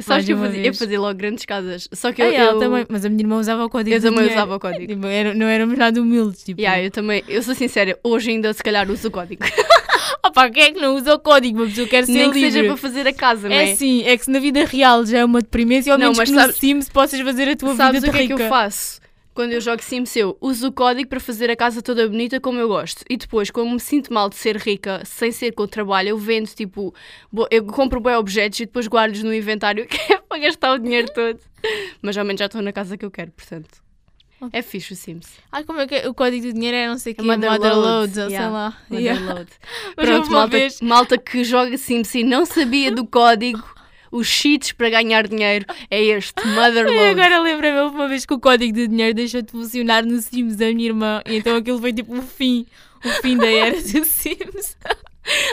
Sabes 0.00 0.24
que 0.24 0.32
eu 0.32 0.38
fazia, 0.38 0.66
eu 0.66 0.72
fazia 0.74 0.98
logo 0.98 1.14
grandes 1.18 1.44
casas. 1.44 1.86
Só 1.92 2.10
que 2.10 2.22
Ah, 2.22 2.28
eu, 2.28 2.32
ela 2.34 2.52
eu, 2.54 2.58
também. 2.58 2.86
Mas 2.88 3.04
a 3.04 3.08
minha 3.10 3.20
irmã 3.22 3.38
usava 3.38 3.64
o 3.66 3.68
código 3.68 3.94
eu 3.94 4.00
também 4.00 4.14
dinheiro. 4.20 4.34
usava 4.34 4.56
o 4.56 4.58
código. 4.60 4.86
Tipo, 4.86 5.06
era- 5.06 5.34
não 5.34 5.46
éramos 5.46 5.76
nada 5.76 6.00
humildes. 6.00 6.42
Tipo, 6.42 6.58
Yeah, 6.58 6.82
eu 6.82 6.90
também, 6.90 7.22
eu 7.28 7.42
sou 7.42 7.54
sincera, 7.54 7.98
hoje 8.02 8.30
ainda 8.30 8.50
se 8.54 8.62
calhar 8.62 8.90
uso 8.90 9.08
o 9.08 9.10
código. 9.10 9.42
Opa, 10.26 10.50
quem 10.50 10.62
é 10.64 10.72
que 10.72 10.80
não 10.80 10.94
usa 10.96 11.14
o 11.14 11.18
código? 11.18 11.58
Uma 11.60 11.66
pessoa 11.68 11.86
quer 11.88 12.04
ser 12.06 12.12
Nem 12.12 12.30
que 12.30 12.38
livre. 12.38 12.52
seja 12.52 12.64
para 12.66 12.76
fazer 12.76 13.06
a 13.08 13.12
casa, 13.12 13.48
não 13.48 13.56
é? 13.56 13.70
É 13.70 13.76
sim, 13.76 14.02
é 14.04 14.16
que 14.16 14.24
se 14.24 14.30
na 14.30 14.38
vida 14.38 14.64
real 14.64 15.04
já 15.06 15.18
é 15.18 15.24
uma 15.24 15.40
deprimência, 15.40 15.92
ao 15.92 15.98
Não, 15.98 16.06
menos 16.06 16.18
mas 16.18 16.28
que 16.28 16.34
no 16.34 16.40
sabes- 16.42 16.56
Sims 16.56 16.88
possas 16.88 17.20
fazer 17.20 17.48
a 17.48 17.56
tua 17.56 17.74
Sabes 17.76 18.00
vida 18.02 18.08
o 18.08 18.14
que 18.14 18.18
é 18.18 18.26
que 18.26 18.32
rica. 18.34 18.42
eu 18.44 18.48
faço? 18.48 19.00
Quando 19.32 19.52
eu 19.52 19.60
jogo 19.60 19.80
Sims, 19.82 20.14
eu 20.16 20.36
uso 20.40 20.68
o 20.68 20.72
código 20.72 21.08
para 21.08 21.20
fazer 21.20 21.48
a 21.50 21.56
casa 21.56 21.80
toda 21.80 22.06
bonita 22.06 22.40
como 22.40 22.58
eu 22.58 22.66
gosto. 22.68 23.04
E 23.08 23.16
depois, 23.16 23.48
como 23.50 23.70
me 23.72 23.80
sinto 23.80 24.12
mal 24.12 24.28
de 24.28 24.34
ser 24.34 24.56
rica, 24.56 25.00
sem 25.04 25.30
ser 25.32 25.52
com 25.52 25.62
o 25.62 25.68
trabalho, 25.68 26.08
eu 26.10 26.18
vendo, 26.18 26.48
tipo, 26.48 26.92
eu 27.50 27.64
compro 27.64 28.00
bem 28.00 28.16
objetos 28.16 28.58
e 28.60 28.66
depois 28.66 28.86
guardo-os 28.88 29.22
no 29.22 29.32
inventário, 29.32 29.86
que 29.88 30.12
é 30.12 30.16
para 30.18 30.38
gastar 30.40 30.72
o 30.74 30.78
dinheiro 30.78 31.08
todo. 31.14 31.38
Mas 32.02 32.18
ao 32.18 32.24
menos 32.24 32.40
já 32.40 32.46
estou 32.46 32.60
na 32.60 32.72
casa 32.72 32.98
que 32.98 33.04
eu 33.04 33.10
quero, 33.10 33.30
portanto. 33.30 33.68
É 34.52 34.62
fixe 34.62 34.92
o 34.92 34.96
Sims. 34.96 35.26
Ai, 35.52 35.64
como 35.64 35.80
é 35.80 35.86
que 35.86 35.94
é? 35.96 36.08
O 36.08 36.14
código 36.14 36.46
do 36.46 36.52
dinheiro 36.52 36.76
é 36.76 36.88
não 36.88 36.98
sei 36.98 37.12
o 37.12 37.14
É 37.14 37.16
que, 37.16 37.22
Motherloads, 37.22 38.16
ou 38.16 38.24
sei 38.28 38.32
yeah. 38.36 38.50
lá. 38.50 38.76
Mother 38.88 39.04
Yeah. 39.04 39.34
load. 39.34 39.50
Pronto, 39.96 40.30
malta, 40.30 40.56
vez- 40.58 40.80
malta 40.80 41.18
que 41.18 41.44
joga 41.44 41.76
Sims 41.76 42.14
e 42.14 42.24
não 42.24 42.46
sabia 42.46 42.90
do 42.90 43.06
código, 43.06 43.62
os 44.10 44.26
cheats 44.26 44.72
para 44.72 44.90
ganhar 44.90 45.28
dinheiro 45.28 45.66
é 45.90 46.02
este, 46.02 46.44
Mother 46.46 46.86
Ai, 46.88 46.94
load. 46.96 47.20
agora 47.20 47.40
lembrei-me 47.40 47.78
houve 47.80 47.94
uma 47.96 48.08
vez 48.08 48.24
que 48.26 48.34
o 48.34 48.40
código 48.40 48.72
de 48.72 48.88
dinheiro 48.88 49.14
deixou 49.14 49.42
de 49.42 49.50
funcionar 49.52 50.04
no 50.04 50.20
Sims 50.20 50.56
da 50.56 50.66
minha 50.72 50.86
irmã. 50.88 51.22
E 51.26 51.36
então 51.36 51.56
aquilo 51.56 51.78
foi 51.78 51.92
tipo 51.92 52.16
o 52.16 52.22
fim. 52.22 52.66
O 53.04 53.08
fim 53.22 53.36
da 53.36 53.46
era 53.46 53.76
do 53.80 54.04
Sims. 54.04 54.76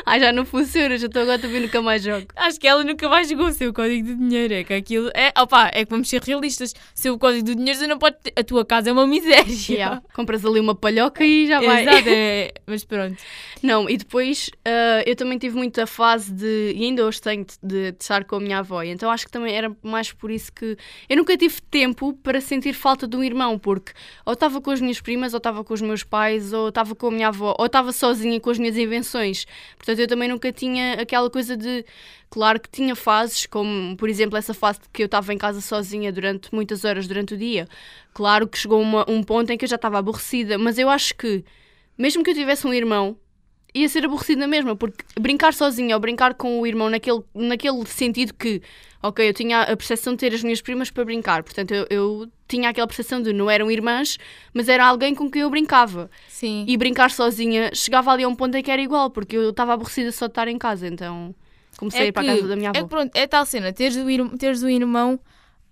Ai, 0.06 0.20
já 0.20 0.32
não 0.32 0.46
funciona, 0.46 0.98
já 0.98 1.08
estou 1.08 1.22
agora 1.22 1.40
também 1.40 1.62
nunca 1.62 1.82
mais 1.82 2.02
jogo. 2.02 2.28
Acho 2.36 2.60
que 2.60 2.68
ela 2.68 2.84
nunca 2.84 3.08
mais 3.10 3.30
jogou 3.30 3.48
o 3.48 3.52
seu 3.52 3.74
código 3.74 4.08
de 4.08 4.16
dinheiro. 4.16 4.54
É 4.54 4.64
que 4.64 4.74
aquilo. 4.74 5.10
É, 5.14 5.34
opa, 5.40 5.70
é 5.74 5.84
que 5.84 5.92
vamos 5.92 6.10
ser 6.10 6.22
realistas. 6.24 6.74
Seu 6.96 7.18
código 7.18 7.46
de 7.46 7.56
dinheiro 7.56 7.80
você 7.80 7.88
não 7.88 7.98
pode 7.98 8.18
ter. 8.24 8.34
A 8.36 8.44
tua 8.44 8.66
casa 8.66 8.90
é 8.90 8.94
uma 8.94 9.06
miséria. 9.06 9.46
Yeah. 9.68 10.02
Compras 10.14 10.46
ali 10.46 10.60
uma 10.60 10.76
palhoca 10.76 11.26
e 11.26 11.48
já 11.48 11.60
vai. 11.60 11.82
Exato, 11.82 12.10
é. 12.10 12.52
Mas 12.66 12.86
pronto. 12.86 13.18
Não, 13.62 13.90
e 13.90 13.98
depois 13.98 14.50
ah, 14.66 15.04
eu 15.06 15.16
também 15.16 15.38
tive 15.38 15.58
muito 15.58 15.80
a 15.82 15.88
fase 15.88 16.32
de, 16.32 16.74
e 16.76 16.84
ainda 16.84 17.06
hoje 17.06 17.22
tenho, 17.22 17.46
de, 17.46 17.92
de 17.92 17.98
estar 18.00 18.24
com 18.26 18.36
a 18.36 18.40
minha 18.40 18.60
avó. 18.60 18.82
Então 18.84 19.10
acho 19.10 19.26
que 19.26 19.32
também 19.32 19.56
era 19.56 19.76
mais 19.82 20.12
por 20.12 20.32
isso 20.32 20.52
que 20.52 20.78
eu 21.10 21.18
nunca 21.18 21.36
tive 21.38 21.62
tempo 21.62 22.14
para 22.14 22.40
sentir 22.40 22.74
falta 22.74 23.08
de 23.08 23.16
um 23.18 23.24
irmão, 23.24 23.58
porque 23.58 23.92
ou 24.26 24.34
estava 24.34 24.62
com 24.62 24.72
as 24.72 24.82
minhas 24.82 25.02
primas, 25.02 25.34
ou 25.34 25.38
estava 25.38 25.64
com 25.64 25.74
os 25.74 25.82
meus 25.82 26.04
pais, 26.04 26.54
ou 26.54 26.70
estava 26.70 26.96
com 26.96 27.08
a 27.08 27.12
minha 27.12 27.28
avó, 27.30 27.56
ou 27.58 27.66
estava 27.66 27.92
sozinha 27.92 28.40
com 28.40 28.50
as 28.50 28.60
minhas 28.60 28.78
invenções. 28.78 29.46
Portanto, 29.78 30.00
eu 30.00 30.08
também 30.08 30.30
nunca 30.30 30.52
tinha 30.52 30.94
aquela 30.94 31.30
coisa 31.30 31.56
de. 31.56 31.86
Claro 32.30 32.60
que 32.60 32.70
tinha 32.70 32.96
fases, 32.96 33.46
como 33.46 33.96
por 33.96 34.10
exemplo 34.10 34.38
essa 34.38 34.54
fase 34.54 34.80
que 34.92 35.02
eu 35.04 35.06
estava 35.06 35.34
em 35.34 35.38
casa 35.38 35.62
sozinha 35.62 36.12
durante 36.12 36.54
muitas 36.54 36.84
horas 36.84 37.08
durante 37.08 37.34
o 37.34 37.38
dia. 37.38 37.68
Claro 38.14 38.48
que 38.48 38.58
chegou 38.58 38.82
uma- 38.82 39.06
um 39.10 39.24
ponto 39.24 39.52
em 39.52 39.58
que 39.58 39.64
eu 39.66 39.70
já 39.70 39.78
estava 39.78 39.98
aborrecida, 40.00 40.58
mas 40.58 40.78
eu 40.78 40.90
acho 40.90 41.16
que, 41.16 41.46
mesmo 41.98 42.24
que 42.24 42.32
eu 42.32 42.36
tivesse 42.36 42.68
um 42.68 42.74
irmão, 42.74 43.18
ia 43.74 43.88
ser 43.88 44.04
aborrecida 44.06 44.42
na 44.42 44.48
mesma, 44.48 44.76
porque 44.76 45.06
brincar 45.20 45.54
sozinha 45.54 45.96
ou 45.96 46.00
brincar 46.02 46.34
com 46.34 46.60
o 46.60 46.68
irmão 46.68 46.90
naquele, 46.90 47.22
naquele 47.34 47.86
sentido 47.86 48.34
que, 48.34 48.62
ok, 49.02 49.30
eu 49.30 49.34
tinha 49.34 49.62
a 49.62 49.78
percepção 49.78 50.14
de 50.14 50.20
ter 50.20 50.34
as 50.34 50.44
minhas 50.44 50.62
primas 50.62 50.90
para 50.90 51.06
brincar, 51.06 51.44
portanto 51.44 51.74
eu, 51.74 51.86
eu 51.90 52.28
tinha 52.48 52.70
aquela 52.70 52.88
percepção 52.88 53.22
de 53.22 53.34
não 53.34 53.50
eram 53.50 53.70
irmãs, 53.70 54.18
mas 54.54 54.70
era 54.70 54.86
alguém 54.86 55.14
com 55.14 55.30
quem 55.30 55.42
eu 55.42 55.50
brincava. 55.50 56.10
Sim. 56.28 56.64
E 56.68 56.78
brincar 56.78 57.12
sozinha 57.12 57.72
chegava 57.74 58.12
ali 58.12 58.24
a 58.24 58.28
um 58.28 58.36
ponto 58.36 58.56
em 58.56 58.64
que 58.64 58.72
era 58.72 58.82
igual, 58.82 59.10
porque 59.10 59.36
eu 59.38 59.50
estava 59.50 59.74
aborrecida 59.74 60.12
só 60.12 60.26
de 60.28 60.32
estar 60.32 60.48
em 60.48 60.58
casa, 60.58 60.88
então 60.88 61.34
comecei 61.78 62.02
a 62.02 62.06
ir 62.06 62.12
para 62.12 62.24
a 62.24 62.36
casa 62.36 62.48
da 62.48 62.56
minha 62.56 62.70
é 62.70 62.78
avó. 62.78 62.84
que 62.84 62.90
pronto, 62.90 63.16
é 63.16 63.28
tal 63.28 63.46
cena, 63.46 63.72
teres 63.74 63.96
o, 63.98 64.10
ir, 64.10 64.28
teres 64.38 64.64
o 64.64 64.70
irmão 64.70 65.20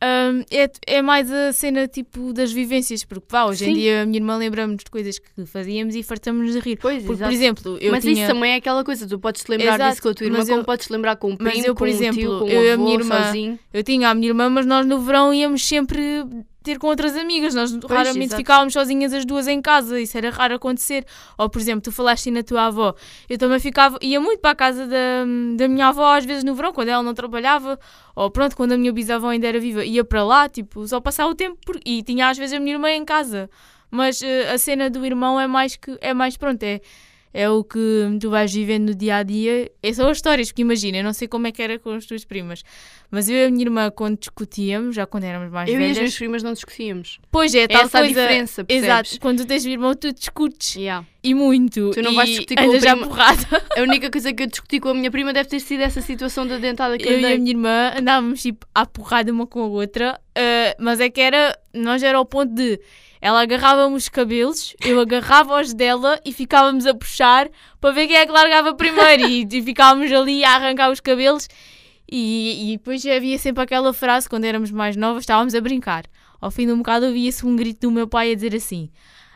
hum, 0.03 0.43
é, 0.51 0.69
é 0.97 1.01
mais 1.01 1.31
a 1.31 1.51
cena 1.51 1.87
tipo 1.87 2.31
das 2.31 2.51
vivências, 2.51 3.03
porque 3.03 3.25
pá, 3.27 3.45
hoje 3.45 3.63
em 3.65 3.67
Sim. 3.69 3.73
dia 3.73 4.01
a 4.03 4.05
minha 4.05 4.17
irmã 4.19 4.35
lembra-nos 4.37 4.83
de 4.83 4.91
coisas 4.91 5.17
que 5.17 5.45
fazíamos 5.47 5.95
e 5.95 6.03
fartamos 6.03 6.51
de 6.53 6.59
rir. 6.59 6.77
Pois, 6.79 7.01
Porque, 7.03 7.23
por 7.23 7.31
exemplo, 7.31 7.77
eu 7.81 7.91
mas 7.91 8.03
tinha... 8.03 8.13
isso 8.13 8.27
também 8.33 8.51
é 8.51 8.55
aquela 8.57 8.83
coisa, 8.83 9.07
tu 9.07 9.17
podes 9.17 9.43
te 9.43 9.49
lembrar 9.49 9.75
Exato, 9.75 9.89
disso 9.91 10.01
com 10.03 10.09
a 10.09 10.13
tua 10.13 10.25
irmã, 10.27 10.37
mas 10.39 10.47
como 10.49 10.61
eu- 10.61 10.65
podes 10.65 10.85
te 10.85 10.91
lembrar 10.93 11.15
com 11.15 11.29
um 11.31 11.37
mas 11.39 11.53
primo, 11.53 11.67
eu, 11.67 11.73
por 11.73 11.79
com 11.79 11.85
um 11.85 11.87
exemplo, 11.87 12.19
tio, 12.19 12.37
com 12.39 12.45
um 12.45 12.49
eu 12.49 12.63
e 12.65 12.69
a 12.69 12.73
avô, 12.73 12.83
minha 12.83 12.95
irmã- 12.99 13.23
sozinho. 13.25 13.59
Eu 13.73 13.83
tinha 13.83 14.09
a 14.09 14.13
minha 14.13 14.27
irmã, 14.27 14.47
mas 14.49 14.65
nós 14.67 14.85
no 14.85 14.99
verão 14.99 15.33
íamos 15.33 15.65
sempre 15.65 16.23
ter 16.65 16.79
com 16.79 16.87
outras 16.87 17.15
amigas. 17.15 17.53
Nós 17.55 17.71
raramente 17.87 18.25
exato. 18.25 18.35
ficávamos 18.35 18.73
sozinhas 18.73 19.13
as 19.13 19.23
duas 19.25 19.47
em 19.47 19.61
casa. 19.61 19.99
Isso 20.01 20.17
era 20.17 20.29
raro 20.29 20.55
acontecer. 20.55 21.05
Ou, 21.37 21.49
por 21.49 21.61
exemplo, 21.61 21.81
tu 21.81 21.91
falaste 21.91 22.29
na 22.31 22.43
tua 22.43 22.65
avó. 22.65 22.93
Eu 23.29 23.37
também 23.37 23.59
ficava, 23.59 23.97
ia 24.01 24.19
muito 24.19 24.39
para 24.41 24.51
a 24.51 24.55
casa 24.55 24.85
da, 24.87 25.23
da 25.55 25.67
minha 25.67 25.87
avó, 25.87 26.13
às 26.17 26.25
vezes 26.25 26.43
no 26.43 26.53
verão, 26.55 26.73
quando 26.73 26.89
ela 26.89 27.03
não 27.03 27.13
trabalhava. 27.13 27.79
Ou 28.15 28.29
pronto, 28.31 28.55
quando 28.57 28.73
a 28.73 28.77
minha 28.77 28.91
bisavó 28.91 29.29
ainda 29.29 29.47
era 29.47 29.59
viva, 29.59 29.85
ia 29.85 30.03
para 30.03 30.23
lá, 30.23 30.49
tipo, 30.49 30.87
só 30.87 30.99
passar 30.99 31.27
o 31.27 31.35
tempo. 31.35 31.57
por- 31.65 31.79
E 31.85 32.01
tinha 32.03 32.27
às 32.29 32.37
vezes 32.37 32.55
a 32.55 32.59
minha 32.59 32.75
irmã 32.75 32.89
em 32.91 33.05
casa. 33.05 33.49
Mas 33.91 34.21
eh, 34.21 34.51
a 34.51 34.57
cena 34.57 34.89
do 34.89 35.05
irmão 35.05 35.39
é 35.39 35.47
mais 35.47 35.75
que 35.77 35.95
é 36.01 36.13
mais 36.13 36.35
pronto, 36.35 36.61
é, 36.63 36.81
é 37.37 37.49
o 37.49 37.65
que 37.65 37.77
tu 38.21 38.29
vais 38.29 38.53
vivendo 38.53 38.87
no 38.91 38.95
dia 38.95 39.17
a 39.17 39.23
dia. 39.23 39.69
É 39.83 39.93
só 39.93 40.09
as 40.09 40.17
histórias, 40.17 40.47
porque 40.47 40.61
imagina, 40.61 40.97
eu 40.99 41.03
não 41.03 41.11
sei 41.11 41.27
como 41.27 41.47
é 41.47 41.51
que 41.51 41.61
era 41.61 41.77
com 41.77 41.89
as 41.91 42.05
tuas 42.05 42.23
primas, 42.23 42.63
mas 43.11 43.27
eu 43.29 43.35
e 43.35 43.43
a 43.43 43.51
minha 43.51 43.63
irmã, 43.65 43.91
quando 43.91 44.17
discutíamos, 44.17 44.95
já 44.95 45.05
quando 45.05 45.25
éramos 45.25 45.51
mais 45.51 45.67
Eu 45.67 45.73
e 45.73 45.75
as 45.75 45.81
velhas, 45.81 45.97
minhas 45.97 46.15
primas 46.17 46.43
não 46.43 46.53
discutíamos. 46.53 47.19
pois 47.29 47.53
é, 47.53 47.67
tal 47.67 47.81
Essa 47.83 47.97
a 47.97 48.01
coisa. 48.01 48.21
diferença, 48.21 48.63
percebes? 48.63 48.89
Exato, 48.89 49.19
quando 49.19 49.39
tu 49.39 49.45
tens 49.47 49.65
irmão, 49.65 49.93
tu 49.93 50.13
discutes 50.13 50.75
Yeah. 50.77 51.05
e 51.21 51.33
muito. 51.33 51.91
Tu 51.91 52.01
não 52.01 52.13
e 52.13 52.15
vais 52.15 52.29
discutir 52.29 52.55
com 52.55 52.61
a 52.73 52.79
prima- 52.79 53.07
porrada. 53.07 53.63
A 53.77 53.81
única 53.81 54.09
coisa 54.09 54.31
que 54.33 54.43
eu 54.43 54.47
discuti 54.47 54.79
com 54.79 54.89
a 54.89 54.93
minha 54.93 55.11
prima 55.11 55.33
deve 55.33 55.49
ter 55.49 55.59
sido 55.59 55.81
essa 55.81 56.01
situação 56.01 56.47
da 56.47 56.57
dentada 56.57 56.97
que 56.97 57.05
Eu 57.07 57.13
eu 57.13 57.19
e 57.19 57.33
a 57.33 57.37
minha 57.37 57.51
irmã 57.51 57.91
andávamos 57.97 58.41
tipo 58.41 58.65
à 58.73 58.85
porrada 58.85 59.29
uma 59.31 59.45
com 59.45 59.61
a 59.61 59.65
outra, 59.67 60.17
ah, 60.35 60.75
mas 60.79 61.01
é 61.01 61.09
que 61.09 61.19
era, 61.19 61.57
nós 61.73 62.01
era 62.01 62.17
ao 62.17 62.25
ponto 62.25 62.53
de 62.53 62.79
ela 63.25 63.41
agarrava-me 63.41 63.95
os 63.95 64.07
cabelos, 64.07 64.75
eu 64.85 64.99
agarrava 64.99 65.59
os 65.59 65.73
dela 65.73 66.21
e 66.23 66.31
ficávamos 66.31 66.85
a 66.85 66.93
puxar 66.93 67.49
para 67.81 67.89
ver 67.89 68.05
quem 68.05 68.17
é 68.17 68.23
que 68.23 68.31
largava 68.31 68.75
primeiro 68.75 69.27
e, 69.27 69.47
e 69.51 69.61
ficávamos 69.63 70.11
ali 70.11 70.45
a 70.45 70.51
arrancar 70.51 70.91
os 70.91 70.99
cabelos 70.99 71.47
e, 72.07 72.71
e 72.73 72.77
depois 72.77 73.03
havia 73.03 73.39
sempre 73.39 73.63
aquela 73.63 73.91
frase 73.93 74.29
quando 74.29 74.45
éramos 74.45 74.69
mais 74.69 74.95
novas, 74.95 75.23
estávamos 75.23 75.55
a 75.55 75.59
brincar. 75.59 76.05
Ao 76.39 76.51
fim 76.51 76.67
de 76.67 76.73
um 76.73 76.77
bocado 76.77 77.07
ouvia-se 77.07 77.43
um 77.43 77.55
grito 77.55 77.87
do 77.87 77.91
meu 77.91 78.07
pai 78.07 78.31
a 78.31 78.35
dizer 78.35 78.53
assim: 78.53 78.91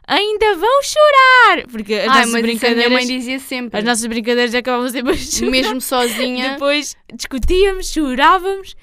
Ainda 0.08 0.56
vão 0.56 0.84
chorar! 0.84 1.65
Porque 1.71 1.95
as 1.95 2.10
Ai, 2.10 2.25
nossas 2.25 2.32
mas 2.32 2.45
isso 2.45 2.65
a 2.67 2.69
minha 2.69 2.89
mãe 2.89 2.97
brincadeiras. 2.97 3.08
dizia 3.08 3.39
sempre. 3.39 3.80
As 3.80 3.84
nossas 3.84 4.06
brincadeiras 4.06 4.54
acabavam 4.54 4.89
sempre 4.89 5.13
a 5.13 5.17
chorar. 5.17 5.49
Mesmo 5.49 5.82
sozinha. 5.82 6.52
Depois 6.52 6.95
discutíamos, 7.12 7.91
chorávamos. 7.91 8.75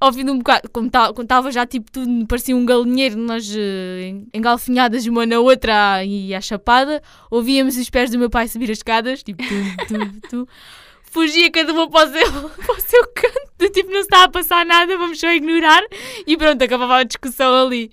De 0.00 0.30
um 0.30 0.38
bocado, 0.38 0.70
como 0.70 0.86
estava 0.86 1.50
já 1.50 1.66
tipo 1.66 1.90
tudo, 1.90 2.26
parecia 2.28 2.54
um 2.54 2.64
galinheiro, 2.64 3.16
nós 3.16 3.52
eh, 3.52 4.14
engalfinhadas 4.32 5.04
uma 5.06 5.26
na 5.26 5.40
outra 5.40 6.04
e 6.04 6.32
à 6.32 6.40
chapada, 6.40 7.02
ouvíamos 7.28 7.76
os 7.76 7.90
pés 7.90 8.08
do 8.08 8.16
meu 8.16 8.30
pai 8.30 8.46
subir 8.46 8.70
as 8.70 8.78
escadas, 8.78 9.24
tipo 9.24 9.42
tu, 9.42 9.86
tu, 9.88 10.28
tu. 10.28 10.48
Fugia 11.10 11.50
cada 11.50 11.72
uma 11.72 11.90
para 11.90 12.08
o 12.08 12.12
seu, 12.12 12.50
para 12.50 12.76
o 12.76 12.80
seu 12.80 13.08
canto, 13.08 13.50
do 13.58 13.70
tipo 13.70 13.90
não 13.90 14.00
está 14.00 14.24
a 14.24 14.28
passar 14.28 14.64
nada, 14.64 14.96
vamos 14.96 15.18
só 15.18 15.32
ignorar 15.32 15.82
e 16.26 16.36
pronto, 16.36 16.62
acabava 16.62 16.98
a 16.98 17.02
discussão 17.02 17.66
ali. 17.66 17.90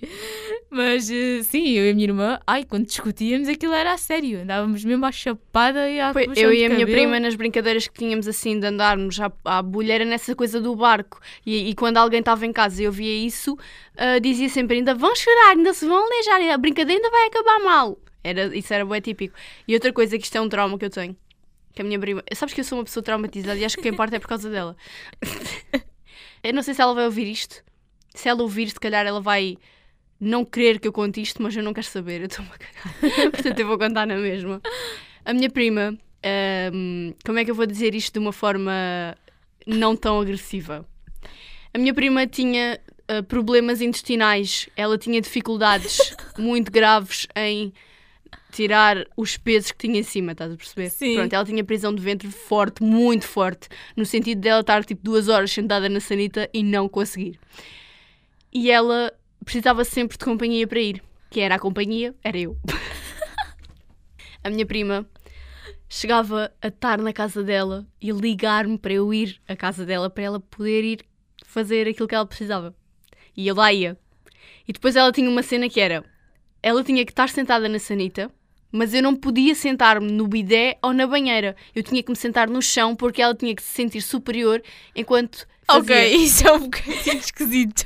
Mas 0.76 1.10
eh, 1.10 1.42
sim, 1.42 1.70
eu 1.70 1.86
e 1.86 1.90
a 1.90 1.94
minha 1.94 2.06
irmã, 2.06 2.38
ai, 2.46 2.64
quando 2.64 2.86
discutíamos 2.86 3.48
aquilo 3.48 3.72
era 3.72 3.92
a 3.94 3.96
sério, 3.96 4.42
andávamos 4.42 4.84
mesmo 4.84 5.06
à 5.06 5.10
chapada 5.10 5.88
e 5.88 5.98
à 5.98 6.12
Foi- 6.12 6.28
eu 6.36 6.52
e 6.52 6.66
a 6.66 6.68
minha 6.68 6.86
prima 6.86 7.18
nas 7.18 7.34
brincadeiras 7.34 7.88
que 7.88 7.98
tínhamos 7.98 8.28
assim 8.28 8.60
de 8.60 8.66
andarmos 8.66 9.18
à, 9.18 9.32
à 9.44 9.62
bolheira 9.62 10.04
nessa 10.04 10.34
coisa 10.34 10.60
do 10.60 10.76
barco. 10.76 11.18
E, 11.46 11.70
e 11.70 11.74
quando 11.74 11.96
alguém 11.96 12.20
estava 12.20 12.44
em 12.44 12.52
casa 12.52 12.82
e 12.82 12.84
eu 12.84 12.92
via 12.92 13.26
isso 13.26 13.56
ah, 13.96 14.18
dizia 14.18 14.48
sempre 14.50 14.76
ainda 14.76 14.94
vão 14.94 15.16
chorar, 15.16 15.56
ainda 15.56 15.72
se 15.72 15.86
vão 15.86 16.04
aleijar 16.04 16.52
a 16.52 16.58
brincadeira 16.58 17.00
ainda 17.02 17.10
vai 17.10 17.26
acabar 17.28 17.58
mal. 17.60 17.98
Era, 18.22 18.54
isso 18.56 18.74
era 18.74 18.84
bem 18.84 19.00
típico. 19.00 19.34
E 19.66 19.72
outra 19.74 19.92
coisa 19.92 20.18
que 20.18 20.24
isto 20.24 20.36
é 20.36 20.40
um 20.40 20.48
trauma 20.48 20.78
que 20.78 20.84
eu 20.84 20.90
tenho 20.90 21.16
que 21.76 21.82
a 21.82 21.84
minha 21.84 21.98
prima, 21.98 22.24
sabes 22.34 22.54
que 22.54 22.60
eu 22.62 22.64
sou 22.64 22.78
uma 22.78 22.84
pessoa 22.84 23.02
traumatizada 23.04 23.58
e 23.58 23.64
acho 23.64 23.76
que 23.76 23.82
quem 23.82 23.92
parte 23.92 24.16
é 24.16 24.18
por 24.18 24.28
causa 24.28 24.48
dela. 24.48 24.74
Eu 26.42 26.54
não 26.54 26.62
sei 26.62 26.72
se 26.72 26.80
ela 26.80 26.94
vai 26.94 27.04
ouvir 27.04 27.30
isto. 27.30 27.62
Se 28.14 28.30
ela 28.30 28.40
ouvir 28.42 28.70
se 28.70 28.80
calhar 28.80 29.04
ela 29.04 29.20
vai 29.20 29.58
não 30.20 30.44
querer 30.44 30.78
que 30.80 30.88
eu 30.88 30.92
conte 30.92 31.20
isto, 31.20 31.42
mas 31.42 31.54
eu 31.56 31.62
não 31.62 31.74
quero 31.74 31.86
saber, 31.86 32.20
eu 32.20 32.26
estou-me 32.26 32.50
a 32.50 32.58
cagar. 32.58 33.30
Portanto, 33.30 33.58
eu 33.58 33.66
vou 33.66 33.78
contar 33.78 34.06
na 34.06 34.16
mesma. 34.16 34.60
A 35.24 35.32
minha 35.34 35.50
prima, 35.50 35.96
ahm, 36.22 37.12
como 37.24 37.38
é 37.38 37.44
que 37.44 37.50
eu 37.50 37.54
vou 37.54 37.66
dizer 37.66 37.94
isto 37.94 38.14
de 38.14 38.18
uma 38.18 38.32
forma 38.32 38.72
não 39.66 39.96
tão 39.96 40.20
agressiva? 40.20 40.86
A 41.74 41.78
minha 41.78 41.92
prima 41.92 42.26
tinha 42.26 42.80
ah, 43.08 43.22
problemas 43.22 43.80
intestinais, 43.80 44.68
ela 44.76 44.98
tinha 44.98 45.20
dificuldades 45.20 46.14
muito 46.38 46.72
graves 46.72 47.26
em 47.36 47.72
tirar 48.50 49.06
os 49.16 49.36
pesos 49.36 49.70
que 49.70 49.86
tinha 49.86 50.00
em 50.00 50.02
cima, 50.02 50.32
estás 50.32 50.52
a 50.52 50.56
perceber? 50.56 50.90
Sim. 50.90 51.14
Pronto, 51.14 51.32
ela 51.32 51.44
tinha 51.44 51.62
prisão 51.62 51.94
de 51.94 52.02
ventre 52.02 52.28
forte, 52.30 52.82
muito 52.82 53.26
forte, 53.26 53.68
no 53.94 54.04
sentido 54.04 54.40
dela 54.40 54.60
estar 54.60 54.84
tipo 54.84 55.02
duas 55.04 55.28
horas 55.28 55.52
sentada 55.52 55.88
na 55.88 56.00
sanita 56.00 56.48
e 56.52 56.62
não 56.62 56.88
conseguir. 56.88 57.38
E 58.52 58.70
ela 58.70 59.12
precisava 59.46 59.84
sempre 59.84 60.18
de 60.18 60.24
companhia 60.24 60.66
para 60.66 60.80
ir. 60.80 61.02
Que 61.30 61.40
era 61.40 61.54
a 61.54 61.58
companhia, 61.58 62.14
era 62.22 62.36
eu. 62.36 62.58
a 64.42 64.50
minha 64.50 64.66
prima 64.66 65.08
chegava 65.88 66.52
a 66.60 66.66
estar 66.66 66.98
na 66.98 67.12
casa 67.12 67.44
dela 67.44 67.86
e 68.02 68.10
ligar-me 68.10 68.76
para 68.76 68.92
eu 68.92 69.14
ir 69.14 69.40
à 69.46 69.54
casa 69.54 69.86
dela 69.86 70.10
para 70.10 70.24
ela 70.24 70.40
poder 70.40 70.82
ir 70.82 71.06
fazer 71.44 71.86
aquilo 71.86 72.08
que 72.08 72.14
ela 72.14 72.26
precisava. 72.26 72.74
E 73.36 73.46
eu 73.46 73.54
lá 73.54 73.72
ia. 73.72 73.96
E 74.66 74.72
depois 74.72 74.96
ela 74.96 75.12
tinha 75.12 75.30
uma 75.30 75.44
cena 75.44 75.68
que 75.68 75.80
era: 75.80 76.04
ela 76.60 76.82
tinha 76.82 77.04
que 77.04 77.12
estar 77.12 77.28
sentada 77.28 77.68
na 77.68 77.78
sanita, 77.78 78.28
mas 78.70 78.92
eu 78.94 79.02
não 79.02 79.14
podia 79.14 79.54
sentar-me 79.54 80.10
no 80.10 80.26
bidé 80.26 80.78
ou 80.82 80.92
na 80.92 81.06
banheira. 81.06 81.56
Eu 81.74 81.82
tinha 81.82 82.02
que 82.02 82.10
me 82.10 82.16
sentar 82.16 82.48
no 82.48 82.60
chão 82.60 82.94
porque 82.94 83.22
ela 83.22 83.34
tinha 83.34 83.54
que 83.54 83.62
se 83.62 83.72
sentir 83.72 84.00
superior 84.00 84.62
enquanto. 84.94 85.46
Fazia. 85.68 85.82
Ok, 85.82 86.14
isso 86.14 86.46
é 86.46 86.52
um 86.52 86.60
bocadinho 86.60 87.16
esquisito. 87.16 87.84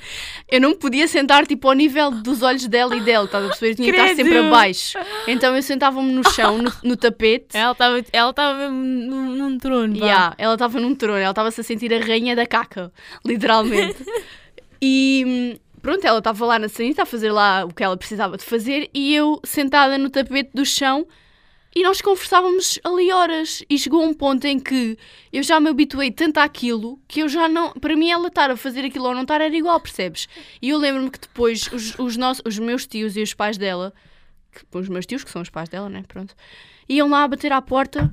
Eu 0.51 0.61
não 0.61 0.75
podia 0.77 1.09
sentar 1.09 1.47
tipo 1.47 1.67
ao 1.67 1.75
nível 1.75 2.11
dos 2.11 2.43
olhos 2.43 2.67
dela 2.67 2.95
e 2.95 3.01
dela, 3.01 3.25
estás 3.25 3.43
a 3.43 3.49
perceber? 3.49 3.71
Eu 3.71 3.77
tinha 3.77 3.87
que 3.87 3.99
estar 3.99 4.15
Credo. 4.15 4.17
sempre 4.17 4.39
abaixo. 4.39 4.99
Então 5.27 5.57
eu 5.57 5.63
sentava-me 5.63 6.13
no 6.13 6.29
chão, 6.31 6.59
no, 6.59 6.73
no 6.85 6.97
tapete. 6.97 7.57
Ela 7.57 7.73
estava 7.73 8.05
ela 8.13 8.33
tava 8.35 8.59
mesmo 8.59 8.77
num, 8.77 9.35
num 9.37 9.59
trono. 9.59 9.97
Yeah, 9.97 10.35
ela 10.37 10.55
estava 10.55 10.79
num 10.79 10.95
trono, 10.95 11.19
ela 11.19 11.31
estava-se 11.31 11.61
a 11.61 11.65
sentir 11.65 11.93
a 11.95 12.01
rainha 12.01 12.37
da 12.37 12.47
caca, 12.47 12.93
literalmente. 13.25 14.05
e 14.83 15.59
pronto, 15.81 16.05
ela 16.05 16.19
estava 16.19 16.47
lá 16.47 16.59
na 16.59 16.69
sanita 16.69 17.03
a 17.03 17.07
fazer 17.07 17.33
lá 17.33 17.65
o 17.65 17.75
que 17.75 17.83
ela 17.83 17.97
precisava 17.97 18.37
de 18.37 18.45
fazer 18.45 18.91
e 18.95 19.15
eu 19.15 19.41
sentada 19.45 19.97
no 19.99 20.11
tapete 20.11 20.51
do 20.55 20.65
chão 20.65 21.07
e 21.75 21.85
nós 21.85 22.01
conversávamos 22.01 22.81
ali 22.83 23.13
horas. 23.13 23.63
E 23.71 23.79
chegou 23.79 24.03
um 24.03 24.13
ponto 24.13 24.45
em 24.45 24.59
que 24.59 24.99
eu 25.33 25.43
já 25.43 25.61
me 25.61 25.69
habituei 25.69 26.11
tanto 26.11 26.39
àquilo 26.39 27.01
que 27.07 27.21
eu 27.21 27.29
já 27.29 27.49
não. 27.49 27.73
Para 27.73 27.95
mim, 27.95 28.11
ela 28.11 28.29
estar 28.29 28.51
a 28.51 28.57
fazer 28.57 28.85
aquilo 28.85 29.07
ou 29.07 29.15
não 29.15 29.23
estar 29.23 29.41
era 29.41 29.57
igual, 29.57 29.81
percebes? 29.81 30.29
E 30.61 30.71
eu 30.71 30.79
lembro-me 30.79 31.11
que 31.11 31.21
depois 31.21 31.71
os, 31.73 31.97
os, 31.99 32.17
nossos, 32.17 32.43
os 32.45 32.59
meus 32.59 32.87
tios 32.87 33.17
e 33.17 33.23
os 33.23 33.35
pais 33.35 33.57
dela, 33.57 33.93
que, 34.53 34.65
os 34.77 34.89
meus 34.89 35.07
tios, 35.07 35.23
que 35.23 35.31
são 35.31 35.43
os 35.43 35.51
pais 35.51 35.69
dela, 35.69 35.89
né? 35.89 36.03
Pronto, 36.09 36.35
iam 36.91 37.09
lá 37.09 37.27
bater 37.29 37.53
à 37.53 37.63
porta. 37.63 38.13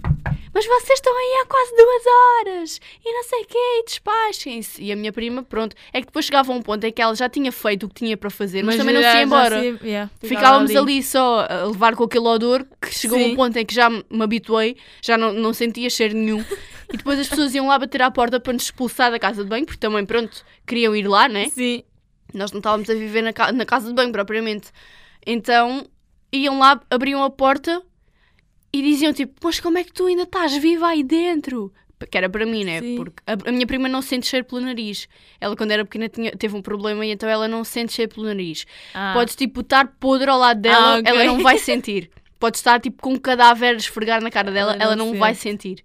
Mas 0.53 0.65
vocês 0.65 0.99
estão 0.99 1.13
aí 1.13 1.41
há 1.41 1.45
quase 1.45 1.75
duas 1.75 2.03
horas 2.07 2.82
e 3.05 3.13
não 3.13 3.23
sei 3.23 3.41
o 3.41 3.45
quê, 3.45 3.57
e 3.57 3.86
despachem-se. 3.86 4.82
E 4.82 4.91
a 4.91 4.95
minha 4.95 5.11
prima, 5.11 5.43
pronto, 5.43 5.75
é 5.91 5.99
que 5.99 6.07
depois 6.07 6.25
chegava 6.25 6.51
a 6.51 6.55
um 6.55 6.61
ponto 6.61 6.84
em 6.84 6.91
que 6.91 7.01
ela 7.01 7.15
já 7.15 7.28
tinha 7.30 7.51
feito 7.51 7.86
o 7.86 7.89
que 7.89 7.95
tinha 7.95 8.17
para 8.17 8.30
fazer, 8.30 8.63
mas, 8.63 8.78
também 8.78 8.95
não 8.95 9.01
se 9.01 9.07
ia 9.07 9.23
embora. 9.23 9.61
Se, 9.61 9.80
yeah, 9.84 10.11
Ficávamos 10.19 10.71
ali. 10.71 10.80
ali. 10.80 11.03
só 11.03 11.45
a 11.47 11.65
levar 11.65 11.95
com 11.95 12.03
aquele 12.03 12.28
odor 12.28 12.65
que 12.82 12.93
chegou 12.93 13.19
a 13.19 13.21
um 13.21 13.36
ponto 13.36 13.57
em 13.57 13.65
que 13.65 13.73
já 13.73 13.89
me 13.89 14.03
habituei, 14.21 14.78
já 15.01 15.17
não, 15.17 15.34
não 15.34 15.53
sentia 15.53 15.89
cheiro 15.89 16.15
nenhum. 16.15 16.43
e 16.91 16.97
depois 16.97 17.19
as 17.19 17.28
pessoas 17.28 17.53
iam 17.53 17.67
lá 17.67 17.78
bater 17.78 18.01
à 18.01 18.09
porta 18.09 18.39
para 18.39 18.53
nos 18.53 18.63
expulsar 18.63 19.11
da 19.11 19.19
casa 19.19 19.43
de 19.43 19.49
banho, 19.49 19.65
porque 19.65 19.80
também, 19.80 20.05
pronto, 20.05 20.43
queriam 20.65 20.95
ir 20.95 21.07
lá, 21.07 21.28
né? 21.28 21.49
Sim. 21.49 21.84
Nós 22.34 22.51
não 22.51 22.59
estávamos 22.59 22.89
a 22.89 22.93
viver 22.93 23.21
na, 23.21 23.51
na 23.51 23.65
casa 23.65 23.88
de 23.88 23.93
banho 23.93 24.11
propriamente. 24.11 24.69
Então 25.25 25.86
iam 26.32 26.59
lá, 26.59 26.80
abriam 26.89 27.23
a 27.23 27.30
porta 27.30 27.82
e 28.74 28.82
diziam 28.82 29.13
tipo, 29.13 29.34
mas 29.43 29.59
como 29.59 29.78
é 29.78 29.84
que 29.84 29.93
tu 29.93 30.05
ainda 30.05 30.24
estás 30.24 30.55
viva 30.57 30.88
aí 30.88 31.03
dentro? 31.03 31.72
Que 32.11 32.18
era 32.18 32.30
para 32.30 32.45
mim, 32.45 32.63
né? 32.63 32.80
Sim. 32.80 32.95
Porque 32.95 33.24
a, 33.26 33.49
a, 33.49 33.51
minha 33.51 33.65
prima 33.65 33.89
não 33.89 34.03
sente 34.03 34.28
cheiro 34.28 34.45
pelo 34.45 34.61
nariz. 34.61 35.07
Ela, 35.41 35.55
quando 35.55 35.72
era 35.72 35.84
pequena, 35.84 36.07
tinha, 36.07 36.32
teve 36.32 36.55
um 36.55 36.61
problema 36.61 37.03
e 37.03 37.11
então 37.11 37.28
ela 37.28 37.47
não 37.47 37.63
sente 37.63 37.93
cheiro 37.93 38.13
pelo 38.13 38.28
nariz. 38.28 38.68
Ah. 38.93 39.13
Podes, 39.15 39.36
tipo, 39.36 39.61
estar 39.61 39.88
podre 39.99 40.30
ao 40.30 40.38
lado 40.38 40.61
dela, 40.61 40.97
Ah, 40.97 40.99
ok. 40.99 41.11
ela 41.11 41.24
não 41.24 41.39
vai 41.41 41.57
sentir. 41.59 42.11
Pode 42.39 42.57
estar, 42.57 42.80
tipo, 42.80 43.01
com 43.01 43.13
um 43.13 43.18
cadáver 43.18 43.74
a 43.74 43.78
esfregar 43.78 44.22
na 44.22 44.30
cara 44.30 44.51
dela, 44.51 44.74
Ela 44.74 44.84
ela 44.84 44.95
não 44.95 45.07
não 45.07 45.18
vai 45.18 45.34
sentir. 45.34 45.84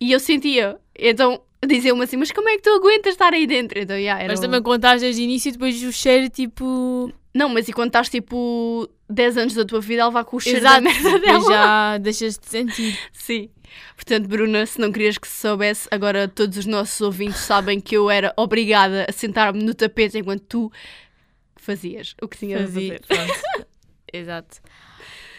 E 0.00 0.10
eu 0.10 0.18
sentia. 0.18 0.76
Então, 0.98 1.40
diziam-me 1.64 2.02
assim, 2.02 2.16
mas 2.16 2.32
como 2.32 2.48
é 2.48 2.56
que 2.56 2.62
tu 2.62 2.70
aguentas 2.70 3.12
estar 3.14 3.32
aí 3.32 3.46
dentro? 3.46 3.78
Então, 3.78 3.96
yeah, 3.96 4.20
era 4.20 4.32
Mas 4.32 4.40
um- 4.40 4.42
também 4.42 4.60
contaste 4.60 5.00
desde 5.00 5.22
o 5.22 5.24
início 5.24 5.50
e 5.50 5.52
depois 5.52 5.80
o 5.84 5.92
cheiro, 5.92 6.28
tipo. 6.28 7.12
Não, 7.38 7.48
mas 7.48 7.68
e 7.68 7.72
quando 7.72 7.88
estás, 7.90 8.08
tipo, 8.08 8.88
10 9.08 9.36
anos 9.36 9.54
da 9.54 9.64
tua 9.64 9.80
vida 9.80 10.02
a 10.02 10.06
levar 10.08 10.24
com 10.24 10.36
o 10.36 10.40
cheiro 10.40 10.58
Exato, 10.58 10.74
da 10.74 10.80
merda 10.90 11.18
dela? 11.20 11.40
já 11.48 11.98
deixas 11.98 12.36
de 12.36 12.46
sentir. 12.48 12.98
Sim. 13.12 13.48
Portanto, 13.94 14.26
Bruna, 14.26 14.66
se 14.66 14.80
não 14.80 14.90
querias 14.90 15.18
que 15.18 15.28
se 15.28 15.36
soubesse, 15.42 15.86
agora 15.92 16.26
todos 16.26 16.58
os 16.58 16.66
nossos 16.66 17.00
ouvintes 17.00 17.36
sabem 17.38 17.80
que 17.80 17.96
eu 17.96 18.10
era 18.10 18.32
obrigada 18.36 19.06
a 19.08 19.12
sentar-me 19.12 19.62
no 19.62 19.72
tapete 19.72 20.18
enquanto 20.18 20.42
tu 20.48 20.72
fazias 21.54 22.16
o 22.20 22.26
que 22.26 22.38
tinhas 22.38 22.62
a 22.62 22.64
Fazia, 22.64 23.00
fazer. 23.06 23.26
pronto. 23.26 23.66
Exato. 24.12 24.56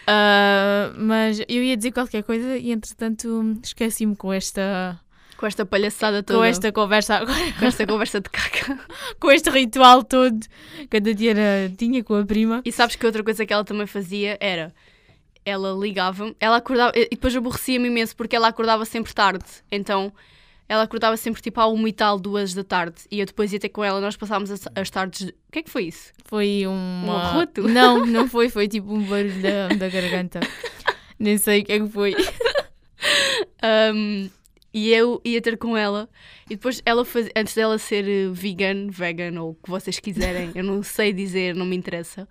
Ah, 0.06 0.92
mas 0.96 1.40
eu 1.48 1.62
ia 1.62 1.76
dizer 1.76 1.92
qualquer 1.92 2.22
coisa 2.22 2.56
e 2.56 2.72
entretanto 2.72 3.58
esqueci-me 3.62 4.16
com 4.16 4.32
esta, 4.32 4.98
Com 5.40 5.46
esta 5.46 5.64
palhaçada 5.64 6.22
toda. 6.22 6.38
com 6.38 6.44
esta 6.44 6.70
conversa 6.70 7.14
agora, 7.16 7.52
com 7.58 7.64
esta 7.64 7.86
conversa 7.86 8.20
de 8.20 8.28
caca. 8.28 8.78
com 9.18 9.30
este 9.32 9.48
ritual 9.48 10.04
todo 10.04 10.38
que 10.90 10.98
a 10.98 11.00
Tatiana 11.00 11.72
tinha 11.78 12.04
com 12.04 12.14
a 12.16 12.26
prima. 12.26 12.60
E 12.62 12.70
sabes 12.70 12.94
que 12.94 13.06
outra 13.06 13.24
coisa 13.24 13.46
que 13.46 13.52
ela 13.52 13.64
também 13.64 13.86
fazia 13.86 14.36
era. 14.38 14.70
Ela 15.42 15.72
ligava-me, 15.72 16.36
ela 16.38 16.56
acordava, 16.58 16.92
e 16.94 17.08
depois 17.08 17.34
aborrecia-me 17.34 17.88
imenso 17.88 18.14
porque 18.14 18.36
ela 18.36 18.48
acordava 18.48 18.84
sempre 18.84 19.14
tarde. 19.14 19.46
Então 19.72 20.12
ela 20.68 20.82
acordava 20.82 21.16
sempre 21.16 21.40
tipo 21.40 21.58
à 21.58 21.66
uma 21.66 21.88
e 21.88 21.92
tal, 21.94 22.18
duas 22.18 22.52
da 22.52 22.62
tarde. 22.62 22.96
E 23.10 23.18
eu 23.20 23.24
depois 23.26 23.50
ia 23.50 23.58
ter 23.58 23.70
com 23.70 23.82
ela, 23.82 23.98
nós 24.00 24.16
passávamos 24.18 24.50
as, 24.50 24.68
as 24.76 24.90
tardes. 24.90 25.26
de- 25.26 25.32
O 25.48 25.52
que 25.52 25.60
é 25.60 25.62
que 25.62 25.70
foi 25.70 25.84
isso? 25.84 26.12
Foi 26.26 26.64
uma... 26.66 27.06
Um 27.06 27.16
arroto? 27.16 27.62
Não, 27.66 28.04
não 28.06 28.28
foi, 28.28 28.50
foi 28.50 28.68
tipo 28.68 28.92
um 28.92 29.02
barulho 29.02 29.40
da, 29.40 29.68
da 29.68 29.88
garganta. 29.88 30.40
Nem 31.18 31.38
sei 31.38 31.62
o 31.62 31.64
que 31.64 31.72
é 31.72 31.80
que 31.80 31.88
foi. 31.88 32.14
Um, 33.62 34.30
e 34.72 34.92
eu 34.92 35.20
ia 35.24 35.40
ter 35.40 35.56
com 35.56 35.76
ela 35.76 36.08
e 36.46 36.50
depois 36.50 36.80
ela 36.86 37.04
faz, 37.04 37.28
antes 37.34 37.54
dela 37.54 37.78
ser 37.78 38.08
eh, 38.08 38.28
vegan, 38.32 38.88
vegan 38.88 39.40
ou 39.40 39.50
o 39.50 39.54
que 39.54 39.68
vocês 39.68 39.98
quiserem, 39.98 40.52
eu 40.54 40.64
não 40.64 40.82
sei 40.82 41.12
dizer, 41.12 41.54
não 41.54 41.66
me 41.66 41.76
interessa. 41.76 42.28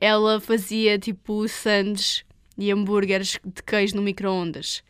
Ela 0.00 0.40
fazia 0.40 0.98
tipo 0.98 1.46
sandes 1.48 2.24
e 2.56 2.70
hambúrgueres 2.70 3.38
de 3.44 3.62
queijo 3.62 3.96
no 3.96 4.02
micro-ondas. 4.02 4.82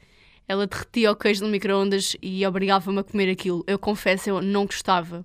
Ela 0.47 0.67
derretia 0.67 1.13
o 1.13 1.17
queijo 1.17 1.45
no 1.45 1.51
micro-ondas 1.51 2.17
e 2.21 2.45
obrigava-me 2.47 2.99
a 2.99 3.05
comer 3.05 3.31
aquilo. 3.31 3.65
Eu 3.67 3.79
confesso, 3.79 4.29
eu 4.29 4.43
não 4.43 4.67
gostava. 4.67 5.25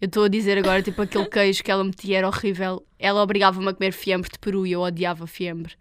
Eu 0.00 0.06
estou 0.06 0.24
a 0.24 0.28
dizer 0.28 0.58
agora, 0.58 0.82
tipo, 0.82 1.00
aquele 1.02 1.26
queijo 1.26 1.64
que 1.64 1.70
ela 1.70 1.82
metia 1.82 2.18
era 2.18 2.28
horrível. 2.28 2.86
Ela 2.98 3.22
obrigava-me 3.22 3.68
a 3.68 3.74
comer 3.74 3.92
fiambre 3.92 4.30
de 4.30 4.38
peru 4.38 4.66
e 4.66 4.72
eu 4.72 4.80
odiava 4.80 5.26
fiambre. 5.26 5.74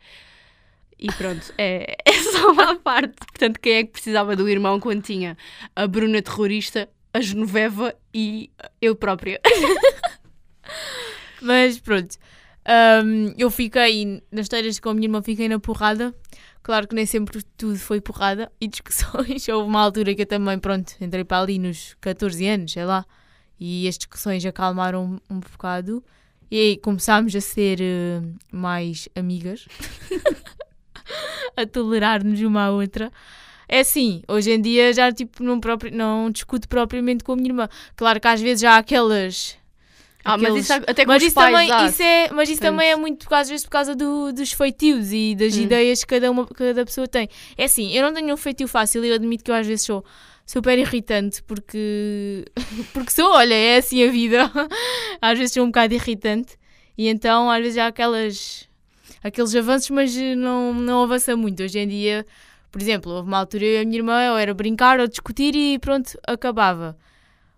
E 0.97 1.07
pronto, 1.13 1.53
é, 1.57 1.97
é 2.05 2.23
só 2.23 2.51
uma 2.51 2.75
parte. 2.75 3.15
Portanto, 3.17 3.59
quem 3.59 3.73
é 3.73 3.83
que 3.83 3.91
precisava 3.91 4.35
do 4.35 4.47
irmão 4.47 4.79
quando 4.79 5.01
tinha 5.01 5.37
a 5.75 5.87
Bruna 5.87 6.21
terrorista, 6.21 6.89
a 7.13 7.21
Genoveva 7.21 7.93
e 8.13 8.49
eu 8.81 8.95
própria? 8.95 9.39
Mas 11.41 11.79
pronto, 11.79 12.17
Ahm, 12.65 13.33
eu 13.37 13.51
fiquei, 13.51 14.23
nas 14.31 14.45
histórias 14.45 14.79
com 14.79 14.89
a 14.89 14.93
minha 14.93 15.05
irmã, 15.05 15.21
fiquei 15.21 15.47
na 15.47 15.59
porrada. 15.59 16.13
Claro 16.63 16.87
que 16.87 16.95
nem 16.95 17.05
sempre 17.05 17.43
tudo 17.55 17.77
foi 17.77 18.01
porrada 18.01 18.51
e 18.59 18.67
discussões. 18.67 19.47
Houve 19.49 19.69
uma 19.69 19.81
altura 19.81 20.15
que 20.15 20.23
eu 20.23 20.25
também, 20.25 20.57
pronto, 20.57 20.93
entrei 20.99 21.23
para 21.23 21.41
ali 21.41 21.59
nos 21.59 21.95
14 22.01 22.47
anos, 22.47 22.71
sei 22.71 22.85
lá, 22.85 23.05
e 23.59 23.87
as 23.87 23.97
discussões 23.97 24.43
acalmaram 24.45 25.19
um, 25.29 25.35
um 25.35 25.39
bocado. 25.39 26.03
E 26.49 26.59
aí 26.59 26.77
começámos 26.77 27.35
a 27.35 27.41
ser 27.41 27.79
eh, 27.81 28.21
mais 28.51 29.07
amigas, 29.15 29.67
a 31.55 31.65
tolerar-nos 31.65 32.39
uma 32.41 32.65
à 32.65 32.71
outra. 32.71 33.11
É 33.67 33.79
assim, 33.79 34.21
hoje 34.27 34.51
em 34.51 34.61
dia 34.61 34.93
já 34.93 35.11
tipo, 35.11 35.43
não, 35.43 35.59
próprio, 35.59 35.91
não 35.95 36.29
discuto 36.29 36.67
propriamente 36.67 37.23
com 37.23 37.31
a 37.31 37.35
minha 37.35 37.49
irmã. 37.49 37.69
Claro 37.95 38.19
que 38.19 38.27
às 38.27 38.39
vezes 38.41 38.61
já 38.61 38.73
há 38.73 38.77
aquelas. 38.77 39.57
Ah, 40.23 40.37
mas 40.37 40.55
isso 40.55 40.73
até 40.73 41.05
com 41.05 41.11
mas 41.11 41.21
os 41.21 41.27
isso 41.27 41.35
pais, 41.35 41.69
também, 41.69 41.87
isso 41.87 42.01
é, 42.01 42.29
mas 42.31 42.49
isso 42.49 42.59
Portanto- 42.59 42.77
também 42.77 42.89
é 42.91 42.95
muito 42.95 43.27
às 43.33 43.47
vezes 43.47 43.63
por 43.63 43.71
causa 43.71 43.95
do- 43.95 44.33
dos 44.33 44.51
feitios 44.53 45.13
e 45.13 45.35
das 45.35 45.55
Hum. 45.55 45.61
ideias 45.61 46.01
que 46.03 46.07
cada, 46.07 46.31
uma, 46.31 46.47
cada 46.47 46.83
pessoa 46.83 47.07
tem. 47.07 47.29
É 47.55 47.65
assim, 47.65 47.91
eu 47.95 48.01
não 48.03 48.11
tenho 48.11 48.33
um 48.33 48.37
feitio 48.37 48.67
fácil 48.67 49.05
e 49.05 49.09
eu 49.09 49.15
admito 49.15 49.43
que 49.43 49.51
eu 49.51 49.55
às 49.55 49.67
vezes 49.67 49.85
sou 49.85 50.03
super 50.43 50.79
irritante 50.79 51.43
porque 51.43 52.43
porque 52.93 53.11
sou, 53.11 53.31
olha, 53.33 53.53
é 53.53 53.77
assim 53.77 54.03
a 54.07 54.11
vida. 54.11 54.51
às 55.21 55.37
vezes 55.37 55.53
sou 55.53 55.63
um 55.63 55.67
bocado 55.67 55.93
irritante 55.93 56.57
e 56.97 57.07
então 57.07 57.49
às 57.51 57.61
vezes 57.61 57.77
há 57.77 57.85
aquelas 57.87 58.67
aqueles 59.25 59.55
avanços, 59.55 59.89
mas 59.89 60.15
não, 60.37 60.71
não 60.73 61.03
avança 61.03 61.35
muito. 61.35 61.63
Hoje 61.63 61.79
em 61.79 61.87
dia, 61.87 62.25
por 62.71 62.79
exemplo, 62.79 63.11
houve 63.11 63.27
uma 63.27 63.39
altura 63.39 63.65
eu 63.65 63.79
e 63.79 63.81
a 63.81 63.85
minha 63.85 63.97
irmã, 63.97 64.31
ou 64.31 64.37
era 64.37 64.53
brincar 64.53 64.99
ou 64.99 65.07
discutir 65.07 65.55
e 65.55 65.79
pronto, 65.79 66.11
acabava. 66.27 66.95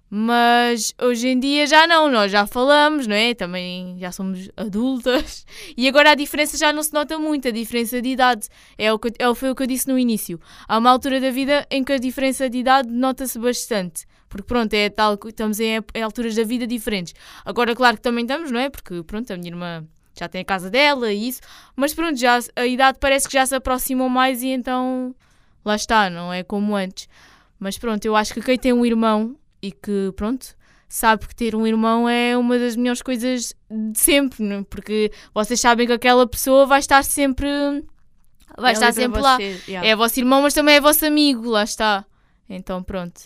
Mas 0.09 0.95
hoje 1.01 1.27
em 1.27 1.37
dia 1.37 1.67
já 1.67 1.85
não, 1.85 2.09
nós 2.09 2.31
já 2.31 2.47
falamos, 2.47 3.05
não 3.07 3.15
é? 3.15 3.33
Também 3.33 3.97
já 3.99 4.11
somos 4.13 4.49
adultas. 4.55 5.45
E 5.75 5.87
agora 5.87 6.11
a 6.11 6.15
diferença 6.15 6.57
já 6.57 6.71
não 6.71 6.81
se 6.81 6.93
nota 6.93 7.19
muito, 7.19 7.49
a 7.49 7.51
diferença 7.51 8.01
de 8.01 8.09
idade. 8.09 8.47
É 8.77 8.91
o 8.93 8.97
que, 8.97 9.09
é, 9.19 9.35
foi 9.35 9.51
o 9.51 9.55
que 9.55 9.63
eu 9.63 9.67
disse 9.67 9.87
no 9.89 9.99
início. 9.99 10.39
Há 10.67 10.77
uma 10.77 10.89
altura 10.89 11.19
da 11.19 11.29
vida 11.29 11.67
em 11.69 11.83
que 11.83 11.91
a 11.91 11.97
diferença 11.97 12.49
de 12.49 12.59
idade 12.59 12.89
nota-se 12.89 13.37
bastante. 13.37 14.05
Porque 14.29 14.47
pronto, 14.47 14.73
é 14.73 14.89
tal, 14.89 15.17
que 15.17 15.27
estamos 15.27 15.59
em, 15.59 15.83
em 15.93 16.01
alturas 16.01 16.35
da 16.35 16.43
vida 16.43 16.65
diferentes. 16.65 17.13
Agora, 17.45 17.75
claro 17.75 17.97
que 17.97 18.03
também 18.03 18.23
estamos, 18.23 18.51
não 18.51 18.59
é? 18.59 18.69
Porque 18.69 19.03
pronto, 19.03 19.31
a 19.31 19.37
minha 19.37 19.49
irmã 19.49 19.85
já 20.19 20.29
tem 20.29 20.41
a 20.41 20.45
casa 20.45 20.69
dela 20.69 21.11
e 21.11 21.29
isso. 21.29 21.41
Mas 21.75 21.93
pronto, 21.93 22.17
já, 22.17 22.39
a 22.55 22.65
idade 22.65 22.97
parece 22.99 23.27
que 23.27 23.33
já 23.33 23.45
se 23.45 23.55
aproximam 23.55 24.09
mais 24.09 24.41
e 24.43 24.47
então 24.47 25.15
lá 25.63 25.75
está, 25.75 26.09
não 26.09 26.31
é 26.31 26.43
como 26.43 26.75
antes. 26.75 27.07
Mas 27.59 27.77
pronto, 27.77 28.05
eu 28.05 28.15
acho 28.15 28.33
que 28.33 28.41
quem 28.41 28.57
tem 28.57 28.73
um 28.73 28.85
irmão 28.85 29.35
e 29.61 29.71
que 29.71 30.13
pronto, 30.15 30.55
sabe 30.87 31.27
que 31.27 31.35
ter 31.35 31.55
um 31.55 31.65
irmão 31.65 32.07
é 32.07 32.37
uma 32.37 32.57
das 32.57 32.75
melhores 32.75 33.01
coisas 33.01 33.53
de 33.69 33.99
sempre, 33.99 34.43
não 34.43 34.57
é? 34.57 34.63
porque 34.63 35.11
vocês 35.33 35.59
sabem 35.59 35.87
que 35.87 35.93
aquela 35.93 36.27
pessoa 36.27 36.65
vai 36.65 36.79
estar 36.79 37.03
sempre 37.03 37.47
vai 38.57 38.71
é 38.71 38.73
estar 38.73 38.93
sempre 38.93 39.21
lá. 39.21 39.35
vocês, 39.35 39.67
yeah. 39.67 39.87
É 39.87 39.95
vosso 39.95 40.19
irmão, 40.19 40.41
mas 40.41 40.53
também 40.53 40.75
é 40.75 40.81
vosso 40.81 41.05
amigo, 41.05 41.49
lá 41.49 41.63
está. 41.63 42.05
Então 42.49 42.81
pronto. 42.81 43.21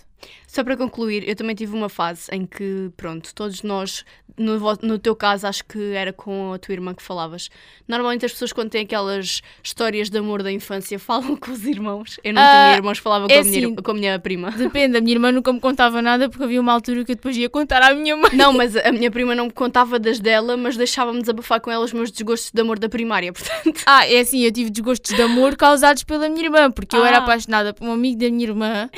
Só 0.53 0.65
para 0.65 0.75
concluir, 0.75 1.23
eu 1.29 1.33
também 1.33 1.55
tive 1.55 1.73
uma 1.73 1.87
fase 1.87 2.23
em 2.29 2.45
que, 2.45 2.91
pronto, 2.97 3.33
todos 3.33 3.63
nós, 3.63 4.03
no, 4.37 4.59
no 4.81 4.99
teu 4.99 5.15
caso, 5.15 5.47
acho 5.47 5.63
que 5.63 5.93
era 5.93 6.11
com 6.11 6.51
a 6.51 6.57
tua 6.59 6.73
irmã 6.73 6.93
que 6.93 7.01
falavas. 7.01 7.49
Normalmente 7.87 8.25
as 8.25 8.33
pessoas, 8.33 8.51
quando 8.51 8.69
têm 8.69 8.81
aquelas 8.83 9.41
histórias 9.63 10.09
de 10.09 10.17
amor 10.17 10.43
da 10.43 10.51
infância, 10.51 10.99
falam 10.99 11.37
com 11.37 11.51
os 11.51 11.65
irmãos. 11.65 12.19
Eu 12.21 12.33
não 12.33 12.41
Ah, 12.41 12.63
tinha 12.65 12.75
irmãos, 12.75 12.97
falava 12.97 13.27
com, 13.27 13.33
é 13.33 13.39
a 13.39 13.43
minha, 13.45 13.65
assim. 13.67 13.75
com 13.75 13.91
a 13.91 13.93
minha 13.93 14.19
prima. 14.19 14.51
Depende, 14.51 14.97
a 14.97 14.99
minha 14.99 15.13
irmã 15.15 15.31
nunca 15.31 15.53
me 15.53 15.59
contava 15.61 16.01
nada 16.01 16.27
porque 16.27 16.43
havia 16.43 16.59
uma 16.59 16.73
altura 16.73 17.05
que 17.05 17.13
eu 17.13 17.15
depois 17.15 17.37
ia 17.37 17.49
contar 17.49 17.81
à 17.81 17.93
minha 17.95 18.17
mãe. 18.17 18.31
Não, 18.33 18.51
mas 18.51 18.75
a 18.75 18.91
minha 18.91 19.09
prima 19.09 19.33
não 19.33 19.45
me 19.45 19.51
contava 19.53 19.97
das 19.97 20.19
dela, 20.19 20.57
mas 20.57 20.75
deixava-me 20.75 21.21
desabafar 21.21 21.61
com 21.61 21.71
ela 21.71 21.85
os 21.85 21.93
meus 21.93 22.11
desgostos 22.11 22.51
de 22.53 22.59
amor 22.59 22.77
da 22.77 22.89
primária, 22.89 23.31
portanto. 23.33 23.83
Ah, 23.85 24.05
é 24.05 24.19
assim, 24.19 24.41
eu 24.43 24.51
tive 24.51 24.69
desgostos 24.69 25.15
de 25.15 25.21
amor 25.21 25.55
causados 25.55 26.03
pela 26.03 26.27
minha 26.27 26.43
irmã, 26.43 26.69
porque 26.69 26.93
eu 26.97 27.05
era 27.05 27.19
Ah. 27.19 27.23
apaixonada 27.23 27.73
por 27.73 27.87
um 27.87 27.93
amigo 27.93 28.19
da 28.19 28.29
minha 28.29 28.43
irmã. 28.49 28.89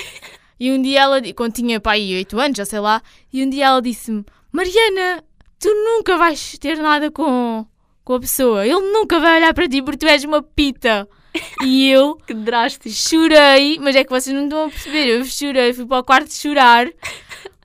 E 0.60 0.72
um 0.72 0.82
dia 0.82 1.02
ela, 1.02 1.22
quando 1.34 1.54
tinha 1.54 1.80
pai 1.80 2.14
8 2.16 2.40
anos, 2.40 2.58
já 2.58 2.66
sei 2.66 2.80
lá, 2.80 3.02
e 3.32 3.44
um 3.44 3.50
dia 3.50 3.66
ela 3.66 3.82
disse-me: 3.82 4.24
Mariana, 4.52 5.24
tu 5.60 5.70
nunca 5.70 6.18
vais 6.18 6.58
ter 6.60 6.78
nada 6.78 7.10
com, 7.12 7.66
com 8.04 8.14
a 8.14 8.20
pessoa. 8.20 8.66
Ele 8.66 8.92
nunca 8.92 9.20
vai 9.20 9.38
olhar 9.38 9.54
para 9.54 9.68
ti 9.68 9.82
porque 9.82 9.98
tu 9.98 10.08
és 10.08 10.24
uma 10.24 10.42
pita. 10.42 11.08
E 11.64 11.90
eu 11.90 12.16
Que 12.28 12.34
drástico. 12.34 12.90
chorei, 12.90 13.80
mas 13.80 13.96
é 13.96 14.04
que 14.04 14.10
vocês 14.12 14.36
não 14.36 14.44
estão 14.44 14.66
a 14.66 14.70
perceber. 14.70 15.08
Eu 15.08 15.26
chorei, 15.26 15.74
fui 15.74 15.86
para 15.86 16.00
o 16.00 16.04
quarto 16.04 16.32
chorar 16.34 16.88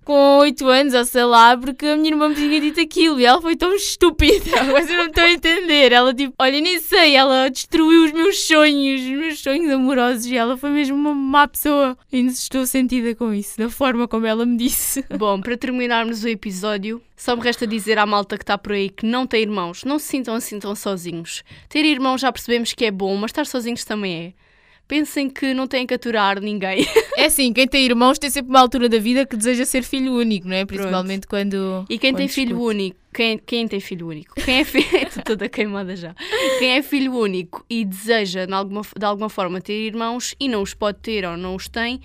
com 0.09 0.38
8 0.38 0.66
anos, 0.66 0.94
ou 0.94 1.04
sei 1.04 1.24
lá, 1.24 1.54
porque 1.54 1.84
a 1.84 1.94
minha 1.94 2.09
irmã 2.09 2.30
me 2.30 2.34
tinha 2.34 2.59
dito 2.59 2.80
aquilo 2.80 3.20
e 3.20 3.26
ela 3.26 3.42
foi 3.42 3.54
tão 3.54 3.74
estúpida. 3.74 4.64
Vocês 4.72 4.96
não 4.96 5.09
estão 5.09 5.24
a 5.24 5.30
entender. 5.30 5.92
Ela, 5.92 6.14
tipo, 6.14 6.32
olha, 6.38 6.59
nem 6.62 6.80
sei, 6.80 7.14
ela 7.14 7.50
destruiu 7.50 8.06
os 8.06 8.12
meus 8.12 8.42
sonhos, 8.42 9.02
os 9.02 9.11
meus 9.11 9.38
sonhos 9.40 9.70
amorosos 9.70 10.24
e 10.24 10.34
ela 10.34 10.56
foi 10.56 10.70
mesmo 10.70 10.96
uma 10.96 11.12
má 11.12 11.46
pessoa. 11.46 11.94
E 12.11 12.20
estou 12.20 12.64
sentida 12.64 13.14
com 13.14 13.34
isso, 13.34 13.59
da 13.59 13.68
forma 13.68 14.09
como 14.09 14.24
ela 14.24 14.46
me 14.46 14.56
disse. 14.56 15.04
Bom, 15.14 15.42
para 15.42 15.59
terminarmos 15.59 16.24
o 16.24 16.28
episódio, 16.28 17.02
só 17.14 17.36
me 17.36 17.42
resta 17.42 17.66
dizer 17.66 17.98
à 17.98 18.06
malta 18.06 18.38
que 18.38 18.44
está 18.44 18.56
por 18.56 18.72
aí 18.72 18.88
que 18.88 19.04
não 19.04 19.26
tem 19.26 19.42
irmãos, 19.42 19.84
não 19.84 19.98
se 19.98 20.06
sintam 20.06 20.34
assim 20.34 20.59
tão 20.59 20.74
sozinhos. 20.74 21.44
Ter 21.68 21.84
irmãos 21.84 22.22
já 22.22 22.32
percebemos 22.32 22.72
que 22.72 22.86
é 22.86 22.90
bom, 22.90 23.14
mas 23.14 23.30
estar 23.30 23.44
sozinhos 23.44 23.84
também 23.84 24.34
é. 24.34 24.47
Pensem 24.89 25.28
que 25.28 25.53
não 25.53 25.66
têm 25.66 25.86
que 25.86 25.93
aturar 25.95 26.41
ninguém. 26.41 26.84
É 27.18 27.24
assim, 27.24 27.53
quem 27.53 27.66
tem 27.66 27.84
irmãos 27.84 28.16
tem 28.16 28.30
sempre 28.30 28.51
uma 28.51 28.61
altura 28.61 28.89
da 28.89 28.97
vida 28.97 29.26
que 29.26 29.36
deseja 29.36 29.64
ser 29.64 29.82
filho 29.82 30.14
único, 30.14 30.47
não 30.47 30.55
é? 30.55 30.64
Principalmente 30.64 31.26
quando. 31.26 31.84
E 31.91 31.99
quem 31.99 32.12
quando 32.12 32.18
tem 32.18 32.28
filho 32.28 32.62
único, 32.62 32.97
quem, 33.12 33.36
quem 33.39 33.66
tem 33.66 33.80
filho 33.80 34.07
único? 34.07 34.36
Quem 34.36 34.61
é 34.61 34.64
filho. 34.64 34.86
Toda 35.26 35.49
queimada 35.49 35.97
já. 35.97 36.14
Quem 36.61 36.70
é 36.70 36.80
filho 36.80 37.12
único 37.12 37.66
e 37.68 37.84
deseja 37.84 38.47
de 38.47 38.55
alguma, 38.55 38.82
de 38.97 39.05
alguma 39.05 39.28
forma 39.28 39.61
ter 39.61 39.72
irmãos 39.72 40.36
e 40.39 40.49
não 40.49 40.62
os 40.62 40.74
pode 40.74 40.99
ter 41.01 41.24
ou 41.24 41.36
não 41.36 41.57
os 41.57 41.66
tem, 41.66 42.01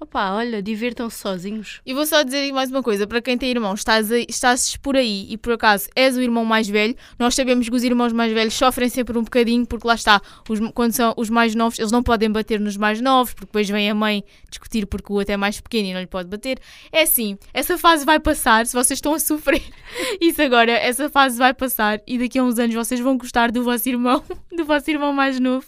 opá, 0.00 0.32
olha, 0.34 0.62
divirtam-se 0.62 1.18
sozinhos. 1.18 1.80
E 1.84 1.92
vou 1.94 2.06
só 2.06 2.22
dizer 2.22 2.50
mais 2.52 2.70
uma 2.70 2.82
coisa: 2.82 3.06
para 3.06 3.20
quem 3.20 3.36
tem 3.36 3.50
irmãos, 3.50 3.80
estás, 3.80 4.10
aí- 4.10 4.26
estás 4.28 4.76
por 4.76 4.96
aí 4.96 5.26
e 5.30 5.36
por 5.36 5.52
acaso 5.52 5.88
és 5.94 6.16
o 6.16 6.20
irmão 6.22 6.44
mais 6.44 6.66
velho, 6.68 6.96
nós 7.18 7.34
sabemos 7.34 7.68
que 7.68 7.74
os 7.74 7.82
irmãos 7.84 8.12
mais 8.12 8.32
velhos 8.32 8.54
sofrem 8.54 8.88
sempre 8.88 9.16
um 9.18 9.22
bocadinho, 9.22 9.66
porque 9.66 9.86
lá 9.86 9.94
está, 9.94 10.20
os- 10.48 10.58
quando 10.74 10.92
são 10.92 11.12
os 11.16 11.28
mais 11.30 11.54
novos, 11.54 11.78
eles 11.78 11.92
não 11.92 12.02
podem 12.02 12.30
bater 12.30 12.58
nos 12.58 12.76
mais 12.76 13.00
novos, 13.00 13.32
porque 13.34 13.46
depois 13.46 13.68
vem 13.68 13.90
a 13.90 13.94
mãe 13.94 14.24
discutir 14.48 14.86
porque 14.86 15.12
o 15.12 15.16
outro 15.16 15.32
é 15.32 15.36
mais 15.36 15.60
pequeno 15.60 15.88
e 15.88 15.94
não 15.94 16.00
lhe 16.00 16.06
pode 16.06 16.28
bater. 16.28 16.58
É 16.90 17.02
assim, 17.02 17.38
essa 17.52 17.76
fase 17.78 18.04
vai 18.04 18.18
passar, 18.18 18.66
se 18.66 18.72
vocês 18.72 18.96
estão 18.96 19.14
a 19.14 19.18
sofrer 19.20 19.62
isso 20.20 20.40
agora, 20.42 20.72
essa 20.72 21.08
fase 21.10 21.36
vai 21.38 21.52
passar 21.54 22.00
e 22.06 22.18
daqui 22.18 22.38
a 22.38 22.42
uns 22.44 22.58
anos 22.58 22.74
vocês 22.74 23.00
vão 23.00 23.16
gostar 23.18 23.50
do 23.50 23.62
vosso 23.62 23.88
irmão, 23.88 24.22
do 24.56 24.64
vosso 24.64 24.90
irmão 24.90 25.12
mais 25.12 25.38
novo. 25.38 25.66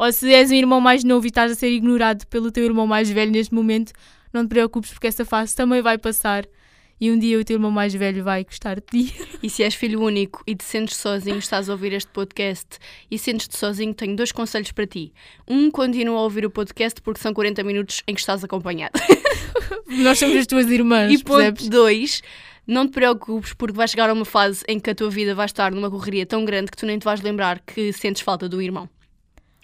Ou 0.00 0.10
se 0.10 0.32
és 0.32 0.50
um 0.50 0.54
irmão 0.54 0.80
mais 0.80 1.04
novo 1.04 1.26
e 1.26 1.28
estás 1.28 1.52
a 1.52 1.54
ser 1.54 1.70
ignorado 1.70 2.26
pelo 2.28 2.50
teu 2.50 2.64
irmão 2.64 2.86
mais 2.86 3.10
velho 3.10 3.30
neste 3.30 3.52
momento, 3.54 3.92
não 4.32 4.46
te 4.46 4.48
preocupes 4.48 4.90
porque 4.92 5.06
essa 5.06 5.26
fase 5.26 5.54
também 5.54 5.82
vai 5.82 5.98
passar 5.98 6.46
e 6.98 7.10
um 7.10 7.18
dia 7.18 7.38
o 7.38 7.44
teu 7.44 7.56
irmão 7.56 7.70
mais 7.70 7.92
velho 7.92 8.24
vai 8.24 8.42
gostar 8.42 8.76
de 8.76 8.86
ti. 8.86 9.14
E 9.42 9.50
se 9.50 9.62
és 9.62 9.74
filho 9.74 10.00
único 10.00 10.42
e 10.46 10.56
te 10.56 10.64
sentes 10.64 10.96
sozinho, 10.96 11.36
estás 11.36 11.68
a 11.68 11.72
ouvir 11.72 11.92
este 11.92 12.10
podcast 12.12 12.78
e 13.10 13.18
sentes-te 13.18 13.58
sozinho, 13.58 13.92
tenho 13.92 14.16
dois 14.16 14.32
conselhos 14.32 14.72
para 14.72 14.86
ti. 14.86 15.12
Um, 15.46 15.70
continua 15.70 16.18
a 16.18 16.22
ouvir 16.22 16.46
o 16.46 16.50
podcast 16.50 16.98
porque 17.02 17.20
são 17.20 17.34
40 17.34 17.62
minutos 17.62 18.02
em 18.06 18.14
que 18.14 18.20
estás 18.20 18.42
acompanhado. 18.42 18.98
Nós 19.86 20.18
somos 20.18 20.34
as 20.34 20.46
tuas 20.46 20.66
irmãs, 20.70 21.12
E 21.12 21.22
percebes? 21.22 21.64
ponto 21.64 21.70
2, 21.70 22.22
não 22.66 22.86
te 22.86 22.92
preocupes 22.92 23.52
porque 23.52 23.76
vai 23.76 23.86
chegar 23.86 24.08
a 24.08 24.14
uma 24.14 24.24
fase 24.24 24.64
em 24.66 24.80
que 24.80 24.88
a 24.88 24.94
tua 24.94 25.10
vida 25.10 25.34
vai 25.34 25.44
estar 25.44 25.70
numa 25.72 25.90
correria 25.90 26.24
tão 26.24 26.42
grande 26.42 26.70
que 26.70 26.76
tu 26.78 26.86
nem 26.86 26.98
te 26.98 27.04
vais 27.04 27.20
lembrar 27.20 27.60
que 27.60 27.92
sentes 27.92 28.22
falta 28.22 28.48
do 28.48 28.62
irmão. 28.62 28.88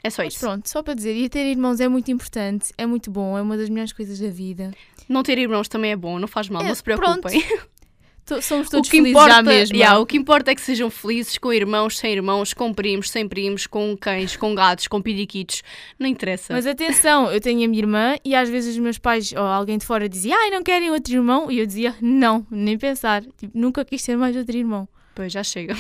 É 0.06 0.10
só 0.10 0.22
Mas 0.22 0.34
isso. 0.34 0.40
pronto, 0.40 0.68
só 0.68 0.82
para 0.82 0.94
dizer, 0.94 1.14
e 1.16 1.28
ter 1.28 1.44
irmãos 1.46 1.80
é 1.80 1.88
muito 1.88 2.10
importante, 2.10 2.72
é 2.78 2.86
muito 2.86 3.10
bom, 3.10 3.36
é 3.36 3.42
uma 3.42 3.56
das 3.56 3.68
melhores 3.68 3.92
coisas 3.92 4.18
da 4.18 4.28
vida. 4.28 4.72
Não 5.08 5.22
ter 5.22 5.38
irmãos 5.38 5.68
também 5.68 5.92
é 5.92 5.96
bom, 5.96 6.18
não 6.18 6.28
faz 6.28 6.48
mal, 6.48 6.62
É, 6.62 6.68
não 6.68 6.74
se 6.74 6.82
preocupem. 6.82 7.42
To- 8.24 8.40
somos 8.42 8.68
todos 8.68 8.88
felizes 8.88 9.10
importa, 9.10 9.34
já 9.36 9.42
mesmo. 9.42 9.76
yeah, 9.76 9.98
o 10.00 10.04
que 10.06 10.16
importa 10.16 10.50
é 10.50 10.54
que 10.54 10.60
sejam 10.60 10.90
felizes 10.90 11.38
com 11.38 11.52
irmãos, 11.52 11.96
sem 11.96 12.12
irmãos, 12.12 12.52
com 12.52 12.74
primos, 12.74 13.08
sem 13.08 13.28
primos, 13.28 13.66
com 13.68 13.96
cães, 13.96 14.36
com 14.36 14.52
gatos, 14.54 14.88
com 14.88 15.00
periquitos. 15.00 15.62
Não 15.98 16.08
interessa. 16.08 16.52
Mas 16.52 16.66
atenção, 16.66 17.30
eu 17.30 17.40
tenho 17.40 17.64
a 17.64 17.68
minha 17.68 17.80
irmã 17.80 18.16
e 18.24 18.34
às 18.34 18.48
vezes 18.48 18.74
os 18.74 18.80
meus 18.80 18.98
pais 18.98 19.32
ou 19.32 19.38
alguém 19.38 19.78
de 19.78 19.86
fora 19.86 20.08
dizia, 20.08 20.34
ai, 20.36 20.50
não 20.50 20.62
querem 20.62 20.90
outro 20.90 21.12
irmão? 21.14 21.50
E 21.50 21.60
eu 21.60 21.66
dizia, 21.66 21.94
não, 22.00 22.44
nem 22.50 22.76
pensar. 22.76 23.22
Tipo, 23.38 23.56
nunca 23.56 23.84
quis 23.84 24.02
ter 24.02 24.16
mais 24.16 24.34
outro 24.36 24.56
irmão. 24.56 24.88
Pois 25.14 25.32
já 25.32 25.44
chega. 25.44 25.74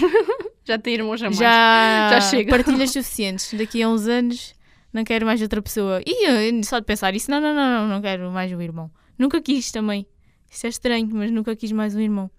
Já 0.66 0.78
tem 0.78 0.94
irmãos 0.94 1.22
a 1.22 1.26
mais. 1.26 1.36
Já, 1.36 2.08
Já 2.18 2.20
chega. 2.20 2.50
partilhas 2.50 2.90
suficientes. 2.90 3.54
Daqui 3.54 3.82
a 3.82 3.88
uns 3.88 4.06
anos 4.06 4.54
não 4.92 5.04
quero 5.04 5.24
mais 5.24 5.40
outra 5.40 5.62
pessoa. 5.62 6.00
E 6.06 6.64
só 6.64 6.78
de 6.78 6.84
pensar 6.86 7.14
isso, 7.14 7.30
não, 7.30 7.40
não, 7.40 7.54
não, 7.54 7.80
não, 7.80 7.88
não 7.88 8.02
quero 8.02 8.30
mais 8.30 8.52
um 8.52 8.60
irmão. 8.60 8.90
Nunca 9.18 9.40
quis 9.40 9.70
também. 9.70 10.06
Isso 10.50 10.66
é 10.66 10.70
estranho, 10.70 11.08
mas 11.12 11.30
nunca 11.30 11.54
quis 11.54 11.72
mais 11.72 11.94
um 11.94 12.00
irmão. 12.00 12.30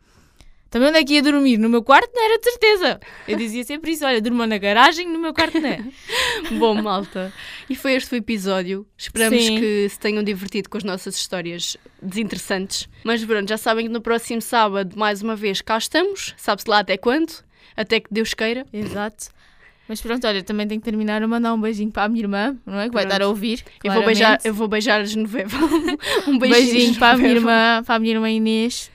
Também 0.70 0.90
onde 0.90 0.98
é 0.98 1.04
que 1.04 1.14
ia 1.14 1.22
dormir? 1.22 1.58
No 1.58 1.70
meu 1.70 1.82
quarto 1.82 2.12
não 2.14 2.26
era 2.26 2.38
de 2.38 2.44
certeza. 2.44 3.00
Eu 3.26 3.38
dizia 3.38 3.64
sempre 3.64 3.92
isso, 3.92 4.06
olha, 4.06 4.22
durma 4.22 4.46
na 4.46 4.58
garagem, 4.58 5.08
no 5.08 5.18
meu 5.18 5.34
quarto 5.34 5.60
não 5.62 5.70
é. 5.70 5.82
Bom, 6.60 6.82
malta. 6.82 7.32
E 7.70 7.76
foi 7.76 7.94
este 7.94 8.14
o 8.14 8.18
episódio. 8.18 8.86
Esperamos 8.98 9.42
Sim. 9.42 9.60
que 9.60 9.88
se 9.90 9.98
tenham 9.98 10.22
divertido 10.24 10.70
com 10.70 10.78
as 10.78 10.84
nossas 10.84 11.16
histórias 11.16 11.78
desinteressantes. 12.02 12.90
Mas 13.04 13.24
pronto, 13.24 13.48
já 13.48 13.58
sabem 13.58 13.86
que 13.88 13.92
no 13.94 14.02
próximo 14.02 14.42
sábado, 14.42 14.98
mais 14.98 15.22
uma 15.22 15.38
vez, 15.38 15.62
cá 15.62 15.78
estamos. 15.78 16.34
Sabe-se 16.36 16.70
lá 16.70 16.80
até 16.80 16.98
quando? 16.98 17.47
Até 17.78 18.00
que 18.02 18.08
Deus 18.12 18.34
queira. 18.34 18.66
Exato. 18.74 19.28
Mas 19.88 20.02
pronto, 20.02 20.28
olha, 20.28 20.44
também 20.44 20.68
tenho 20.68 20.82
que 20.82 20.86
terminar 20.86 21.24
a 21.24 21.28
mandar 21.28 21.54
um 21.54 21.62
beijinho 21.62 21.90
para 21.92 22.04
a 22.04 22.10
minha 22.10 22.22
irmã, 22.24 22.58
não 22.66 22.78
é? 22.78 22.88
Que 22.90 22.94
vai 22.94 23.04
Pronto. 23.04 23.14
estar 23.14 23.22
a 23.24 23.28
ouvir. 23.30 23.64
Eu 23.82 23.94
vou, 23.94 24.04
beijar, 24.04 24.38
eu 24.44 24.54
vou 24.54 24.68
beijar 24.68 25.00
a 25.00 25.06
Genoveva. 25.06 25.58
um 26.28 26.38
beijinho, 26.38 26.74
beijinho 26.74 26.96
para 26.96 27.14
a 27.14 27.18
minha 27.18 27.30
irmã, 27.30 27.84
para 27.86 27.96
a 27.96 28.00
minha 28.00 28.14
irmã 28.16 28.30
Inês, 28.30 28.92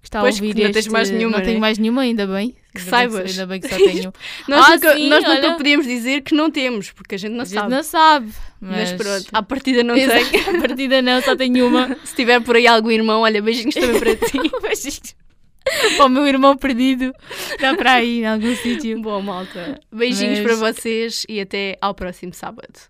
que 0.00 0.08
está 0.08 0.20
Pois, 0.20 0.36
a 0.36 0.38
ouvir 0.42 0.54
que 0.54 0.62
não 0.62 0.72
tens 0.72 0.76
este- 0.86 0.90
mais 0.90 1.10
nenhuma, 1.10 1.36
Não 1.36 1.44
tenho 1.44 1.56
né? 1.56 1.60
mais 1.60 1.76
nenhuma, 1.78 2.00
ainda 2.02 2.26
bem. 2.26 2.56
Que 2.72 2.78
Ainda 2.78 2.84
bem 2.84 2.90
saibas. 3.10 3.30
Ainda 3.32 3.46
bem 3.46 3.60
que 3.60 3.68
só 3.68 3.76
tenho. 3.84 4.12
Nós, 4.48 4.64
Ah, 4.66 4.70
nunca, 4.70 4.94
sim, 4.96 5.08
nós 5.10 5.24
nunca 5.24 5.52
podíamos 5.56 5.86
dizer 5.86 6.22
que 6.22 6.34
não 6.34 6.50
temos, 6.50 6.90
porque 6.92 7.16
a 7.16 7.18
gente 7.18 7.32
não 7.32 7.42
a 7.42 7.44
gente 7.44 7.54
sabe. 7.54 7.70
não 7.74 7.82
sabe. 7.82 8.32
Mas, 8.62 8.92
Mas, 8.92 8.92
pronto, 8.92 9.26
à 9.34 9.42
partida 9.44 9.82
não 9.82 9.94
Exato. 9.94 10.30
tem. 10.30 10.40
A 10.40 10.60
partida 10.66 11.02
não, 11.02 11.20
só 11.20 11.36
tenho 11.36 11.66
uma. 11.66 11.94
Se 12.04 12.14
tiver 12.14 12.40
por 12.40 12.56
aí 12.56 12.66
algum 12.66 12.90
irmão, 12.90 13.20
olha, 13.22 13.42
beijinhos 13.42 13.74
também 13.74 13.98
para 14.00 14.16
ti. 14.16 14.38
Beijinhos. 14.62 15.14
Para 15.96 16.06
o 16.06 16.08
meu 16.08 16.26
irmão 16.26 16.56
perdido. 16.56 17.12
Está 17.52 17.74
para 17.76 17.92
aí, 17.94 18.20
em 18.20 18.26
algum 18.26 18.54
sítio. 18.56 19.00
Bom, 19.00 19.20
malta. 19.22 19.78
Beijinhos 19.92 20.40
Mas- 20.40 20.46
para 20.58 20.72
vocês 20.72 21.26
e 21.28 21.40
até 21.40 21.76
ao 21.80 21.94
próximo 21.94 22.32
sábado. 22.34 22.89